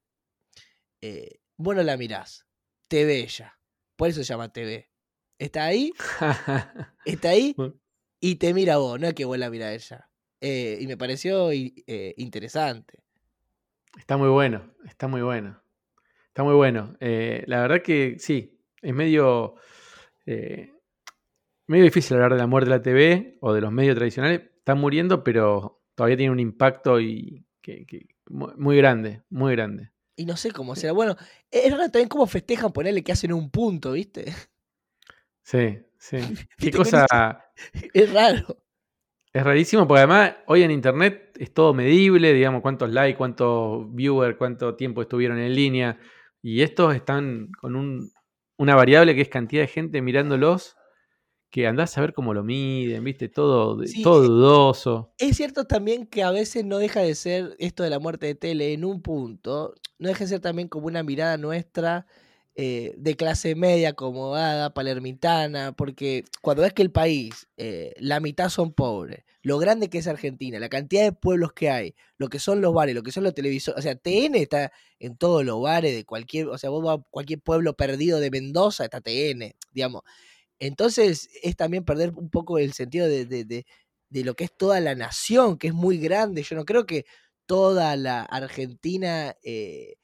Eh, 1.01 1.39
bueno, 1.57 1.83
la 1.83 1.97
mirás. 1.97 2.45
TV 2.87 3.19
ella. 3.19 3.59
Por 3.95 4.09
eso 4.09 4.23
se 4.23 4.25
llama 4.25 4.51
TV. 4.51 4.89
Está 5.37 5.65
ahí. 5.65 5.93
está 7.05 7.29
ahí. 7.29 7.55
Y 8.19 8.35
te 8.35 8.53
mira 8.53 8.77
vos. 8.77 8.99
No 8.99 9.07
es 9.07 9.13
que 9.13 9.25
vos 9.25 9.37
la 9.37 9.49
mirás 9.49 9.73
ella. 9.73 10.09
Eh, 10.41 10.77
y 10.81 10.87
me 10.87 10.97
pareció 10.97 11.51
interesante. 11.53 12.99
Está 13.97 14.17
muy 14.17 14.29
bueno. 14.29 14.73
Está 14.85 15.07
muy 15.07 15.21
bueno. 15.21 15.61
Está 16.27 16.43
muy 16.43 16.53
bueno. 16.53 16.95
la 16.99 17.61
verdad 17.61 17.81
que 17.81 18.17
sí, 18.19 18.59
es 18.81 18.93
medio, 18.93 19.55
eh, 20.25 20.73
medio 21.67 21.83
difícil 21.83 22.15
hablar 22.15 22.33
de 22.33 22.39
la 22.39 22.47
muerte 22.47 22.69
de 22.69 22.75
la 22.75 22.81
TV 22.81 23.37
o 23.41 23.53
de 23.53 23.61
los 23.61 23.71
medios 23.71 23.95
tradicionales. 23.95 24.41
Están 24.57 24.79
muriendo, 24.79 25.23
pero 25.23 25.78
todavía 25.99 26.15
tiene 26.15 26.31
un 26.31 26.39
impacto 26.39 27.01
y 27.01 27.45
muy 28.29 28.77
grande, 28.77 29.21
muy 29.29 29.51
grande. 29.51 29.91
Y 30.15 30.25
no 30.25 30.37
sé 30.37 30.51
cómo 30.51 30.73
será. 30.77 30.93
Bueno, 30.93 31.17
es 31.51 31.69
raro 31.69 31.91
también 31.91 32.07
cómo 32.07 32.25
festejan 32.25 32.71
ponerle 32.71 33.03
que 33.03 33.11
hacen 33.11 33.33
un 33.33 33.49
punto, 33.49 33.91
¿viste? 33.91 34.33
Sí, 35.41 35.77
sí. 35.97 36.17
Qué 36.57 36.71
cosa. 36.71 37.05
Es 37.93 38.13
raro. 38.13 38.63
Es 39.33 39.43
rarísimo 39.43 39.85
porque 39.85 39.99
además 39.99 40.35
hoy 40.47 40.63
en 40.63 40.71
internet 40.71 41.35
es 41.37 41.53
todo 41.53 41.73
medible, 41.73 42.31
digamos, 42.31 42.61
cuántos 42.61 42.89
likes, 42.89 43.17
cuántos 43.17 43.93
viewers, 43.93 44.37
cuánto 44.37 44.75
tiempo 44.75 45.01
estuvieron 45.01 45.37
en 45.37 45.53
línea. 45.53 45.99
Y 46.41 46.61
estos 46.61 46.95
están 46.95 47.51
con 47.59 47.75
un 47.75 48.09
una 48.57 48.75
variable 48.75 49.15
que 49.15 49.21
es 49.21 49.29
cantidad 49.29 49.63
de 49.63 49.67
gente 49.67 50.01
mirándolos, 50.01 50.77
que 51.49 51.67
andás 51.67 51.97
a 51.97 52.01
ver 52.01 52.13
cómo 52.13 52.33
lo 52.33 52.43
miden, 52.43 53.03
viste, 53.03 53.27
todo, 53.27 53.81
todo 54.03 54.21
dudoso. 54.21 55.13
Es 55.17 55.37
cierto 55.37 55.65
también 55.65 56.05
que 56.05 56.23
a 56.23 56.31
veces 56.31 56.63
no 56.63 56.77
deja 56.77 57.01
de 57.01 57.15
ser 57.15 57.55
esto 57.59 57.83
de 57.83 57.89
la 57.89 57.99
muerte 57.99 58.27
de 58.27 58.35
tele 58.35 58.73
en 58.73 58.85
un 58.85 59.01
punto, 59.01 59.73
no 59.97 60.07
deja 60.07 60.25
de 60.25 60.29
ser 60.29 60.39
también 60.41 60.67
como 60.67 60.87
una 60.87 61.01
mirada 61.01 61.37
nuestra 61.37 62.05
eh, 62.55 62.93
de 62.97 63.15
clase 63.15 63.55
media, 63.55 63.89
acomodada, 63.89 64.73
palermitana, 64.73 65.71
porque 65.71 66.25
cuando 66.41 66.61
ves 66.63 66.73
que 66.73 66.81
el 66.81 66.91
país, 66.91 67.47
eh, 67.57 67.93
la 67.97 68.19
mitad 68.19 68.49
son 68.49 68.73
pobres, 68.73 69.23
lo 69.41 69.57
grande 69.57 69.89
que 69.89 69.99
es 69.99 70.07
Argentina, 70.07 70.59
la 70.59 70.69
cantidad 70.69 71.03
de 71.03 71.13
pueblos 71.13 71.53
que 71.53 71.69
hay, 71.69 71.95
lo 72.17 72.27
que 72.27 72.37
son 72.39 72.61
los 72.61 72.73
bares, 72.73 72.93
lo 72.93 73.01
que 73.01 73.11
son 73.13 73.23
los 73.23 73.33
televisores, 73.33 73.79
o 73.79 73.81
sea, 73.81 73.95
TN 73.95 74.35
está 74.35 74.71
en 74.99 75.15
todos 75.15 75.45
los 75.45 75.61
bares 75.61 75.95
de 75.95 76.03
cualquier, 76.03 76.47
o 76.47 76.57
sea, 76.57 76.69
vos 76.69 76.83
vas 76.83 76.99
a 76.99 77.03
cualquier 77.09 77.39
pueblo 77.39 77.75
perdido 77.75 78.19
de 78.19 78.29
Mendoza, 78.29 78.83
está 78.83 78.99
TN, 79.01 79.55
digamos. 79.71 80.03
Entonces 80.59 81.29
es 81.41 81.55
también 81.55 81.85
perder 81.85 82.11
un 82.15 82.29
poco 82.29 82.57
el 82.57 82.73
sentido 82.73 83.07
de, 83.07 83.25
de, 83.25 83.45
de, 83.45 83.65
de 84.09 84.23
lo 84.23 84.35
que 84.35 84.45
es 84.45 84.55
toda 84.55 84.79
la 84.79 84.95
nación, 84.95 85.57
que 85.57 85.67
es 85.67 85.73
muy 85.73 85.97
grande. 85.97 86.43
Yo 86.43 86.55
no 86.55 86.65
creo 86.65 86.85
que 86.85 87.05
toda 87.45 87.95
la 87.95 88.21
Argentina... 88.23 89.35
Eh, 89.43 89.95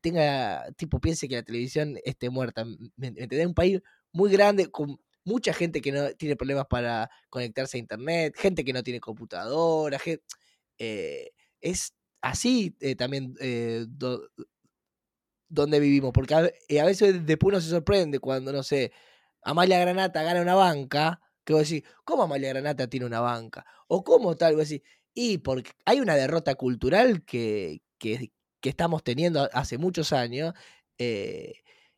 tenga, 0.00 0.64
tipo, 0.76 1.00
piense 1.00 1.28
que 1.28 1.36
la 1.36 1.42
televisión 1.42 1.98
esté 2.04 2.30
muerta. 2.30 2.64
¿Me 2.96 3.08
entendés? 3.08 3.46
Un 3.46 3.54
país 3.54 3.80
muy 4.12 4.30
grande, 4.30 4.70
con 4.70 5.00
mucha 5.24 5.52
gente 5.52 5.80
que 5.80 5.92
no 5.92 6.10
tiene 6.14 6.36
problemas 6.36 6.66
para 6.68 7.10
conectarse 7.30 7.76
a 7.76 7.80
internet, 7.80 8.34
gente 8.36 8.64
que 8.64 8.72
no 8.72 8.82
tiene 8.82 9.00
computadora, 9.00 9.98
eh, 10.78 11.30
es 11.60 11.94
así 12.20 12.76
eh, 12.80 12.96
también 12.96 13.34
donde 15.48 15.80
vivimos, 15.80 16.12
porque 16.12 16.34
a, 16.34 16.84
veces 16.84 17.26
después 17.26 17.52
uno 17.52 17.60
se 17.60 17.70
sorprende 17.70 18.18
cuando, 18.18 18.52
no 18.52 18.62
sé, 18.62 18.92
Amalia 19.42 19.78
Granata 19.80 20.22
gana 20.22 20.40
una 20.40 20.54
banca, 20.54 21.20
que 21.44 21.52
vos 21.52 21.68
decís, 21.68 21.88
¿cómo 22.04 22.22
Amalia 22.24 22.50
Granata 22.50 22.88
tiene 22.88 23.06
una 23.06 23.20
banca? 23.20 23.66
O 23.88 24.04
cómo 24.04 24.36
tal, 24.36 24.56
vos 24.56 24.68
decís, 24.68 24.86
y 25.14 25.38
porque 25.38 25.72
hay 25.84 26.00
una 26.00 26.14
derrota 26.14 26.54
cultural 26.54 27.24
que, 27.24 27.82
que, 27.98 28.32
estamos 28.62 29.02
teniendo 29.02 29.48
hace 29.52 29.78
muchos 29.78 30.12
años. 30.12 30.54
Eh, 30.98 31.54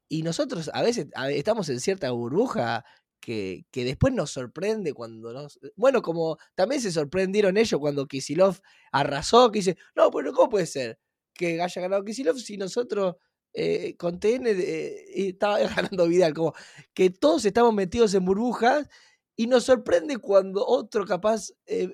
y 0.09 0.23
nosotros 0.23 0.71
a 0.73 0.83
veces 0.83 1.09
estamos 1.31 1.69
en 1.69 1.81
cierta 1.81 2.11
burbuja 2.11 2.85
que, 3.21 3.67
que, 3.71 3.85
después 3.85 4.13
nos 4.15 4.31
sorprende 4.31 4.93
cuando 4.93 5.33
nos... 5.33 5.59
Bueno, 5.77 6.03
como 6.03 6.39
también 6.55 6.81
se 6.81 6.93
sorprendieron 6.93 7.57
ellos 7.57 7.81
cuando 7.81 8.07
Kisilov 8.07 8.59
arrasó, 8.93 9.51
que 9.51 9.61
dice, 9.61 9.77
no, 9.95 10.11
pero 10.11 10.33
¿cómo 10.33 10.51
puede 10.51 10.67
ser 10.67 10.99
que 11.35 11.61
haya 11.61 11.83
ganado 11.83 12.05
Kisilov 12.05 12.39
si 12.39 12.57
nosotros 12.57 13.17
eh, 13.55 13.97
con 13.97 14.21
TN 14.21 14.47
eh, 14.47 15.05
estaba 15.29 15.59
ganando 15.77 16.07
Vidal? 16.09 16.35
Como 16.35 16.55
que 16.93 17.11
todos 17.11 17.45
estamos 17.45 17.73
metidos 17.73 18.13
en 18.15 18.25
burbujas 18.25 18.89
y 19.37 19.47
nos 19.47 19.65
sorprende 19.65 20.19
cuando 20.19 20.67
otro 20.67 21.07
capaz 21.07 21.51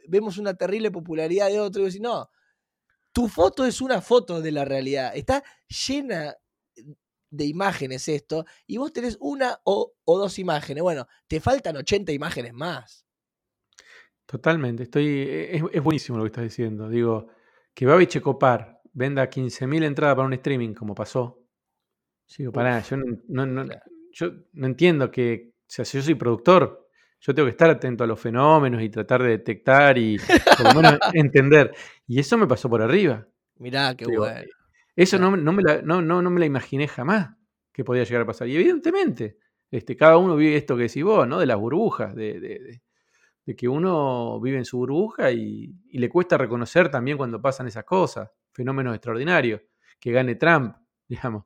vemos 0.08 0.36
una 0.36 0.54
terrible 0.54 0.90
popularidad 0.90 1.48
de 1.48 1.60
otro 1.60 1.82
y 1.82 1.84
decimos, 1.86 2.10
no, 2.10 2.30
tu 3.12 3.28
foto 3.28 3.64
es 3.64 3.80
una 3.80 4.00
foto 4.00 4.40
de 4.40 4.52
la 4.52 4.64
realidad. 4.64 5.12
Está 5.14 5.42
llena 5.68 6.36
de 7.30 7.44
imágenes 7.44 8.08
esto, 8.08 8.44
y 8.66 8.76
vos 8.76 8.92
tenés 8.92 9.16
una 9.20 9.58
o, 9.64 9.94
dos 10.04 10.38
imágenes. 10.38 10.82
Bueno, 10.82 11.06
te 11.28 11.40
faltan 11.40 11.76
80 11.76 12.12
imágenes 12.12 12.52
más. 12.52 13.06
Totalmente, 14.26 14.84
estoy. 14.84 15.06
E, 15.06 15.62
es, 15.72 15.82
buenísimo 15.82 16.18
lo 16.18 16.24
que 16.24 16.28
estás 16.28 16.44
diciendo. 16.44 16.88
Digo, 16.88 17.28
que 17.74 17.86
Babi 17.86 18.06
Checopar 18.06 18.80
venda 18.92 19.28
15.000 19.30 19.84
entradas 19.84 20.16
para 20.16 20.26
un 20.26 20.32
streaming, 20.34 20.74
como 20.74 20.94
pasó. 20.94 21.39
Digo, 22.38 22.52
pará, 22.52 22.80
yo 22.80 22.96
no, 22.96 23.66
yo 24.12 24.32
no 24.52 24.66
entiendo 24.66 25.10
que. 25.10 25.52
O 25.52 25.72
sea, 25.72 25.84
si 25.84 25.98
yo 25.98 26.02
soy 26.02 26.14
productor, 26.14 26.88
yo 27.20 27.34
tengo 27.34 27.46
que 27.46 27.50
estar 27.50 27.70
atento 27.70 28.02
a 28.02 28.06
los 28.06 28.18
fenómenos 28.18 28.82
y 28.82 28.88
tratar 28.88 29.22
de 29.22 29.30
detectar 29.30 29.98
y 29.98 30.18
por 30.18 30.74
lo 30.74 30.82
menos 30.82 30.98
entender. 31.14 31.74
Y 32.06 32.18
eso 32.18 32.38
me 32.38 32.46
pasó 32.46 32.68
por 32.68 32.82
arriba. 32.82 33.26
Mirá, 33.58 33.94
qué 33.94 34.06
bueno. 34.06 34.48
Eso 34.96 35.18
no, 35.18 35.30
me 35.30 35.62
la, 35.62 35.82
no, 35.82 36.02
no, 36.02 36.30
me 36.30 36.40
la 36.40 36.46
imaginé 36.46 36.88
jamás 36.88 37.30
que 37.72 37.84
podía 37.84 38.04
llegar 38.04 38.22
a 38.22 38.26
pasar. 38.26 38.48
Y 38.48 38.56
evidentemente, 38.56 39.38
este, 39.70 39.96
cada 39.96 40.16
uno 40.16 40.34
vive 40.34 40.56
esto 40.56 40.76
que 40.76 40.84
decís 40.84 41.04
vos, 41.04 41.28
¿no? 41.28 41.38
De 41.38 41.46
las 41.46 41.58
burbujas, 41.58 42.14
de, 42.14 42.40
de, 42.40 42.80
de, 43.46 43.56
que 43.56 43.68
uno 43.68 44.40
vive 44.40 44.58
en 44.58 44.64
su 44.64 44.78
burbuja 44.78 45.30
y, 45.30 45.74
y, 45.90 45.98
le 45.98 46.08
cuesta 46.08 46.38
reconocer 46.38 46.88
también 46.88 47.16
cuando 47.16 47.40
pasan 47.40 47.66
esas 47.66 47.84
cosas, 47.84 48.30
fenómenos 48.52 48.94
extraordinarios, 48.94 49.60
que 49.98 50.12
gane 50.12 50.36
Trump, 50.36 50.76
digamos. 51.08 51.44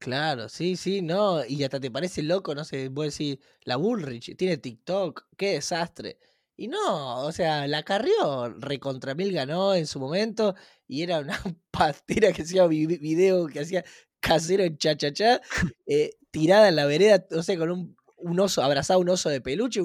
Claro, 0.00 0.48
sí, 0.50 0.76
sí, 0.76 1.00
no, 1.00 1.44
y 1.46 1.64
hasta 1.64 1.80
te 1.80 1.90
parece 1.90 2.22
loco, 2.22 2.54
no 2.54 2.64
sé, 2.64 2.88
vos 2.90 3.06
decís, 3.16 3.38
la 3.64 3.76
Bullrich 3.76 4.36
tiene 4.36 4.58
TikTok, 4.58 5.26
qué 5.38 5.52
desastre. 5.54 6.18
Y 6.54 6.68
no, 6.68 7.22
o 7.24 7.32
sea, 7.32 7.66
la 7.66 7.82
carrió, 7.82 8.48
recontra 8.58 9.14
mil 9.14 9.32
ganó 9.32 9.74
en 9.74 9.86
su 9.86 9.98
momento, 9.98 10.54
y 10.86 11.02
era 11.02 11.20
una 11.20 11.38
pastera 11.70 12.32
que 12.32 12.42
hacía 12.42 12.66
video, 12.66 13.46
que 13.46 13.60
hacía 13.60 13.84
casero 14.20 14.64
en 14.64 14.76
cha-cha-cha, 14.76 15.40
eh, 15.86 16.10
tirada 16.30 16.68
en 16.68 16.76
la 16.76 16.84
vereda, 16.86 17.24
o 17.32 17.42
sea, 17.42 17.56
con 17.58 17.70
un, 17.70 17.96
un 18.16 18.40
oso, 18.40 18.62
abrazado 18.62 18.98
a 18.98 19.02
un 19.02 19.08
oso 19.08 19.30
de 19.30 19.40
peluche, 19.40 19.80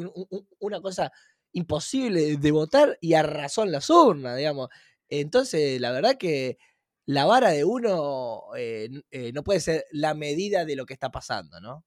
una 0.59 0.81
cosa 0.81 1.11
imposible 1.53 2.37
de 2.37 2.51
votar, 2.51 2.97
y 3.01 3.13
arrasó 3.13 3.63
en 3.63 3.71
las 3.71 3.89
urnas, 3.89 4.37
digamos. 4.37 4.67
Entonces, 5.09 5.79
la 5.81 5.91
verdad 5.91 6.17
que 6.17 6.57
la 7.05 7.25
vara 7.25 7.49
de 7.49 7.63
uno 7.65 8.43
eh, 8.55 8.89
eh, 9.11 9.31
no 9.33 9.43
puede 9.43 9.59
ser 9.59 9.85
la 9.91 10.13
medida 10.13 10.65
de 10.65 10.75
lo 10.75 10.85
que 10.85 10.93
está 10.93 11.11
pasando, 11.11 11.59
¿no? 11.59 11.85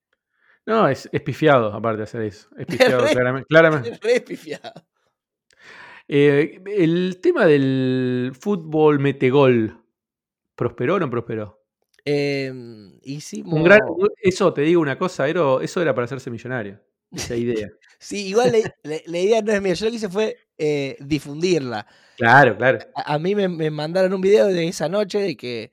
No, 0.67 0.89
es, 0.89 1.09
pifiado, 1.25 1.73
aparte 1.73 1.99
de 1.99 2.03
hacer 2.05 2.23
eso. 2.23 2.49
Es 2.57 2.67
pifiado, 2.67 3.07
claramente. 3.49 3.91
Es 3.91 4.01
re 4.01 4.21
pifiado. 4.21 4.73
Eh, 6.07 6.61
el 6.67 7.19
tema 7.21 7.47
del 7.47 8.33
fútbol 8.39 8.99
metegol, 8.99 9.83
¿prosperó 10.55 10.97
o 10.97 10.99
no 10.99 11.09
prosperó? 11.11 11.63
Em, 12.05 12.99
hicimos... 13.03 13.55
Un 13.55 13.65
gran, 13.65 13.81
eso 14.21 14.53
te 14.53 14.63
digo 14.63 14.81
una 14.83 14.99
cosa, 14.99 15.27
eso 15.29 15.81
era 15.81 15.95
para 15.95 16.05
hacerse 16.05 16.31
millonario. 16.31 16.81
esa 17.13 17.37
idea. 17.37 17.69
Sí, 17.99 18.27
igual 18.27 18.53
la, 18.53 18.59
la- 18.83 19.01
la 19.07 19.19
idea 19.19 19.41
no 19.41 19.51
es 19.51 19.63
mía. 19.63 19.73
Yo 19.73 19.87
lo 19.87 19.91
que 19.91 19.97
hice 19.97 20.11
fue 20.11 20.37
eh, 20.59 20.97
difundirla. 21.01 21.87
Claro, 22.17 22.57
claro. 22.57 22.79
A, 22.95 23.15
a 23.15 23.19
mí 23.19 23.35
me, 23.35 23.49
me 23.49 23.71
mandaron 23.71 24.13
un 24.15 24.21
video 24.21 24.47
de 24.47 24.69
esa 24.69 24.89
noche 24.89 25.19
de 25.19 25.37
que 25.37 25.73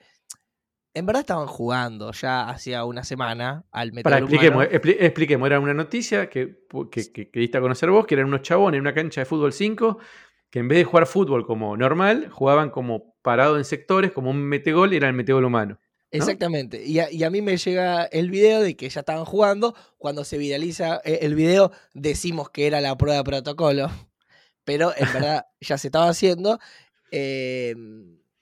en 0.94 1.06
verdad 1.06 1.22
estaban 1.22 1.48
jugando 1.48 2.12
ya 2.12 2.50
hacía 2.50 2.84
una 2.84 3.04
semana 3.04 3.64
al 3.72 3.92
Para, 3.92 4.18
metal 4.18 4.24
expliquemos, 4.24 4.66
humano. 4.66 4.72
expli- 4.80 4.98
expliquemos, 5.00 5.46
era 5.48 5.60
una 5.60 5.74
noticia 5.74 6.30
que, 6.30 6.58
que, 6.92 7.12
que- 7.14 7.30
que 7.30 7.40
diste 7.40 7.58
a 7.58 7.62
conocer 7.62 7.90
vos, 7.90 8.06
que 8.06 8.16
eran 8.16 8.28
unos 8.28 8.42
chabones 8.42 8.78
en 8.78 8.82
una 8.82 8.94
cancha 8.94 9.22
de 9.22 9.26
fútbol 9.26 9.54
5, 9.54 10.00
que 10.50 10.60
en 10.60 10.68
vez 10.68 10.80
de 10.80 10.84
jugar 10.84 11.06
fútbol 11.08 11.46
como 11.46 11.78
normal, 11.78 12.30
jugaban 12.30 12.72
como 12.72 13.16
parado 13.22 13.58
en 13.58 13.64
sectores, 13.64 14.12
como 14.12 14.32
un 14.32 14.42
metegol, 14.44 14.94
era 14.94 15.08
el 15.08 15.14
metegol 15.14 15.46
humano. 15.46 15.80
Exactamente. 16.14 16.84
Y 16.86 17.00
a, 17.00 17.10
y 17.10 17.24
a 17.24 17.30
mí 17.30 17.42
me 17.42 17.56
llega 17.56 18.04
el 18.04 18.30
video 18.30 18.60
de 18.62 18.76
que 18.76 18.90
ya 18.90 19.00
estaban 19.00 19.24
jugando. 19.24 19.74
Cuando 19.98 20.26
se 20.26 20.38
viraliza 20.38 21.00
eh, 21.06 21.20
el 21.22 21.36
video, 21.36 21.72
decimos 21.94 22.50
que 22.50 22.68
era 22.68 22.82
la 22.82 22.98
prueba 22.98 23.20
de 23.20 23.24
protocolo. 23.24 23.90
Pero 24.72 24.93
en 24.97 25.11
verdad 25.13 25.45
ya 25.61 25.78
se 25.78 25.88
estaba 25.89 26.09
haciendo. 26.09 26.59
eh, 27.11 27.76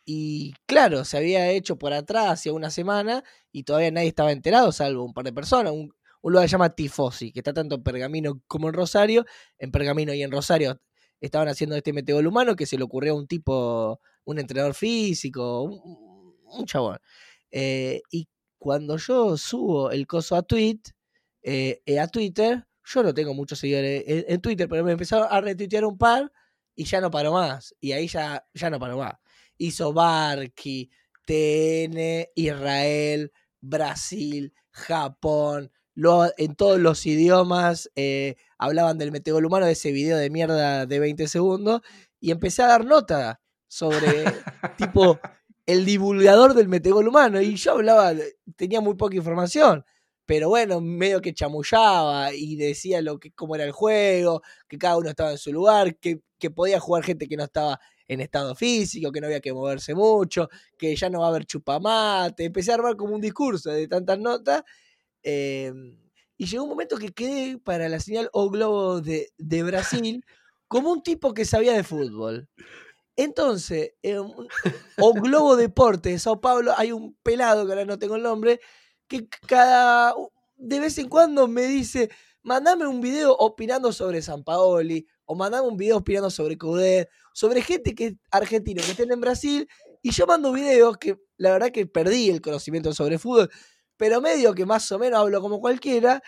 y 0.06 0.54
claro, 0.66 1.06
se 1.06 1.18
había 1.18 1.50
hecho 1.52 1.78
por 1.78 1.94
atrás 1.94 2.28
hace 2.32 2.52
una 2.52 2.72
semana 2.72 3.24
y 3.52 3.64
todavía 3.64 3.92
nadie 3.92 4.08
estaba 4.10 4.32
enterado, 4.32 4.72
salvo 4.72 5.04
un 5.06 5.14
par 5.14 5.26
de 5.26 5.34
personas. 5.34 5.72
Un, 5.74 5.94
un 6.22 6.32
lugar 6.34 6.46
que 6.46 6.50
se 6.50 6.54
llama 6.54 6.76
Tifosi, 6.76 7.32
que 7.32 7.40
está 7.42 7.54
tanto 7.54 7.76
en 7.76 7.84
Pergamino 7.84 8.42
como 8.48 8.68
en 8.70 8.74
Rosario. 8.74 9.26
En 9.60 9.72
Pergamino 9.72 10.14
y 10.14 10.24
en 10.24 10.32
Rosario 10.32 10.82
estaban 11.22 11.48
haciendo 11.48 11.76
este 11.76 11.94
metegol 11.94 12.26
humano 12.28 12.56
que 12.56 12.66
se 12.66 12.78
le 12.78 12.84
ocurrió 12.84 13.14
a 13.14 13.18
un 13.18 13.28
tipo, 13.28 14.02
un 14.26 14.40
entrenador 14.40 14.74
físico, 14.74 15.62
un, 15.64 16.36
un 16.46 16.66
chabón. 16.66 16.98
Eh, 17.52 18.02
y 18.12 18.28
cuando 18.58 18.98
yo 18.98 19.38
subo 19.38 19.92
el 19.92 20.08
coso 20.08 20.36
a 20.36 20.42
tweet, 20.44 20.80
eh, 21.44 21.82
eh, 21.86 22.00
a 22.00 22.08
Twitter, 22.08 22.66
yo 22.92 23.04
no 23.04 23.14
tengo 23.14 23.34
muchos 23.34 23.60
seguidores 23.60 24.04
en, 24.08 24.26
en 24.28 24.42
Twitter, 24.42 24.68
pero 24.68 24.84
me 24.84 24.92
empezaron 24.94 25.28
a 25.30 25.42
retuitear 25.42 25.86
un 25.86 25.98
par 25.98 26.32
y 26.76 26.86
ya 26.86 27.02
no 27.02 27.12
paró 27.12 27.34
más. 27.34 27.76
Y 27.80 27.92
ahí 27.92 28.08
ya, 28.08 28.46
ya 28.54 28.70
no 28.70 28.80
paró 28.80 28.98
más. 28.98 29.14
Hizo 29.58 29.94
Barky, 29.94 30.90
TN, 31.26 32.30
Israel, 32.36 33.32
Brasil, 33.62 34.54
Japón, 34.72 35.72
lo- 35.94 36.32
en 36.38 36.56
todos 36.56 36.80
los 36.80 37.06
idiomas 37.06 37.90
eh, 37.96 38.36
hablaban 38.58 38.98
del 38.98 39.12
metegol 39.12 39.46
humano, 39.46 39.66
de 39.66 39.74
ese 39.74 39.92
video 39.92 40.18
de 40.18 40.30
mierda 40.30 40.86
de 40.86 41.00
20 41.00 41.28
segundos, 41.28 41.82
y 42.20 42.32
empecé 42.32 42.64
a 42.64 42.68
dar 42.68 42.86
nota 42.86 43.42
sobre, 43.68 44.24
tipo, 44.78 45.20
el 45.66 45.86
divulgador 45.86 46.54
del 46.56 46.68
metegol 46.68 47.08
humano. 47.08 47.40
Y 47.42 47.56
yo 47.56 47.74
hablaba, 47.74 48.14
tenía 48.56 48.82
muy 48.82 48.96
poca 48.96 49.16
información. 49.16 49.86
Pero 50.30 50.48
bueno, 50.48 50.80
medio 50.80 51.22
que 51.22 51.34
chamullaba 51.34 52.32
y 52.36 52.56
decía 52.56 53.02
lo 53.02 53.20
que, 53.20 53.32
cómo 53.32 53.56
era 53.56 53.64
el 53.64 53.72
juego, 53.72 54.44
que 54.68 54.78
cada 54.78 54.96
uno 54.96 55.10
estaba 55.10 55.32
en 55.32 55.40
su 55.40 55.52
lugar, 55.52 55.96
que, 55.98 56.22
que 56.38 56.52
podía 56.52 56.80
jugar 56.80 57.04
gente 57.04 57.28
que 57.28 57.36
no 57.36 57.46
estaba 57.46 57.80
en 58.08 58.22
estado 58.22 58.54
físico, 58.54 59.12
que 59.12 59.22
no 59.22 59.26
había 59.26 59.40
que 59.40 59.52
moverse 59.52 59.96
mucho, 59.96 60.48
que 60.78 60.96
ya 60.96 61.10
no 61.10 61.22
va 61.22 61.26
a 61.26 61.30
haber 61.30 61.46
chupamate. 61.46 62.46
Empecé 62.46 62.70
a 62.70 62.76
armar 62.76 62.96
como 62.96 63.16
un 63.16 63.22
discurso 63.22 63.72
de 63.72 63.88
tantas 63.88 64.20
notas. 64.20 64.62
eh, 65.24 65.74
y 66.38 66.46
llegó 66.46 66.64
un 66.66 66.70
momento 66.70 66.98
que 67.00 67.10
quedé 67.10 67.58
para 67.58 67.90
la 67.90 68.00
señal 68.00 68.30
O 68.32 68.52
Globo 68.52 69.02
de, 69.02 69.30
de 69.40 69.64
Brasil 69.64 70.24
como 70.68 70.92
un 70.92 71.02
tipo 71.02 71.34
que 71.34 71.44
sabía 71.44 71.74
de 71.74 71.84
fútbol. 71.84 72.48
Entonces, 73.16 73.94
en 74.04 74.20
O 75.00 75.14
Globo 75.14 75.56
Deporte 75.56 76.10
de 76.10 76.20
Sao 76.20 76.40
Paulo, 76.40 76.72
hay 76.78 76.92
un 76.92 77.18
pelado, 77.24 77.66
que 77.66 77.72
ahora 77.72 77.86
no 77.86 77.98
tengo 77.98 78.16
el 78.16 78.22
nombre, 78.22 78.60
que 79.10 79.28
cada 79.48 80.16
de 80.58 80.80
vez 80.80 80.98
en 81.00 81.10
cuando 81.10 81.48
me 81.48 81.64
dice, 81.68 82.10
mandame 82.44 82.88
un 82.88 83.02
video 83.02 83.34
opinando 83.36 83.92
sobre 83.94 84.22
San 84.22 84.44
Paoli, 84.44 85.06
o 85.26 85.36
mandame 85.36 85.68
un 85.68 85.78
video 85.78 85.98
opinando 85.98 86.30
sobre 86.30 86.58
Coudet, 86.58 87.10
sobre 87.34 87.62
gente 87.62 87.96
que 87.96 88.08
es 88.08 88.14
argentino 88.32 88.82
que 88.84 88.92
estén 88.92 89.12
en 89.12 89.22
Brasil, 89.22 89.68
y 90.02 90.12
yo 90.12 90.28
mando 90.28 90.52
videos 90.54 90.98
que 90.98 91.18
la 91.38 91.52
verdad 91.52 91.72
que 91.72 91.86
perdí 91.88 92.30
el 92.30 92.42
conocimiento 92.42 92.94
sobre 92.94 93.20
fútbol, 93.20 93.50
pero 93.98 94.22
medio 94.22 94.54
que 94.54 94.66
más 94.66 94.92
o 94.92 95.00
menos 95.00 95.20
hablo 95.20 95.42
como 95.42 95.60
cualquiera, 95.62 96.22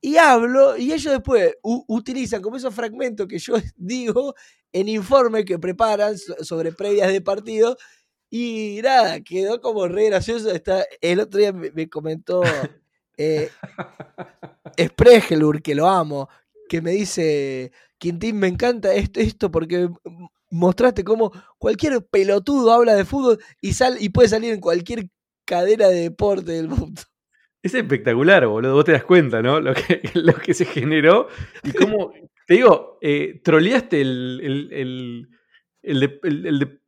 y 0.00 0.16
hablo, 0.16 0.76
y 0.76 0.92
ellos 0.92 1.12
después 1.12 1.54
utilizan 1.62 2.42
como 2.42 2.56
esos 2.56 2.74
fragmentos 2.74 3.26
que 3.28 3.38
yo 3.38 3.54
digo 3.76 4.34
en 4.72 4.88
informes 4.88 5.44
que 5.44 5.58
preparan 5.58 6.18
so- 6.18 6.42
sobre 6.44 6.72
previas 6.72 7.12
de 7.12 7.20
partido, 7.20 7.76
y 8.34 8.80
nada, 8.82 9.20
quedó 9.20 9.60
como 9.60 9.86
re 9.88 10.06
gracioso. 10.06 10.50
Está, 10.50 10.84
el 11.02 11.20
otro 11.20 11.38
día 11.38 11.52
me, 11.52 11.70
me 11.70 11.88
comentó 11.90 12.42
eh, 13.18 13.50
Spregelur, 14.80 15.60
que 15.62 15.74
lo 15.74 15.86
amo, 15.86 16.28
que 16.68 16.80
me 16.80 16.92
dice, 16.92 17.72
Quintín, 17.98 18.38
me 18.38 18.48
encanta 18.48 18.94
esto, 18.94 19.20
esto 19.20 19.50
porque 19.50 19.88
mostraste 20.50 21.04
cómo 21.04 21.30
cualquier 21.58 22.04
pelotudo 22.06 22.72
habla 22.72 22.94
de 22.94 23.04
fútbol 23.04 23.38
y, 23.60 23.74
sal, 23.74 23.96
y 24.00 24.08
puede 24.08 24.28
salir 24.28 24.54
en 24.54 24.60
cualquier 24.60 25.08
cadena 25.44 25.88
de 25.88 26.00
deporte 26.02 26.52
del 26.52 26.68
mundo. 26.68 27.02
Es 27.62 27.74
espectacular, 27.74 28.46
boludo. 28.46 28.74
Vos 28.74 28.84
te 28.84 28.92
das 28.92 29.04
cuenta, 29.04 29.40
¿no? 29.42 29.60
Lo 29.60 29.74
que, 29.74 30.00
lo 30.14 30.34
que 30.34 30.54
se 30.54 30.64
generó 30.64 31.28
y 31.62 31.72
cómo, 31.72 32.12
te 32.46 32.54
digo, 32.54 32.98
eh, 33.02 33.40
troleaste 33.44 34.00
el, 34.00 34.40
el, 34.42 35.28
el, 35.82 36.20
el, 36.46 36.58
de- 36.58 36.81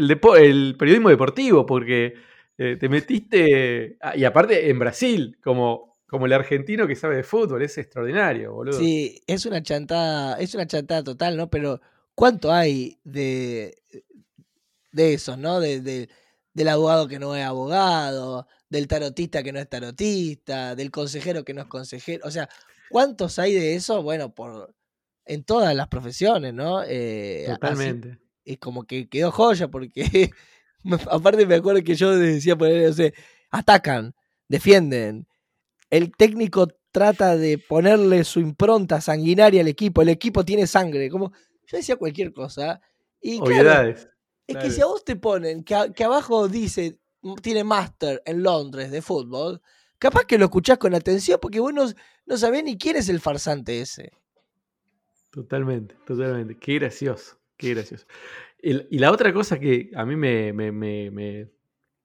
el- 0.00 0.08
depo- 0.08 0.76
periodismo 0.78 1.08
deportivo 1.08 1.64
porque 1.66 2.14
eh, 2.58 2.76
te 2.78 2.88
metiste, 2.88 3.96
ah, 4.00 4.16
y 4.16 4.24
aparte 4.24 4.68
en 4.68 4.78
Brasil, 4.78 5.38
como, 5.42 5.98
como 6.06 6.26
el 6.26 6.32
argentino 6.32 6.86
que 6.86 6.94
sabe 6.96 7.16
de 7.16 7.22
fútbol, 7.22 7.62
es 7.62 7.78
extraordinario, 7.78 8.52
boludo. 8.52 8.78
Sí, 8.78 9.22
es 9.26 9.46
una 9.46 9.62
chantada, 9.62 10.38
es 10.38 10.54
una 10.54 10.66
chantada 10.66 11.02
total, 11.02 11.36
¿no? 11.36 11.48
Pero 11.48 11.80
¿cuánto 12.14 12.52
hay 12.52 12.98
de, 13.04 13.76
de 14.92 15.14
esos, 15.14 15.38
¿no? 15.38 15.60
De, 15.60 15.80
de- 15.80 16.08
del 16.52 16.68
abogado 16.68 17.06
que 17.06 17.18
no 17.20 17.36
es 17.36 17.44
abogado, 17.44 18.46
del 18.68 18.88
tarotista 18.88 19.42
que 19.42 19.52
no 19.52 19.60
es 19.60 19.68
tarotista, 19.68 20.74
del 20.74 20.90
consejero 20.90 21.44
que 21.44 21.54
no 21.54 21.62
es 21.62 21.68
consejero. 21.68 22.26
O 22.26 22.30
sea, 22.30 22.48
¿cuántos 22.90 23.38
hay 23.38 23.54
de 23.54 23.76
eso? 23.76 24.02
Bueno, 24.02 24.34
por 24.34 24.74
en 25.24 25.44
todas 25.44 25.74
las 25.76 25.86
profesiones, 25.88 26.52
¿no? 26.52 26.82
Eh, 26.84 27.44
así- 27.48 27.54
Totalmente. 27.60 28.18
Es 28.44 28.58
como 28.58 28.84
que 28.84 29.08
quedó 29.08 29.30
joya 29.32 29.68
porque 29.68 30.30
aparte 31.10 31.46
me 31.46 31.56
acuerdo 31.56 31.82
que 31.84 31.94
yo 31.94 32.16
decía 32.16 32.56
poner, 32.56 32.88
no 32.88 32.92
sé, 32.94 33.14
atacan, 33.50 34.14
defienden. 34.48 35.26
El 35.90 36.12
técnico 36.12 36.68
trata 36.92 37.36
de 37.36 37.58
ponerle 37.58 38.24
su 38.24 38.40
impronta 38.40 39.00
sanguinaria 39.00 39.60
al 39.62 39.68
equipo, 39.68 40.02
el 40.02 40.08
equipo 40.10 40.44
tiene 40.44 40.66
sangre, 40.66 41.08
como 41.10 41.32
yo 41.66 41.76
decía 41.76 41.96
cualquier 41.96 42.32
cosa. 42.32 42.80
Y 43.20 43.38
claro, 43.42 43.62
es 44.46 44.56
que 44.56 44.70
si 44.70 44.80
a 44.80 44.86
vos 44.86 45.04
te 45.04 45.16
ponen 45.16 45.64
que, 45.64 45.74
a- 45.74 45.92
que 45.92 46.04
abajo 46.04 46.48
dice 46.48 46.98
"M- 47.22 47.36
tiene 47.42 47.64
máster 47.64 48.22
en 48.26 48.42
Londres 48.42 48.90
de 48.90 49.02
fútbol, 49.02 49.60
capaz 49.98 50.24
que 50.24 50.38
lo 50.38 50.46
escuchás 50.46 50.78
con 50.78 50.94
atención 50.94 51.38
porque 51.40 51.60
vos 51.60 51.72
no, 51.74 51.86
no 52.26 52.36
sabés 52.38 52.64
ni 52.64 52.78
quién 52.78 52.96
es 52.96 53.08
el 53.08 53.20
farsante 53.20 53.80
ese. 53.80 54.12
Totalmente, 55.30 55.94
totalmente. 56.06 56.56
Qué 56.58 56.74
gracioso, 56.74 57.39
qué 57.60 57.74
gracioso. 57.74 58.06
El- 58.58 58.86
y 58.90 58.98
la 58.98 59.10
otra 59.12 59.32
cosa 59.32 59.58
que 59.58 59.90
a 59.94 60.04
mí 60.04 60.16
me, 60.16 60.52
me, 60.52 60.70
me, 60.72 61.10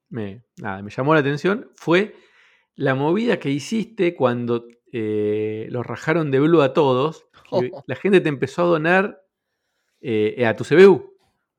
me- 0.10 0.44
nada, 0.58 0.82
me 0.82 0.92
llamó 0.92 1.14
la 1.14 1.20
atención 1.22 1.70
fue 1.76 2.16
la 2.76 2.94
movida 2.96 3.40
que 3.40 3.50
hiciste 3.50 4.16
cuando 4.16 4.68
eh, 4.92 5.68
los 5.70 5.86
rajaron 5.86 6.32
de 6.32 6.40
blue 6.40 6.62
a 6.62 6.74
todos. 6.74 7.26
que 7.50 7.72
la 7.88 7.96
gente 7.96 8.22
te 8.22 8.30
empezó 8.30 8.64
a 8.64 8.66
donar 8.66 9.24
eh, 10.02 10.46
a 10.46 10.56
tu 10.56 10.64
CBU. 10.64 11.14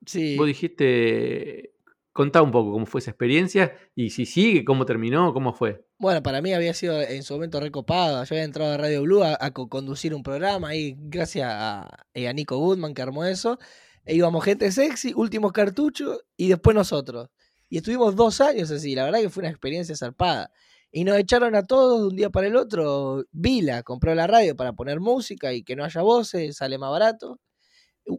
Sí. 0.04 0.36
Vos 0.36 0.46
dijiste, 0.46 1.72
contá 2.12 2.42
un 2.42 2.50
poco 2.50 2.72
cómo 2.72 2.86
fue 2.86 3.00
esa 3.00 3.10
experiencia 3.10 3.76
y 3.94 4.10
si 4.10 4.24
sigue, 4.26 4.64
cómo 4.64 4.86
terminó, 4.86 5.32
cómo 5.32 5.52
fue. 5.52 5.84
Bueno, 5.98 6.22
para 6.22 6.40
mí 6.42 6.52
había 6.52 6.74
sido 6.74 7.00
en 7.02 7.22
su 7.22 7.34
momento 7.34 7.58
recopado. 7.60 8.22
Yo 8.24 8.34
había 8.34 8.44
entrado 8.44 8.72
a 8.72 8.76
Radio 8.76 9.02
Blue 9.02 9.22
a, 9.22 9.36
a 9.40 9.50
co- 9.52 9.68
conducir 9.68 10.14
un 10.14 10.22
programa 10.22 10.68
ahí, 10.68 10.94
gracias 10.98 11.48
a, 11.50 12.06
eh, 12.14 12.28
a 12.28 12.32
Nico 12.32 12.58
Goodman 12.58 12.94
que 12.94 13.02
armó 13.02 13.24
eso. 13.24 13.58
E 14.06 14.14
íbamos 14.14 14.44
gente 14.44 14.70
sexy, 14.72 15.12
últimos 15.14 15.52
cartuchos 15.52 16.24
y 16.36 16.48
después 16.48 16.74
nosotros. 16.76 17.28
Y 17.68 17.78
estuvimos 17.78 18.16
dos 18.16 18.40
años 18.40 18.70
así. 18.70 18.94
La 18.94 19.04
verdad 19.04 19.20
que 19.20 19.30
fue 19.30 19.42
una 19.42 19.50
experiencia 19.50 19.96
zarpada. 19.96 20.50
Y 20.92 21.04
nos 21.04 21.18
echaron 21.18 21.54
a 21.56 21.64
todos 21.64 22.00
de 22.00 22.06
un 22.08 22.16
día 22.16 22.30
para 22.30 22.46
el 22.46 22.56
otro. 22.56 23.24
Vila 23.32 23.82
compró 23.82 24.14
la 24.14 24.26
radio 24.26 24.56
para 24.56 24.72
poner 24.72 25.00
música 25.00 25.52
y 25.52 25.62
que 25.64 25.76
no 25.76 25.84
haya 25.84 26.00
voces, 26.02 26.56
sale 26.56 26.78
más 26.78 26.90
barato. 26.90 27.40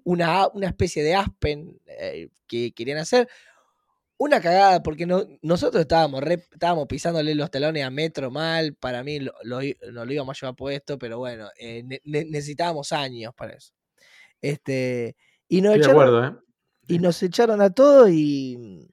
Una, 0.04 0.48
una 0.50 0.68
especie 0.68 1.02
de 1.04 1.16
Aspen 1.16 1.80
eh, 1.86 2.30
que 2.48 2.74
querían 2.74 2.98
hacer 2.98 3.30
una 4.18 4.42
cagada, 4.42 4.82
porque 4.84 5.06
no, 5.06 5.26
nosotros 5.42 5.82
estábamos, 5.82 6.22
re- 6.24 6.44
estábamos 6.52 6.88
pisándole 6.88 7.36
los 7.36 7.52
talones 7.52 7.84
a 7.86 7.92
Metro 7.92 8.32
mal, 8.32 8.76
para 8.76 9.04
mí 9.04 9.20
lo, 9.20 9.34
lo 9.44 9.60
nos 9.92 10.08
lo 10.08 10.14
íbamos 10.14 10.36
a 10.38 10.40
llevar 10.42 10.56
puesto, 10.56 10.98
pero 10.98 11.20
bueno, 11.20 11.50
eh, 11.60 11.84
ne- 11.84 12.02
ne- 12.04 12.26
necesitábamos 12.26 12.92
años 12.94 13.34
para 13.36 13.54
eso. 13.54 13.74
Este, 14.42 15.16
y 15.48 15.62
nos, 15.62 15.76
Estoy 15.76 15.80
de 15.80 15.92
echaron, 15.94 16.16
acuerdo, 16.16 16.28
¿eh? 16.28 16.44
y 16.88 17.00
nos 17.00 17.24
echaron 17.24 17.62
a 17.62 17.70
todos 17.70 18.10
y... 18.10 18.90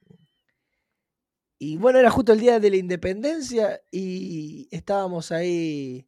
Y 1.57 1.77
bueno, 1.77 1.99
era 1.99 2.11
justo 2.11 2.33
el 2.33 2.39
día 2.39 2.59
de 2.59 2.69
la 2.69 2.75
independencia 2.75 3.81
y 3.89 4.67
estábamos 4.71 5.31
ahí 5.31 6.05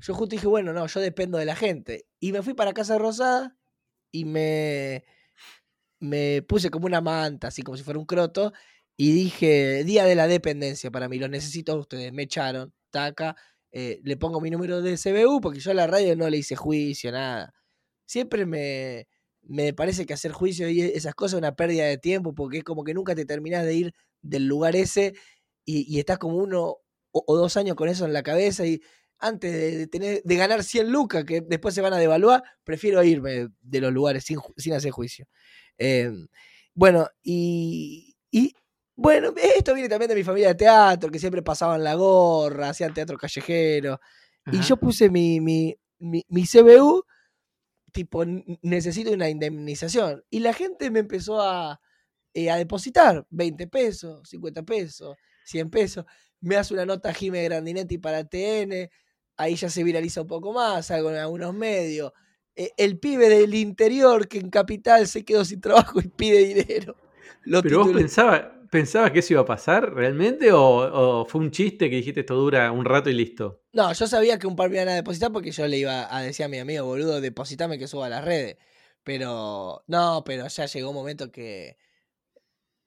yo 0.00 0.14
justo 0.14 0.34
dije, 0.34 0.46
bueno, 0.46 0.72
no, 0.72 0.86
yo 0.86 1.00
dependo 1.00 1.38
de 1.38 1.44
la 1.44 1.56
gente. 1.56 2.06
Y 2.20 2.32
me 2.32 2.42
fui 2.42 2.54
para 2.54 2.72
Casa 2.72 2.98
Rosada 2.98 3.56
y 4.10 4.24
me, 4.24 5.04
me 6.00 6.42
puse 6.42 6.70
como 6.70 6.86
una 6.86 7.00
manta, 7.00 7.48
así 7.48 7.62
como 7.62 7.76
si 7.76 7.84
fuera 7.84 8.00
un 8.00 8.06
croto, 8.06 8.52
y 8.96 9.12
dije, 9.12 9.84
día 9.84 10.04
de 10.04 10.14
la 10.14 10.26
dependencia 10.26 10.90
para 10.90 11.08
mí, 11.08 11.18
lo 11.18 11.28
necesito 11.28 11.72
a 11.72 11.76
ustedes. 11.76 12.12
Me 12.12 12.22
echaron, 12.24 12.72
taca, 12.90 13.36
eh, 13.72 14.00
le 14.04 14.16
pongo 14.16 14.40
mi 14.40 14.50
número 14.50 14.82
de 14.82 14.96
CBU 14.96 15.40
porque 15.40 15.60
yo 15.60 15.70
a 15.70 15.74
la 15.74 15.86
radio 15.86 16.16
no 16.16 16.28
le 16.30 16.38
hice 16.38 16.56
juicio, 16.56 17.12
nada. 17.12 17.54
Siempre 18.06 18.46
me, 18.46 19.06
me 19.42 19.72
parece 19.72 20.06
que 20.06 20.14
hacer 20.14 20.32
juicio 20.32 20.68
y 20.68 20.80
esas 20.80 21.14
cosas 21.14 21.34
es 21.34 21.38
una 21.38 21.54
pérdida 21.54 21.84
de 21.84 21.98
tiempo 21.98 22.34
porque 22.34 22.58
es 22.58 22.64
como 22.64 22.84
que 22.84 22.94
nunca 22.94 23.14
te 23.14 23.24
terminás 23.24 23.64
de 23.64 23.74
ir 23.74 23.94
del 24.22 24.46
lugar 24.46 24.76
ese 24.76 25.14
y, 25.64 25.98
estás 25.98 26.18
como 26.18 26.36
uno 26.36 26.78
o, 27.12 27.36
dos 27.36 27.56
años 27.56 27.76
con 27.76 27.88
eso 27.88 28.04
en 28.04 28.12
la 28.12 28.22
cabeza 28.22 28.66
y 28.66 28.80
antes 29.18 29.52
de, 29.52 29.86
tener, 29.86 30.22
de 30.24 30.36
ganar 30.36 30.64
100 30.64 30.90
lucas 30.90 31.24
que 31.24 31.42
después 31.42 31.74
se 31.74 31.82
van 31.82 31.92
a 31.92 31.98
devaluar, 31.98 32.42
prefiero 32.64 33.02
irme 33.04 33.48
de 33.60 33.80
los 33.80 33.92
lugares 33.92 34.24
sin, 34.24 34.38
sin 34.56 34.72
hacer 34.72 34.90
juicio. 34.90 35.26
Em, 35.76 36.26
bueno, 36.74 37.06
y, 37.22 38.16
y, 38.30 38.54
bueno, 38.96 39.32
esto 39.56 39.74
viene 39.74 39.88
también 39.88 40.08
de 40.08 40.14
mi 40.14 40.24
familia 40.24 40.48
de 40.48 40.54
teatro, 40.54 41.10
que 41.10 41.18
siempre 41.18 41.42
pasaban 41.42 41.84
la 41.84 41.94
gorra, 41.94 42.70
hacían 42.70 42.94
teatro 42.94 43.18
callejero. 43.18 44.00
Y 44.50 44.60
yo 44.62 44.76
puse 44.78 45.10
mi, 45.10 45.40
mi, 45.40 45.76
mi, 45.98 46.24
mi 46.28 46.46
CBU 46.46 47.04
tipo, 47.92 48.24
necesito 48.62 49.12
una 49.12 49.28
indemnización. 49.28 50.24
Y 50.30 50.40
la 50.40 50.52
gente 50.52 50.90
me 50.90 51.00
empezó 51.00 51.40
a, 51.40 51.80
eh, 52.34 52.50
a 52.50 52.56
depositar 52.56 53.26
20 53.30 53.66
pesos, 53.66 54.28
50 54.28 54.62
pesos, 54.62 55.16
100 55.44 55.70
pesos. 55.70 56.04
Me 56.40 56.56
hace 56.56 56.74
una 56.74 56.86
nota 56.86 57.12
Jime 57.12 57.44
Grandinetti 57.44 57.98
para 57.98 58.24
TN, 58.24 58.90
ahí 59.36 59.56
ya 59.56 59.68
se 59.68 59.84
viraliza 59.84 60.22
un 60.22 60.28
poco 60.28 60.52
más, 60.52 60.90
algo 60.90 61.10
en 61.10 61.16
algunos 61.16 61.54
medios. 61.54 62.12
Eh, 62.56 62.72
el 62.76 62.98
pibe 62.98 63.28
del 63.28 63.54
interior 63.54 64.28
que 64.28 64.38
en 64.38 64.50
Capital 64.50 65.06
se 65.06 65.24
quedó 65.24 65.44
sin 65.44 65.60
trabajo 65.60 66.00
y 66.00 66.08
pide 66.08 66.44
dinero. 66.44 66.96
Pero 67.44 67.84
vos 67.84 67.92
pensabas, 67.92 68.44
¿Pensabas 68.70 69.10
que 69.10 69.18
eso 69.18 69.32
iba 69.32 69.42
a 69.42 69.46
pasar 69.46 69.92
realmente 69.94 70.52
o, 70.52 71.26
fue 71.28 71.40
un 71.40 71.50
chiste 71.50 71.90
que 71.90 71.96
dijiste 71.96 72.20
esto 72.20 72.36
dura 72.36 72.70
un 72.70 72.84
rato 72.84 73.10
y 73.10 73.14
listo? 73.14 73.64
No, 73.72 73.92
yo 73.92 74.06
sabía 74.06 74.38
que 74.38 74.46
un 74.46 74.54
par 74.54 74.70
me 74.70 74.76
iban 74.76 74.88
a 74.88 74.94
depositar 74.94 75.32
porque 75.32 75.50
yo 75.50 75.66
le 75.66 75.78
iba 75.78 76.14
a 76.16 76.22
decir 76.22 76.44
a 76.44 76.48
mi 76.48 76.58
amigo, 76.58 76.86
boludo, 76.86 77.20
depositame 77.20 77.78
que 77.78 77.88
suba 77.88 78.06
a 78.06 78.10
las 78.10 78.24
redes. 78.24 78.58
Pero, 79.02 79.82
no, 79.88 80.22
pero 80.24 80.46
ya 80.46 80.66
llegó 80.66 80.90
un 80.90 80.94
momento 80.94 81.32
que 81.32 81.76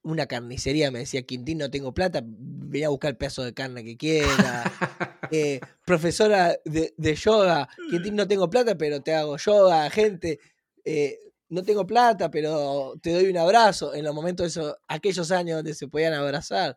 una 0.04 0.26
carnicería 0.26 0.90
me 0.90 1.00
decía, 1.00 1.24
Quintín, 1.24 1.58
no 1.58 1.70
tengo 1.70 1.94
plata, 1.94 2.22
voy 2.24 2.84
a 2.84 2.90
buscar 2.90 3.12
el 3.12 3.18
pedazo 3.18 3.44
de 3.44 3.54
carne 3.54 3.84
que 3.84 3.98
quiera. 3.98 4.64
Eh, 5.36 5.62
profesora 5.84 6.60
de, 6.64 7.16
yoga, 7.16 7.68
Quintín, 7.90 8.16
no 8.16 8.28
tengo 8.28 8.52
plata, 8.52 8.78
pero 8.78 9.02
te 9.02 9.16
hago 9.16 9.38
yoga, 9.38 9.90
gente. 9.90 10.38
Eh, 10.86 11.18
no 11.54 11.64
tengo 11.64 11.86
plata, 11.86 12.32
pero 12.32 12.96
te 13.02 13.14
doy 13.14 13.26
un 13.30 13.38
abrazo. 13.38 13.94
En 13.94 14.04
los 14.04 14.14
momentos 14.14 14.44
de 14.44 14.48
esos, 14.48 14.76
aquellos 14.88 15.32
años 15.32 15.58
donde 15.58 15.76
se 15.76 15.88
podían 15.88 16.14
abrazar. 16.14 16.76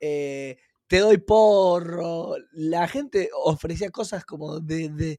Eh, 0.00 0.56
te 0.88 0.98
doy 0.98 1.18
porro. 1.18 2.34
La 2.52 2.88
gente 2.88 3.30
ofrecía 3.32 3.90
cosas 3.90 4.24
como 4.24 4.58
de, 4.58 5.18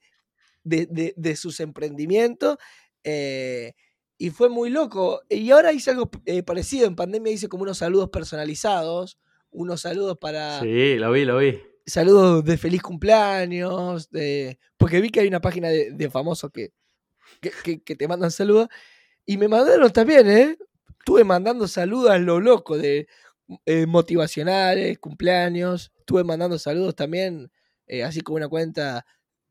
de, 0.63 1.35
sus 1.37 1.61
emprendimientos. 1.61 2.57
Eh, 3.03 3.73
y 4.17 4.31
fue 4.31 4.49
muy 4.49 4.69
loco. 4.69 5.21
Y 5.29 5.49
ahora 5.51 5.71
hice 5.71 5.91
algo 5.91 6.09
eh, 6.25 6.43
parecido. 6.43 6.85
En 6.85 6.97
pandemia 6.97 7.31
hice 7.31 7.47
como 7.47 7.63
unos 7.63 7.77
saludos 7.77 8.09
personalizados. 8.09 9.17
Unos 9.49 9.81
saludos 9.81 10.17
para. 10.19 10.59
Sí, 10.59 10.95
lo 10.95 11.11
vi, 11.13 11.23
lo 11.23 11.37
vi. 11.37 11.57
Saludos 11.85 12.43
de 12.43 12.57
feliz 12.57 12.81
cumpleaños. 12.81 14.09
porque 14.77 14.99
vi 14.99 15.09
que 15.09 15.21
hay 15.21 15.27
una 15.27 15.39
página 15.39 15.69
de 15.69 16.09
famosos 16.09 16.51
que 16.51 16.73
que, 17.41 17.95
te 17.95 18.07
mandan 18.07 18.31
saludos. 18.31 18.69
Y 19.25 19.37
me 19.37 19.47
mandaron 19.47 19.91
también, 19.91 20.29
¿eh? 20.29 20.57
Estuve 20.99 21.23
mandando 21.23 21.67
saludos 21.67 22.11
a 22.11 22.17
lo 22.17 22.39
loco 22.39 22.77
de 22.77 23.07
eh, 23.65 23.85
motivacionales, 23.85 24.99
cumpleaños. 24.99 25.91
Estuve 25.99 26.23
mandando 26.23 26.59
saludos 26.59 26.95
también, 26.95 27.51
eh, 27.87 28.03
así 28.03 28.21
como 28.21 28.37
una 28.37 28.47
cuenta 28.49 29.05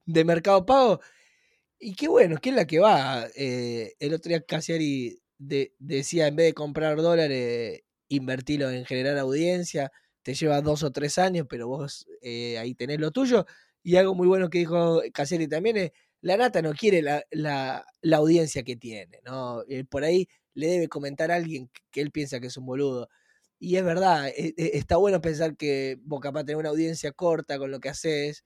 de 0.07 0.25
Mercado 0.25 0.65
Pago. 0.67 1.01
Y 1.79 1.95
qué 1.95 2.09
bueno, 2.09 2.37
¿qué 2.41 2.51
es 2.51 2.57
la 2.57 2.67
que 2.67 2.81
va? 2.81 3.27
Eh, 3.37 3.95
el 4.01 4.15
otro 4.15 4.31
día 4.31 4.41
Casiari 4.43 5.21
decía, 5.39 6.27
en 6.29 6.37
vez 6.37 6.47
de 6.47 6.55
comprar 6.55 6.97
dólares, 7.01 7.83
invertirlo 8.09 8.71
en 8.71 8.85
generar 8.85 9.19
audiencia. 9.19 9.93
Te 10.23 10.35
lleva 10.35 10.61
dos 10.61 10.83
o 10.83 10.91
tres 10.93 11.19
años, 11.19 11.47
pero 11.49 11.69
vos 11.69 12.07
ahí 12.59 12.75
tenés 12.75 13.01
lo 13.01 13.11
tuyo. 13.13 13.47
Y 13.83 13.97
algo 13.97 14.15
muy 14.15 14.27
bueno 14.27 14.51
que 14.51 14.59
dijo 14.59 15.03
Casiari 15.13 15.49
también 15.49 15.77
es 15.77 15.93
la 16.21 16.37
nata 16.37 16.63
no 16.63 16.73
quiere 16.75 17.03
la, 17.03 17.85
audiencia 18.13 18.63
que 18.63 18.77
tiene, 18.77 19.21
¿no? 19.25 19.63
Eh, 19.69 19.85
por 19.85 20.05
ahí 20.05 20.29
le 20.55 20.69
debe 20.69 20.89
comentar 20.89 21.31
a 21.31 21.37
alguien 21.37 21.71
que 21.91 22.01
él 22.01 22.11
piensa 22.11 22.41
que 22.41 22.49
es 22.49 22.57
un 22.57 22.67
boludo. 22.67 23.09
Y 23.61 23.77
es 23.77 23.85
verdad, 23.85 24.29
e, 24.29 24.55
e, 24.57 24.71
está 24.75 24.97
bueno 24.97 25.21
pensar 25.21 25.57
que 25.57 25.99
vos 26.03 26.21
capaz 26.21 26.45
tenés 26.45 26.61
una 26.61 26.71
audiencia 26.71 27.13
corta 27.13 27.59
con 27.59 27.71
lo 27.71 27.81
que 27.81 27.89
haces, 27.89 28.45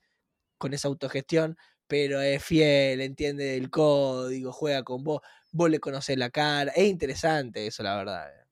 con 0.59 0.75
esa 0.75 0.89
autogestión, 0.89 1.57
pero 1.87 2.21
es 2.21 2.43
fiel, 2.43 3.01
entiende 3.01 3.57
el 3.57 3.71
código, 3.71 4.53
juega 4.53 4.83
con 4.83 5.05
vos, 5.05 5.21
vos 5.53 5.71
le 5.71 5.81
conocés 5.81 6.17
la 6.17 6.31
cara. 6.31 6.73
Es 6.73 6.89
interesante 6.89 7.67
eso, 7.67 7.83
la 7.83 7.97
verdad. 7.97 8.29
Eh. 8.29 8.43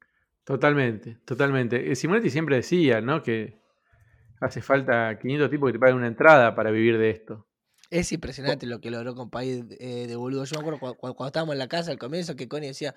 Totalmente, 0.45 1.19
totalmente. 1.25 1.91
Eh, 1.91 1.97
Simonetti 1.97 2.31
siempre 2.31 2.57
decía, 2.57 3.01
¿no? 3.01 3.23
Que 3.23 3.59
hace 4.41 4.61
falta 4.63 5.19
500 5.19 5.51
tipos 5.51 5.69
que 5.69 5.73
te 5.75 5.79
paguen 5.79 5.97
una 5.97 6.07
entrada 6.09 6.55
para 6.55 6.71
vivir 6.71 6.99
de 6.99 7.11
esto. 7.11 7.47
Es 7.91 8.13
impresionante 8.13 8.67
lo 8.67 8.81
que 8.81 8.91
logró 8.91 9.17
con 9.17 9.31
País 9.31 9.65
eh, 9.81 10.07
de 10.07 10.17
boludo. 10.17 10.45
Yo 10.45 10.57
me 10.57 10.61
acuerdo 10.61 10.97
cuando, 10.97 11.27
estábamos 11.27 11.55
en 11.55 11.59
la 11.59 11.69
casa 11.69 11.91
al 11.91 11.99
comienzo 11.99 12.37
que 12.37 12.49
Connie 12.49 12.69
decía, 12.69 12.95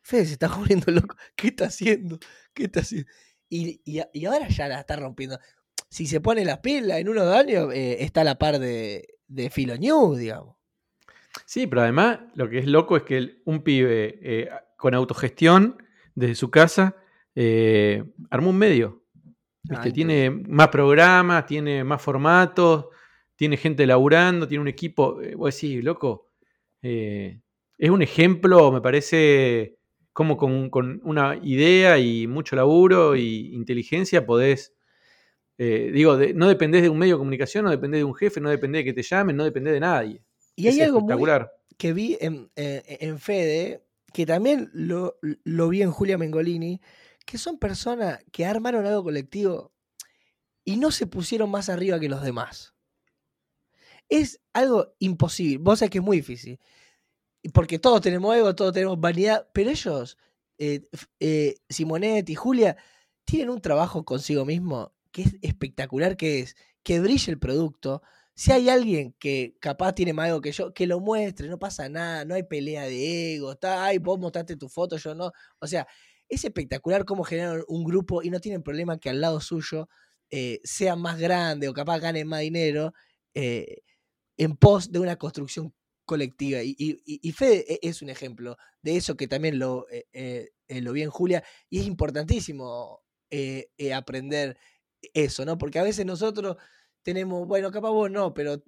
Fede 0.00 0.24
se 0.24 0.32
está 0.32 0.48
volviendo 0.48 0.90
loco, 0.90 1.16
¿qué 1.36 1.48
está 1.48 1.66
haciendo? 1.66 2.18
¿Qué 2.54 2.64
está 2.64 2.80
haciendo? 2.80 3.10
Y, 3.50 3.82
y, 3.84 4.24
ahora 4.24 4.48
ya 4.48 4.66
la 4.68 4.80
está 4.80 4.96
rompiendo. 4.96 5.38
Si 5.90 6.06
se 6.06 6.22
pone 6.22 6.42
la 6.46 6.62
pila 6.62 6.98
en 6.98 7.10
unos 7.10 7.26
años, 7.34 7.70
eh, 7.74 8.02
está 8.02 8.22
a 8.22 8.24
la 8.24 8.38
par 8.38 8.58
de, 8.58 9.18
de 9.28 9.50
Filo 9.50 9.76
News, 9.76 10.18
digamos. 10.18 10.56
Sí, 11.44 11.66
pero 11.66 11.82
además 11.82 12.20
lo 12.34 12.48
que 12.48 12.58
es 12.58 12.66
loco 12.66 12.96
es 12.96 13.02
que 13.02 13.42
un 13.44 13.62
pibe 13.62 14.18
eh, 14.22 14.48
con 14.78 14.94
autogestión 14.94 15.82
desde 16.14 16.34
su 16.34 16.50
casa 16.50 16.96
armó 18.30 18.50
un 18.50 18.58
medio. 18.58 19.02
Ah, 19.70 19.82
tiene 19.92 20.30
más 20.30 20.68
programas, 20.68 21.46
tiene 21.46 21.84
más 21.84 22.02
formatos, 22.02 22.86
tiene 23.42 23.56
gente 23.56 23.88
laburando, 23.88 24.46
tiene 24.46 24.62
un 24.62 24.68
equipo. 24.68 25.20
Eh, 25.20 25.34
vos 25.34 25.52
decís, 25.52 25.82
loco, 25.82 26.28
eh, 26.80 27.40
es 27.76 27.90
un 27.90 28.00
ejemplo, 28.00 28.70
me 28.70 28.80
parece, 28.80 29.78
como 30.12 30.36
con, 30.36 31.00
una 31.02 31.36
idea 31.42 31.98
y 31.98 32.28
mucho 32.28 32.54
laburo 32.54 33.16
y 33.16 33.52
inteligencia 33.52 34.24
podés. 34.24 34.74
Eh, 35.58 35.90
digo, 35.92 36.16
no 36.36 36.46
dependés 36.46 36.82
de 36.82 36.88
un 36.88 36.98
medio 36.98 37.16
de 37.16 37.18
comunicación, 37.18 37.64
no 37.64 37.72
dependés 37.72 37.98
de 37.98 38.04
un 38.04 38.14
jefe, 38.14 38.40
no 38.40 38.48
dependés 38.48 38.82
de 38.82 38.84
que 38.84 38.92
te 38.92 39.02
llamen, 39.02 39.34
no 39.34 39.42
dependés 39.42 39.72
de 39.72 39.80
nadie. 39.80 40.22
Y 40.54 40.68
hay 40.68 40.80
algo 40.80 40.98
espectacular. 40.98 41.50
que 41.76 41.92
vi 41.92 42.16
en, 42.20 42.48
Fede, 43.18 43.82
que 44.12 44.24
también 44.24 44.70
lo, 44.72 45.18
lo 45.20 45.68
vi 45.68 45.82
en 45.82 45.90
Julia 45.90 46.16
Mengolini, 46.16 46.80
que 47.26 47.38
son 47.38 47.58
personas 47.58 48.24
que 48.30 48.46
armaron 48.46 48.86
algo 48.86 49.02
colectivo 49.02 49.72
y 50.64 50.76
no 50.76 50.92
se 50.92 51.08
pusieron 51.08 51.50
más 51.50 51.68
arriba 51.68 51.98
que 51.98 52.08
los 52.08 52.22
demás 52.22 52.71
es 54.08 54.40
algo 54.52 54.94
imposible. 54.98 55.58
Vos 55.58 55.78
sabés 55.78 55.90
que 55.90 55.98
es 55.98 56.04
muy 56.04 56.18
difícil. 56.18 56.58
Porque 57.52 57.78
todos 57.78 58.00
tenemos 58.00 58.36
ego, 58.36 58.54
todos 58.54 58.72
tenemos 58.72 59.00
vanidad, 59.00 59.48
pero 59.52 59.70
ellos, 59.70 60.16
eh, 60.58 60.82
eh, 61.20 61.56
Simonet 61.68 62.28
y 62.30 62.34
Julia, 62.34 62.76
tienen 63.24 63.50
un 63.50 63.60
trabajo 63.60 64.04
consigo 64.04 64.44
mismo 64.44 64.94
que 65.12 65.22
es 65.22 65.36
espectacular, 65.42 66.16
que 66.16 66.40
es 66.40 66.56
que 66.82 67.00
brille 67.00 67.32
el 67.32 67.38
producto. 67.38 68.02
Si 68.34 68.52
hay 68.52 68.68
alguien 68.68 69.14
que 69.18 69.56
capaz 69.60 69.94
tiene 69.94 70.12
más 70.12 70.28
ego 70.28 70.40
que 70.40 70.52
yo, 70.52 70.72
que 70.72 70.86
lo 70.86 71.00
muestre, 71.00 71.48
no 71.48 71.58
pasa 71.58 71.88
nada, 71.88 72.24
no 72.24 72.34
hay 72.34 72.44
pelea 72.44 72.84
de 72.84 73.34
ego, 73.34 73.52
está, 73.52 73.84
ay, 73.84 73.98
vos 73.98 74.18
mostraste 74.18 74.56
tu 74.56 74.68
foto, 74.68 74.96
yo 74.96 75.14
no. 75.14 75.32
O 75.60 75.66
sea, 75.66 75.86
es 76.28 76.44
espectacular 76.44 77.04
cómo 77.04 77.24
generan 77.24 77.62
un 77.68 77.84
grupo 77.84 78.22
y 78.22 78.30
no 78.30 78.40
tienen 78.40 78.62
problema 78.62 78.98
que 78.98 79.10
al 79.10 79.20
lado 79.20 79.40
suyo 79.40 79.88
eh, 80.30 80.60
sea 80.64 80.96
más 80.96 81.18
grande 81.18 81.68
o 81.68 81.74
capaz 81.74 81.98
ganen 82.00 82.26
más 82.26 82.40
dinero. 82.40 82.94
Eh, 83.34 83.82
en 84.36 84.56
pos 84.56 84.90
de 84.90 84.98
una 84.98 85.16
construcción 85.16 85.74
colectiva. 86.04 86.60
Y, 86.62 87.32
Fede 87.32 87.64
e, 87.68 87.80
es 87.82 88.02
un 88.02 88.10
ejemplo 88.10 88.56
de 88.82 88.96
eso 88.96 89.16
que 89.16 89.28
también 89.28 89.58
lo, 89.58 89.88
eh, 89.90 90.06
eh, 90.12 90.50
eh, 90.68 90.80
lo 90.80 90.92
vi 90.92 91.02
en 91.02 91.10
Julia 91.10 91.42
y 91.68 91.80
es 91.80 91.86
importantísimo 91.86 93.02
aprender 93.94 94.58
eso, 95.14 95.46
¿no? 95.46 95.56
Porque 95.56 95.78
a 95.78 95.82
veces 95.82 96.04
nosotros 96.04 96.58
tenemos, 97.02 97.48
bueno, 97.48 97.70
capaz 97.70 97.88
vos 97.88 98.10
no, 98.10 98.34
pero 98.34 98.62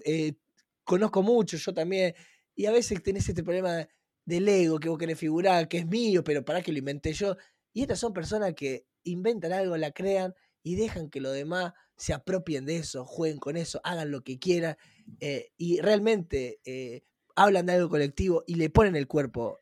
conozco 0.85 1.23
mucho, 1.23 1.59
yo 1.59 1.75
también, 1.75 2.15
y 2.55 2.65
a 2.65 2.73
veces 2.73 3.03
tenés 3.03 3.29
este 3.29 3.43
problema 3.43 3.87
del 4.25 4.49
ego, 4.49 4.81
que 4.81 4.89
vos 4.89 4.99
querés 4.99 5.19
figurar, 5.19 5.69
que 5.69 5.79
es 5.79 5.87
mío, 5.87 6.25
pero 6.25 6.47
para 6.47 6.63
que 6.63 6.73
lo 6.73 6.79
inventé 6.79 7.13
yo. 7.13 7.37
Y 7.75 7.83
estas 7.83 7.99
son 7.99 8.15
personas 8.15 8.55
que 8.55 8.87
inventan 9.03 9.53
algo, 9.53 9.77
la 9.77 9.93
crean 9.93 10.35
y 10.63 10.77
dejan 10.77 11.11
que 11.11 11.21
los 11.21 11.35
demás 11.35 11.75
se 11.97 12.15
apropien 12.15 12.65
de 12.65 12.77
eso, 12.77 13.05
jueguen 13.05 13.39
con 13.39 13.59
eso, 13.59 13.83
hagan 13.85 14.11
lo 14.11 14.23
que 14.23 14.39
quieran 14.39 14.77
eh, 15.21 15.53
y 15.57 15.81
realmente 15.81 16.61
eh, 16.65 17.03
hablan 17.37 17.67
de 17.67 17.73
algo 17.75 17.89
colectivo 17.89 18.45
y 18.47 18.57
le 18.57 18.71
ponen 18.71 18.97
el 18.97 19.07
cuerpo 19.07 19.59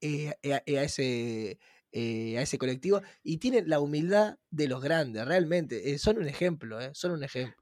eh, 0.00 0.32
a, 0.44 0.62
ese, 0.66 1.58
a 1.94 2.42
ese 2.42 2.58
colectivo 2.58 3.02
y 3.22 3.38
tienen 3.38 3.68
la 3.68 3.80
humildad 3.80 4.38
de 4.50 4.68
los 4.68 4.82
grandes, 4.82 5.26
realmente. 5.26 5.98
son 5.98 6.18
un 6.18 6.28
ejemplo, 6.28 6.78
son 6.94 7.12
un 7.12 7.24
ejemplo. 7.24 7.56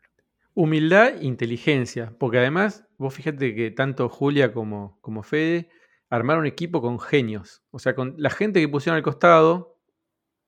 Humildad 0.54 1.18
e 1.18 1.26
inteligencia, 1.26 2.14
porque 2.18 2.38
además, 2.38 2.84
vos 2.96 3.12
fíjate 3.12 3.54
que 3.54 3.70
tanto 3.70 4.08
Julia 4.08 4.52
como, 4.52 4.98
como 5.02 5.22
Fede 5.22 5.68
armaron 6.08 6.42
un 6.42 6.46
equipo 6.46 6.80
con 6.80 6.98
genios. 6.98 7.62
O 7.70 7.78
sea, 7.78 7.94
con 7.94 8.14
la 8.16 8.30
gente 8.30 8.60
que 8.60 8.68
pusieron 8.68 8.96
al 8.96 9.02
costado 9.02 9.78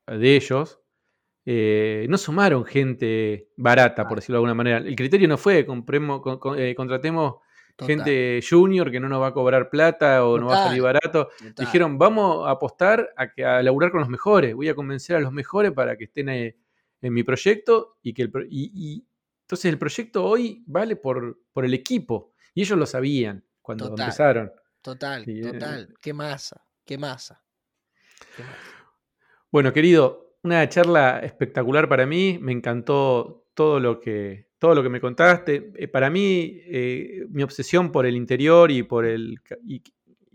de 0.07 0.37
ellos, 0.37 0.81
eh, 1.51 2.05
no 2.11 2.19
sumaron 2.19 2.63
gente 2.67 3.49
barata, 3.57 4.07
por 4.07 4.19
decirlo 4.19 4.35
de 4.35 4.39
alguna 4.41 4.55
manera. 4.55 4.77
El 4.77 4.95
criterio 4.95 5.27
no 5.27 5.39
fue, 5.39 5.65
compremos, 5.65 6.21
eh, 6.59 6.75
contratemos 6.75 7.37
gente 7.79 8.43
junior 8.47 8.91
que 8.91 9.01
no 9.01 9.09
nos 9.09 9.23
va 9.23 9.29
a 9.29 9.33
cobrar 9.33 9.71
plata 9.71 10.27
o 10.27 10.39
no 10.39 10.49
va 10.49 10.61
a 10.61 10.67
salir 10.67 10.83
barato. 10.83 11.31
Dijeron, 11.57 11.97
vamos 11.97 12.47
a 12.47 12.51
apostar 12.51 13.15
a, 13.17 13.33
que, 13.33 13.47
a 13.47 13.63
laburar 13.63 13.91
con 13.91 14.01
los 14.01 14.11
mejores, 14.11 14.55
voy 14.55 14.69
a 14.69 14.75
convencer 14.75 15.17
a 15.17 15.21
los 15.21 15.33
mejores 15.33 15.73
para 15.73 15.97
que 15.97 16.05
estén 16.05 16.29
en 16.29 16.55
mi 17.01 17.23
proyecto 17.23 17.97
y 18.03 18.13
que 18.13 18.25
el, 18.25 18.33
y, 18.51 19.07
entonces 19.41 19.73
el 19.73 19.79
proyecto 19.79 20.27
hoy 20.27 20.63
vale 20.67 20.97
por, 20.97 21.41
por 21.55 21.65
el 21.65 21.73
equipo 21.73 22.35
y 22.53 22.61
ellos 22.61 22.79
lo 22.79 22.85
sabían 22.85 23.43
cuando 23.63 23.89
empezaron. 23.89 24.53
Total, 24.83 25.25
eh, 25.27 25.51
total. 25.51 25.95
Qué 25.99 26.13
masa, 26.13 26.63
qué 26.85 26.99
masa. 26.99 27.43
Bueno, 29.51 29.73
querido, 29.73 30.28
una 30.49 30.69
charla 30.69 31.21
espectacular 31.21 31.89
para 31.89 32.07
mí. 32.07 32.39
Me 32.41 32.53
encantó 32.53 33.47
todo 33.55 33.81
lo 33.81 34.01
que, 34.01 34.49
todo 34.59 34.75
lo 34.75 34.83
que 34.83 34.89
me 34.89 35.01
contaste. 35.01 35.73
Eh, 35.77 35.89
para 35.89 36.11
mí, 36.11 36.61
eh, 36.67 37.27
mi 37.31 37.43
obsesión 37.43 37.93
por 37.93 38.07
el 38.07 38.17
interior 38.17 38.71
y 38.71 38.83
por 38.83 39.05
el 39.05 39.41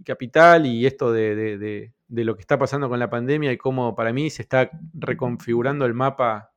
capital 0.04 0.66
y 0.66 0.86
esto 0.86 1.12
de, 1.12 1.92
lo 2.08 2.36
que 2.36 2.42
está 2.42 2.58
pasando 2.58 2.90
con 2.90 3.00
la 3.00 3.10
pandemia 3.10 3.52
y 3.52 3.58
cómo 3.58 3.96
para 3.96 4.14
mí 4.14 4.30
se 4.30 4.42
está 4.44 4.70
reconfigurando 4.94 5.86
el 5.86 5.94
mapa 5.94 6.52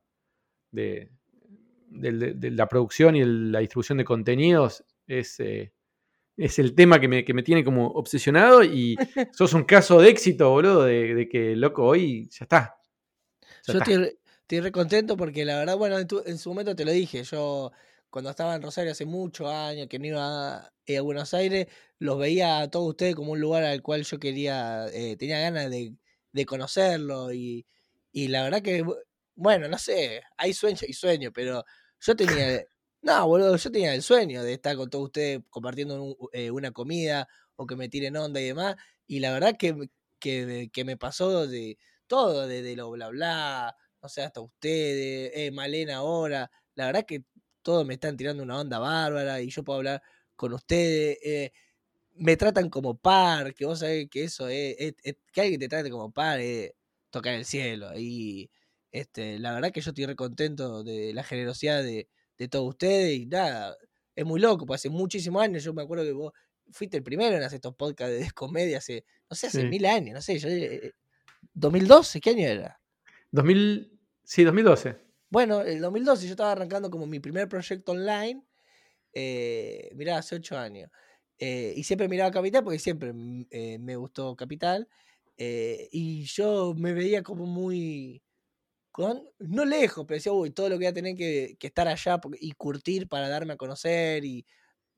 de, 0.71 1.11
la 1.91 2.67
producción 2.67 3.15
y 3.15 3.23
la 3.23 3.59
distribución 3.59 3.97
de 3.97 4.03
contenidos 4.03 4.83
es, 5.07 5.39
eh, 5.39 5.71
es 6.37 6.59
el 6.59 6.75
tema 6.75 6.99
que 6.99 7.07
me, 7.07 7.23
tiene 7.23 7.63
como 7.63 7.87
obsesionado 7.87 8.63
y 8.63 8.95
sos 9.33 9.53
un 9.53 9.63
caso 9.63 9.99
de 9.99 10.09
éxito, 10.09 10.49
boludo, 10.49 10.83
de, 10.83 11.27
que, 11.29 11.55
loco, 11.55 11.85
hoy 11.85 12.29
ya 12.29 12.45
está, 12.45 12.76
yo 13.73 13.79
estoy, 13.79 14.17
estoy 14.41 14.61
re 14.61 14.71
contento 14.71 15.17
porque 15.17 15.43
la 15.43 15.57
verdad, 15.57 15.77
bueno, 15.77 15.97
en, 15.97 16.37
su 16.37 16.49
momento 16.49 16.75
te 16.75 16.85
lo 16.85 16.91
dije, 16.91 17.23
yo 17.23 17.71
cuando 18.09 18.29
estaba 18.29 18.55
en 18.55 18.61
Rosario 18.61 18.91
hace 18.91 19.05
muchos 19.05 19.49
años, 19.49 19.87
que 19.87 19.99
no 19.99 20.05
iba 20.05 20.57
a, 20.57 21.01
Buenos 21.01 21.33
Aires, 21.33 21.67
los 21.99 22.17
veía 22.17 22.59
a 22.61 22.69
todos 22.71 22.89
ustedes 22.89 23.13
como 23.15 23.33
un 23.33 23.41
lugar 23.41 23.63
al 23.65 23.81
cual 23.81 24.03
yo 24.03 24.19
quería, 24.19 24.87
eh, 24.93 25.17
tenía 25.17 25.39
ganas 25.41 25.69
de, 25.69 25.95
conocerlo 26.45 27.33
y, 27.33 27.65
la 28.13 28.43
verdad 28.43 28.61
que, 28.61 28.85
bueno, 29.35 29.67
no 29.67 29.77
sé, 29.77 30.21
hay 30.37 30.53
sueño 30.53 30.79
y 30.87 30.93
sueño, 30.93 31.31
pero 31.33 31.65
yo 31.99 32.15
tenía, 32.15 32.63
no, 33.01 33.27
boludo, 33.27 33.57
yo 33.57 33.71
tenía 33.71 33.93
el 33.93 34.01
sueño 34.01 34.43
de 34.43 34.53
estar 34.53 34.75
con 34.77 34.89
todos 34.89 35.05
ustedes 35.05 35.41
compartiendo 35.49 36.15
eh, 36.31 36.51
una 36.51 36.71
comida 36.71 37.27
o 37.55 37.67
que 37.67 37.75
me 37.75 37.89
tiren 37.89 38.15
onda 38.17 38.39
y 38.39 38.45
demás, 38.45 38.75
y 39.07 39.19
la 39.19 39.33
verdad 39.33 39.57
que, 39.57 39.89
que, 40.19 40.69
que 40.71 40.85
me 40.85 40.97
pasó 40.97 41.47
de 41.47 41.77
todo, 42.07 42.47
desde 42.47 42.75
lo 42.75 42.91
bla 42.91 43.09
bla, 43.09 43.75
no 44.01 44.09
sé, 44.09 44.23
hasta 44.23 44.41
ustedes, 44.41 45.31
eh, 45.35 45.51
Malena 45.51 45.97
ahora, 45.97 46.49
la 46.75 46.85
verdad 46.87 47.05
que 47.05 47.23
todos 47.61 47.85
me 47.85 47.95
están 47.95 48.17
tirando 48.17 48.43
una 48.43 48.59
onda 48.59 48.79
bárbara 48.79 49.41
y 49.41 49.49
yo 49.49 49.63
puedo 49.63 49.77
hablar 49.77 50.01
con 50.35 50.53
ustedes, 50.53 51.17
eh, 51.23 51.51
me 52.15 52.37
tratan 52.37 52.69
como 52.69 52.97
par, 52.97 53.53
que 53.53 53.65
vos 53.65 53.79
sabés 53.79 54.07
que 54.09 54.23
eso 54.23 54.47
es, 54.49 54.95
que 55.31 55.41
alguien 55.41 55.59
te 55.59 55.67
trate 55.67 55.89
como 55.89 56.11
par 56.11 56.39
es 56.39 56.71
tocar 57.09 57.33
el 57.33 57.45
cielo 57.45 57.91
y 57.97 58.49
este, 58.91 59.39
la 59.39 59.53
verdad 59.53 59.71
que 59.71 59.81
yo 59.81 59.91
estoy 59.91 60.05
re 60.05 60.15
contento 60.15 60.83
de 60.83 61.13
la 61.13 61.23
generosidad 61.23 61.83
de, 61.83 62.07
todos 62.49 62.69
ustedes 62.69 63.17
y 63.17 63.25
nada, 63.25 63.75
es 64.15 64.25
muy 64.25 64.39
loco, 64.39 64.65
pues 64.65 64.81
hace 64.81 64.89
muchísimos 64.89 65.41
años, 65.41 65.63
yo 65.63 65.73
me 65.73 65.81
acuerdo 65.81 66.05
que 66.05 66.11
vos 66.11 66.33
fuiste 66.71 66.97
el 66.97 67.03
primero 67.03 67.35
en 67.35 67.43
hacer 67.43 67.57
estos 67.57 67.75
podcasts 67.75 68.19
de 68.19 68.31
comedia 68.31 68.77
hace, 68.77 69.05
no 69.29 69.35
sé, 69.35 69.47
hace 69.47 69.65
mil 69.65 69.85
años, 69.85 70.13
no 70.13 70.21
sé, 70.21 70.37
yo 70.37 70.47
eh, 70.49 70.93
¿2012? 71.57 72.21
¿Qué 72.21 72.29
año 72.31 72.47
era? 72.47 72.79
2000, 73.31 73.99
sí, 74.23 74.43
2012. 74.43 74.95
Bueno, 75.29 75.61
el 75.61 75.81
2012 75.81 76.25
yo 76.25 76.31
estaba 76.31 76.51
arrancando 76.51 76.89
como 76.89 77.05
mi 77.07 77.19
primer 77.19 77.49
proyecto 77.49 77.91
online. 77.91 78.43
Eh, 79.13 79.89
mirá, 79.95 80.19
hace 80.19 80.35
ocho 80.35 80.57
años. 80.57 80.89
Eh, 81.39 81.73
y 81.75 81.83
siempre 81.83 82.07
miraba 82.07 82.31
Capital 82.31 82.63
porque 82.63 82.79
siempre 82.79 83.13
eh, 83.51 83.77
me 83.79 83.95
gustó 83.95 84.35
Capital. 84.35 84.87
Eh, 85.37 85.89
y 85.91 86.23
yo 86.23 86.73
me 86.77 86.93
veía 86.93 87.23
como 87.23 87.45
muy. 87.45 88.21
no 89.39 89.65
lejos, 89.65 90.05
pero 90.07 90.17
decía, 90.17 90.31
uy, 90.33 90.51
todo 90.51 90.69
lo 90.69 90.75
que 90.75 90.79
voy 90.79 90.87
a 90.87 90.93
tener 90.93 91.15
que, 91.15 91.57
estar 91.59 91.87
allá 91.87 92.19
y 92.39 92.51
curtir 92.53 93.07
para 93.07 93.29
darme 93.29 93.53
a 93.53 93.57
conocer 93.57 94.25
y 94.25 94.45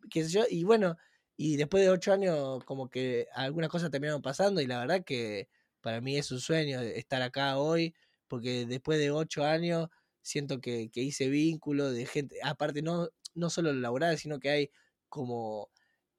qué 0.09 0.23
sé 0.25 0.31
yo. 0.31 0.43
Y 0.49 0.63
bueno, 0.63 0.97
y 1.37 1.57
después 1.57 1.83
de 1.83 1.89
ocho 1.89 2.13
años, 2.13 2.63
como 2.65 2.89
que 2.89 3.27
algunas 3.33 3.69
cosas 3.69 3.91
terminaron 3.91 4.21
pasando 4.21 4.61
y 4.61 4.67
la 4.67 4.79
verdad 4.79 5.03
que 5.05 5.49
para 5.81 6.01
mí 6.01 6.17
es 6.17 6.31
un 6.31 6.39
sueño 6.39 6.81
estar 6.81 7.21
acá 7.21 7.57
hoy, 7.57 7.95
porque 8.27 8.65
después 8.65 8.99
de 8.99 9.11
ocho 9.11 9.43
años 9.45 9.89
siento 10.21 10.59
que, 10.61 10.89
hice 10.93 11.29
vínculo 11.29 11.91
de 11.91 12.05
gente, 12.05 12.37
aparte 12.43 12.81
no, 12.81 13.09
no 13.35 13.49
solo 13.49 13.73
laboral, 13.73 14.17
sino 14.17 14.39
que 14.39 14.49
hay 14.49 14.71
como 15.09 15.69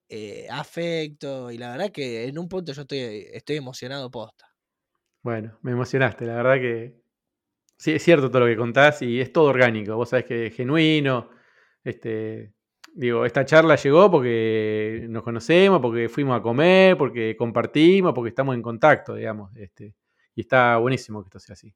eh, 0.08 0.48
afecto 0.50 1.50
y 1.50 1.58
la 1.58 1.70
verdad 1.72 1.92
que 1.92 2.26
en 2.26 2.38
un 2.38 2.48
punto 2.48 2.72
yo 2.72 2.82
estoy, 2.82 3.28
estoy 3.32 3.56
emocionado 3.56 4.10
posta. 4.10 4.46
Bueno, 5.22 5.58
me 5.62 5.72
emocionaste, 5.72 6.24
la 6.26 6.34
verdad 6.34 6.54
que 6.54 7.02
sí, 7.76 7.92
es 7.92 8.02
cierto 8.02 8.30
todo 8.30 8.40
lo 8.40 8.46
que 8.46 8.56
contás 8.56 9.02
y 9.02 9.20
es 9.20 9.32
todo 9.32 9.44
orgánico, 9.44 9.96
vos 9.96 10.10
sabés 10.10 10.26
que 10.26 10.46
es 10.46 10.54
genuino, 10.54 11.30
este, 11.84 12.54
Digo, 12.92 13.24
esta 13.24 13.44
charla 13.44 13.76
llegó 13.76 14.10
porque 14.10 15.06
nos 15.08 15.22
conocemos, 15.22 15.80
porque 15.80 16.08
fuimos 16.08 16.38
a 16.38 16.42
comer, 16.42 16.96
porque 16.96 17.36
compartimos, 17.36 18.12
porque 18.14 18.30
estamos 18.30 18.54
en 18.54 18.62
contacto, 18.62 19.14
digamos. 19.14 19.54
Este, 19.56 19.94
y 20.34 20.42
está 20.42 20.76
buenísimo 20.78 21.22
que 21.22 21.28
esto 21.28 21.38
sea 21.38 21.54
así. 21.54 21.74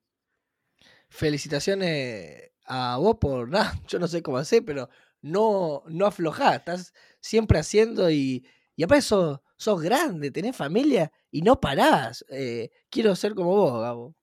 Felicitaciones 1.09 2.51
a 2.67 2.97
vos 2.99 3.17
por 3.21 3.49
nada, 3.51 3.75
yo 3.87 3.99
no 3.99 4.09
sé 4.09 4.23
cómo 4.23 4.39
hacer, 4.39 4.65
pero 4.65 4.89
no, 5.23 5.83
no 5.87 6.07
aflojás, 6.07 6.57
estás 6.57 6.93
siempre 7.21 7.59
haciendo 7.59 8.11
y, 8.11 8.47
y 8.77 8.83
aparte 8.83 9.03
sos, 9.03 9.41
sos 9.57 9.81
grande, 9.81 10.31
tenés 10.31 10.57
familia 10.57 11.12
y 11.31 11.43
no 11.43 11.61
parás. 11.61 12.25
Eh, 12.29 12.71
quiero 12.91 13.15
ser 13.15 13.35
como 13.35 13.51
vos, 13.51 13.81
Gabo. 13.81 14.15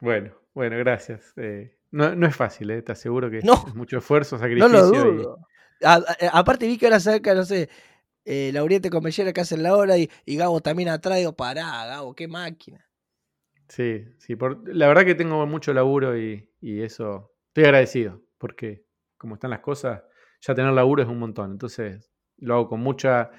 Bueno, 0.00 0.34
bueno, 0.54 0.76
gracias. 0.78 1.32
Eh, 1.36 1.76
no, 1.90 2.26
es 2.26 2.36
fácil, 2.36 2.70
eh, 2.70 2.82
te 2.82 2.92
aseguro 2.92 3.30
que 3.30 3.38
es 3.38 3.74
mucho 3.74 3.98
esfuerzo, 3.98 4.38
sacrificio. 4.38 4.68
No 4.68 4.78
lo 4.78 4.86
dudo. 4.86 5.38
Eh, 5.80 6.28
aparte 6.32 6.66
vi 6.66 6.78
que 6.78 6.86
ahora 6.86 7.00
saca, 7.00 7.34
no 7.34 7.44
sé, 7.44 7.68
eh, 8.24 8.50
Lauriente 8.52 8.90
con 8.90 9.02
Mellera 9.04 9.32
que 9.32 9.40
hacen 9.40 9.62
la 9.62 9.76
hora 9.76 9.98
y, 9.98 10.10
y 10.24 10.36
Gabo 10.36 10.60
también 10.60 10.88
atrás. 10.88 11.18
Digo, 11.18 11.34
pará, 11.34 11.86
Gabo, 11.86 12.14
qué 12.14 12.28
máquina. 12.28 12.86
Sí, 13.68 14.04
sí, 14.18 14.36
por, 14.36 14.62
la 14.72 14.86
verdad 14.86 15.04
que 15.04 15.14
tengo 15.14 15.44
mucho 15.46 15.72
laburo 15.74 16.16
y, 16.18 16.48
eso 16.62 17.32
estoy 17.48 17.64
agradecido, 17.64 18.22
porque 18.38 18.84
como 19.16 19.34
están 19.34 19.50
las 19.50 19.60
cosas, 19.60 20.02
ya 20.40 20.54
tener 20.54 20.72
laburo 20.72 21.02
es 21.02 21.08
un 21.08 21.18
montón. 21.18 21.52
Entonces 21.52 22.10
lo 22.38 22.54
hago 22.54 22.68
con 22.68 22.80
mucha, 22.80 23.30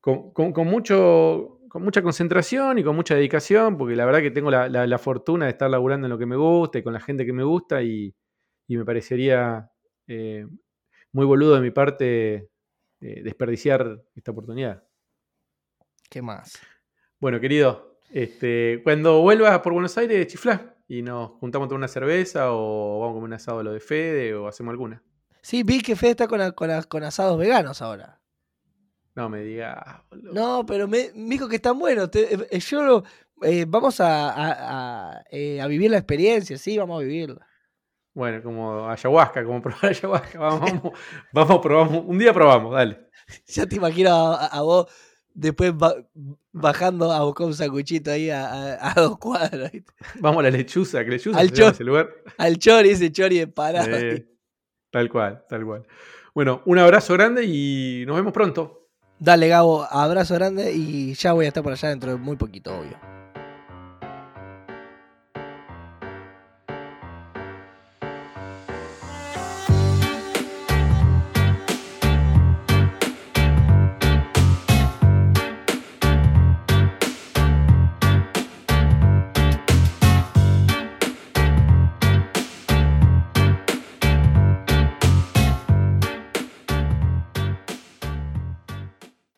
con, 0.00 0.32
mucho, 0.66 1.60
con 1.68 1.82
mucha 1.82 2.02
concentración 2.02 2.78
y 2.78 2.84
con 2.84 2.96
mucha 2.96 3.14
dedicación, 3.14 3.76
porque 3.78 3.96
la 3.96 4.06
verdad 4.06 4.20
que 4.20 4.30
tengo 4.30 4.50
la, 4.50 4.98
fortuna 4.98 5.46
de 5.46 5.52
estar 5.52 5.70
laburando 5.70 6.06
en 6.06 6.10
lo 6.10 6.18
que 6.18 6.26
me 6.26 6.36
gusta 6.36 6.78
y 6.78 6.82
con 6.82 6.92
la 6.92 7.00
gente 7.00 7.26
que 7.26 7.32
me 7.32 7.44
gusta 7.44 7.82
y, 7.82 8.14
me 8.68 8.84
parecería 8.84 9.70
eh, 10.06 10.46
muy 11.18 11.26
boludo 11.26 11.56
de 11.56 11.60
mi 11.60 11.72
parte 11.72 12.48
eh, 13.00 13.22
desperdiciar 13.24 14.04
esta 14.14 14.30
oportunidad. 14.30 14.84
¿Qué 16.08 16.22
más? 16.22 16.56
Bueno, 17.18 17.40
querido, 17.40 17.98
este, 18.12 18.82
cuando 18.84 19.20
vuelvas 19.20 19.58
por 19.58 19.72
Buenos 19.72 19.98
Aires, 19.98 20.28
chiflá 20.28 20.76
y 20.86 21.02
nos 21.02 21.30
juntamos 21.40 21.66
a 21.66 21.70
tomar 21.70 21.78
una 21.78 21.88
cerveza 21.88 22.52
o 22.52 23.00
vamos 23.00 23.10
a 23.10 23.14
comer 23.14 23.26
un 23.26 23.32
asado 23.32 23.58
a 23.58 23.62
lo 23.64 23.72
de 23.72 23.80
Fede 23.80 24.32
o 24.36 24.46
hacemos 24.46 24.70
alguna. 24.70 25.02
Sí, 25.42 25.64
vi 25.64 25.80
que 25.80 25.96
Fede 25.96 26.12
está 26.12 26.28
con, 26.28 27.02
asados 27.02 27.36
veganos 27.36 27.82
ahora. 27.82 28.20
No 29.16 29.28
me 29.28 29.40
digas. 29.40 29.76
No, 30.12 30.64
pero 30.64 30.86
me, 30.86 31.10
dijo 31.16 31.48
que 31.48 31.56
están 31.56 31.80
buenos. 31.80 32.10
Eh, 32.14 32.60
yo 32.60 33.02
eh, 33.42 33.64
vamos 33.66 34.00
a, 34.00 35.16
a, 35.18 35.66
vivir 35.66 35.90
la 35.90 35.98
experiencia, 35.98 36.56
sí, 36.58 36.78
vamos 36.78 37.00
a 37.00 37.04
vivirla. 37.04 37.44
Bueno, 38.18 38.42
como 38.42 38.88
ayahuasca, 38.90 39.44
como 39.44 39.62
probar 39.62 39.86
ayahuasca. 39.86 40.38
Vamos, 40.40 40.92
vamos, 41.32 41.58
probamos. 41.60 42.02
Un 42.04 42.18
día 42.18 42.32
probamos, 42.34 42.72
dale. 42.74 42.98
Ya 43.46 43.64
te 43.66 43.76
imagino 43.76 44.10
a, 44.10 44.60
vos 44.62 44.86
después 45.34 45.76
ba- 45.76 45.94
bajando 46.50 47.12
a 47.12 47.22
buscar 47.22 47.46
un 47.46 47.54
sacuchito 47.54 48.10
ahí 48.10 48.28
a, 48.30 48.46
a- 48.74 48.90
a 48.90 48.94
dos 49.00 49.18
cuadras. 49.18 49.70
Vamos 50.18 50.40
a 50.40 50.42
la 50.44 50.50
lechuza, 50.50 51.04
que 51.04 51.10
lechuza 51.10 51.38
Al 51.38 51.52
chor- 51.52 51.72
ese 51.74 51.84
lugar. 51.84 52.08
Al 52.38 52.58
chori, 52.58 52.90
ese 52.90 53.12
chori 53.12 53.38
de 53.38 53.46
parado. 53.46 53.86
Eh, 53.96 54.26
tal 54.90 55.08
cual, 55.08 55.44
tal 55.48 55.64
cual. 55.64 55.86
Bueno, 56.34 56.60
un 56.66 56.78
abrazo 56.78 57.14
grande 57.14 57.44
y 57.44 58.02
nos 58.06 58.16
vemos 58.16 58.32
pronto. 58.32 58.88
Dale, 59.20 59.46
Gabo, 59.46 59.86
abrazo 59.88 60.34
grande 60.34 60.72
y 60.72 61.14
ya 61.14 61.34
voy 61.34 61.44
a 61.44 61.48
estar 61.48 61.62
por 61.62 61.72
allá 61.72 61.90
dentro 61.90 62.10
de 62.10 62.16
muy 62.16 62.36
poquito, 62.36 62.76
obvio. 62.76 62.98